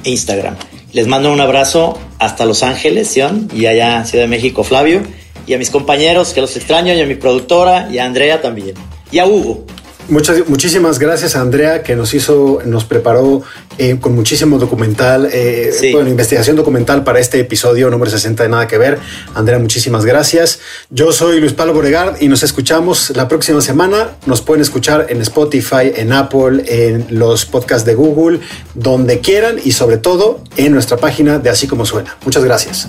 e 0.05 0.11
Instagram. 0.11 0.57
Les 0.93 1.07
mando 1.07 1.33
un 1.33 1.41
abrazo 1.41 1.99
hasta 2.19 2.45
Los 2.47 2.63
Ángeles, 2.63 3.09
Sion, 3.09 3.49
y 3.55 3.67
allá 3.67 3.99
en 3.99 4.07
Ciudad 4.07 4.25
de 4.25 4.29
México, 4.29 4.65
Flavio, 4.65 5.03
y 5.47 5.55
a 5.55 5.59
mis 5.59 5.71
compañeros 5.71 6.33
que 6.33 6.41
los 6.41 6.57
extraño, 6.57 6.95
y 6.95 7.01
a 7.01 7.07
mi 7.07 7.15
productora, 7.15 7.89
y 7.91 7.99
a 7.99 8.05
Andrea 8.05 8.41
también, 8.41 8.75
y 9.11 9.19
a 9.19 9.27
Hugo. 9.27 9.65
Muchas, 10.09 10.47
muchísimas 10.49 10.99
gracias 10.99 11.35
a 11.35 11.41
Andrea 11.41 11.83
que 11.83 11.97
nos 11.97 12.13
hizo, 12.13 12.61
nos 12.67 12.85
preparó 12.85 13.43
eh, 13.79 13.97
con 13.99 14.15
muchísimo 14.15 14.59
documental, 14.59 15.31
eh, 15.33 15.73
bueno, 15.93 16.11
investigación 16.11 16.57
documental 16.57 17.05
para 17.05 17.21
este 17.21 17.41
episodio 17.41 17.89
número 17.89 18.11
60 18.11 18.43
de 18.43 18.49
Nada 18.51 18.69
que 18.69 18.77
Ver. 18.77 18.99
Andrea, 19.35 19.59
muchísimas 19.59 20.05
gracias. 20.05 20.61
Yo 20.91 21.11
soy 21.11 21.41
Luis 21.41 21.55
Pablo 21.55 21.73
Boregard 21.73 22.23
y 22.23 22.29
nos 22.29 22.43
escuchamos 22.43 23.13
la 23.17 23.29
próxima 23.29 23.63
semana. 23.63 24.11
Nos 24.27 24.43
pueden 24.43 24.61
escuchar 24.61 25.07
en 25.09 25.23
Spotify, 25.23 25.93
en 25.97 26.13
Apple, 26.13 26.65
en 26.67 27.07
los 27.09 27.47
podcasts 27.47 27.87
de 27.87 27.95
Google, 27.95 28.41
donde 28.75 29.21
quieran 29.21 29.59
y 29.65 29.73
sobre 29.73 29.97
todo 29.97 30.45
en 30.59 30.73
nuestra 30.73 30.99
página 30.99 31.39
de 31.39 31.49
Así 31.49 31.67
Como 31.67 31.87
Suena. 31.87 32.19
Muchas 32.25 32.45
gracias. 32.45 32.89